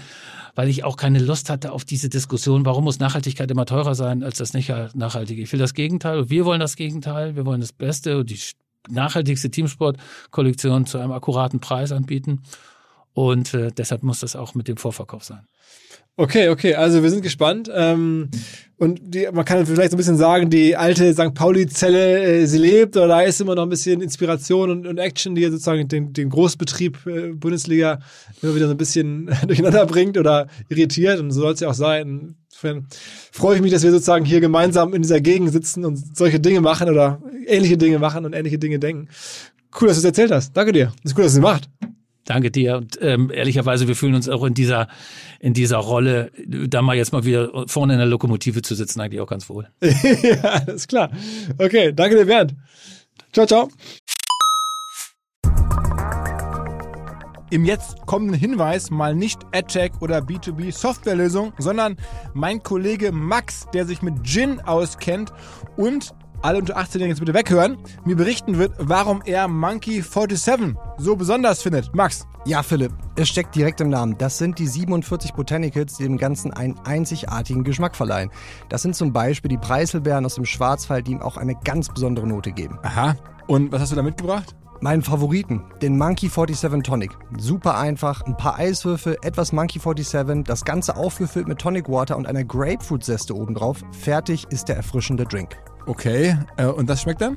[0.55, 4.23] weil ich auch keine Lust hatte auf diese Diskussion, warum muss Nachhaltigkeit immer teurer sein
[4.23, 5.43] als das nicht nachhaltige.
[5.43, 8.39] Ich will das Gegenteil, wir wollen das Gegenteil, wir wollen das Beste und die
[8.89, 12.43] nachhaltigste Teamsport-Kollektion zu einem akkuraten Preis anbieten.
[13.13, 15.47] Und äh, deshalb muss das auch mit dem Vorverkauf sein.
[16.17, 17.69] Okay, okay, also wir sind gespannt.
[17.75, 18.31] Ähm,
[18.77, 21.35] und die, man kann vielleicht so ein bisschen sagen, die alte St.
[21.35, 25.35] Pauli-Zelle, äh, sie lebt, oder da ist immer noch ein bisschen Inspiration und, und Action,
[25.35, 27.99] die sozusagen den, den Großbetrieb äh, Bundesliga
[28.43, 31.19] immer wieder so ein bisschen durcheinander bringt oder irritiert.
[31.19, 32.37] Und so soll es ja auch sein.
[32.49, 32.87] Insofern
[33.33, 36.61] freue ich mich, dass wir sozusagen hier gemeinsam in dieser Gegend sitzen und solche Dinge
[36.61, 39.09] machen oder ähnliche Dinge machen und ähnliche Dinge denken.
[39.81, 40.57] Cool, dass du es erzählt hast.
[40.57, 40.93] Danke dir.
[41.03, 41.69] Ist cool, dass du es macht.
[42.25, 42.77] Danke dir.
[42.77, 44.89] Und ähm, ehrlicherweise, wir fühlen uns auch in dieser,
[45.41, 49.21] in dieser Rolle, da mal jetzt mal wieder vorne in der Lokomotive zu sitzen, eigentlich
[49.21, 49.69] auch ganz wohl.
[49.83, 51.11] ja, alles klar.
[51.59, 52.55] Okay, danke dir, Bernd.
[53.33, 53.69] Ciao, ciao.
[57.51, 61.97] Im jetzt kommenden Hinweis mal nicht AdTech oder B2B Softwarelösung, sondern
[62.33, 65.33] mein Kollege Max, der sich mit Gin auskennt
[65.77, 66.15] und
[66.45, 71.63] alle unter 18 jetzt bitte weghören, mir berichten wird, warum er Monkey 47 so besonders
[71.63, 71.95] findet.
[71.95, 72.27] Max.
[72.45, 74.19] Ja, Philipp, es steckt direkt im Namen.
[74.19, 78.31] Das sind die 47 Botanicals, die dem Ganzen einen einzigartigen Geschmack verleihen.
[78.69, 82.27] Das sind zum Beispiel die Preiselbeeren aus dem Schwarzwald, die ihm auch eine ganz besondere
[82.27, 82.79] Note geben.
[82.83, 83.17] Aha.
[83.47, 84.55] Und was hast du da mitgebracht?
[84.81, 87.11] Meinen Favoriten, den Monkey 47 Tonic.
[87.39, 92.27] Super einfach, ein paar Eiswürfel, etwas Monkey 47, das Ganze aufgefüllt mit Tonic Water und
[92.27, 93.83] einer Grapefruit-Zeste obendrauf.
[93.93, 95.57] Fertig ist der erfrischende Drink.
[95.87, 97.37] Okay, äh, und das schmeckt dann?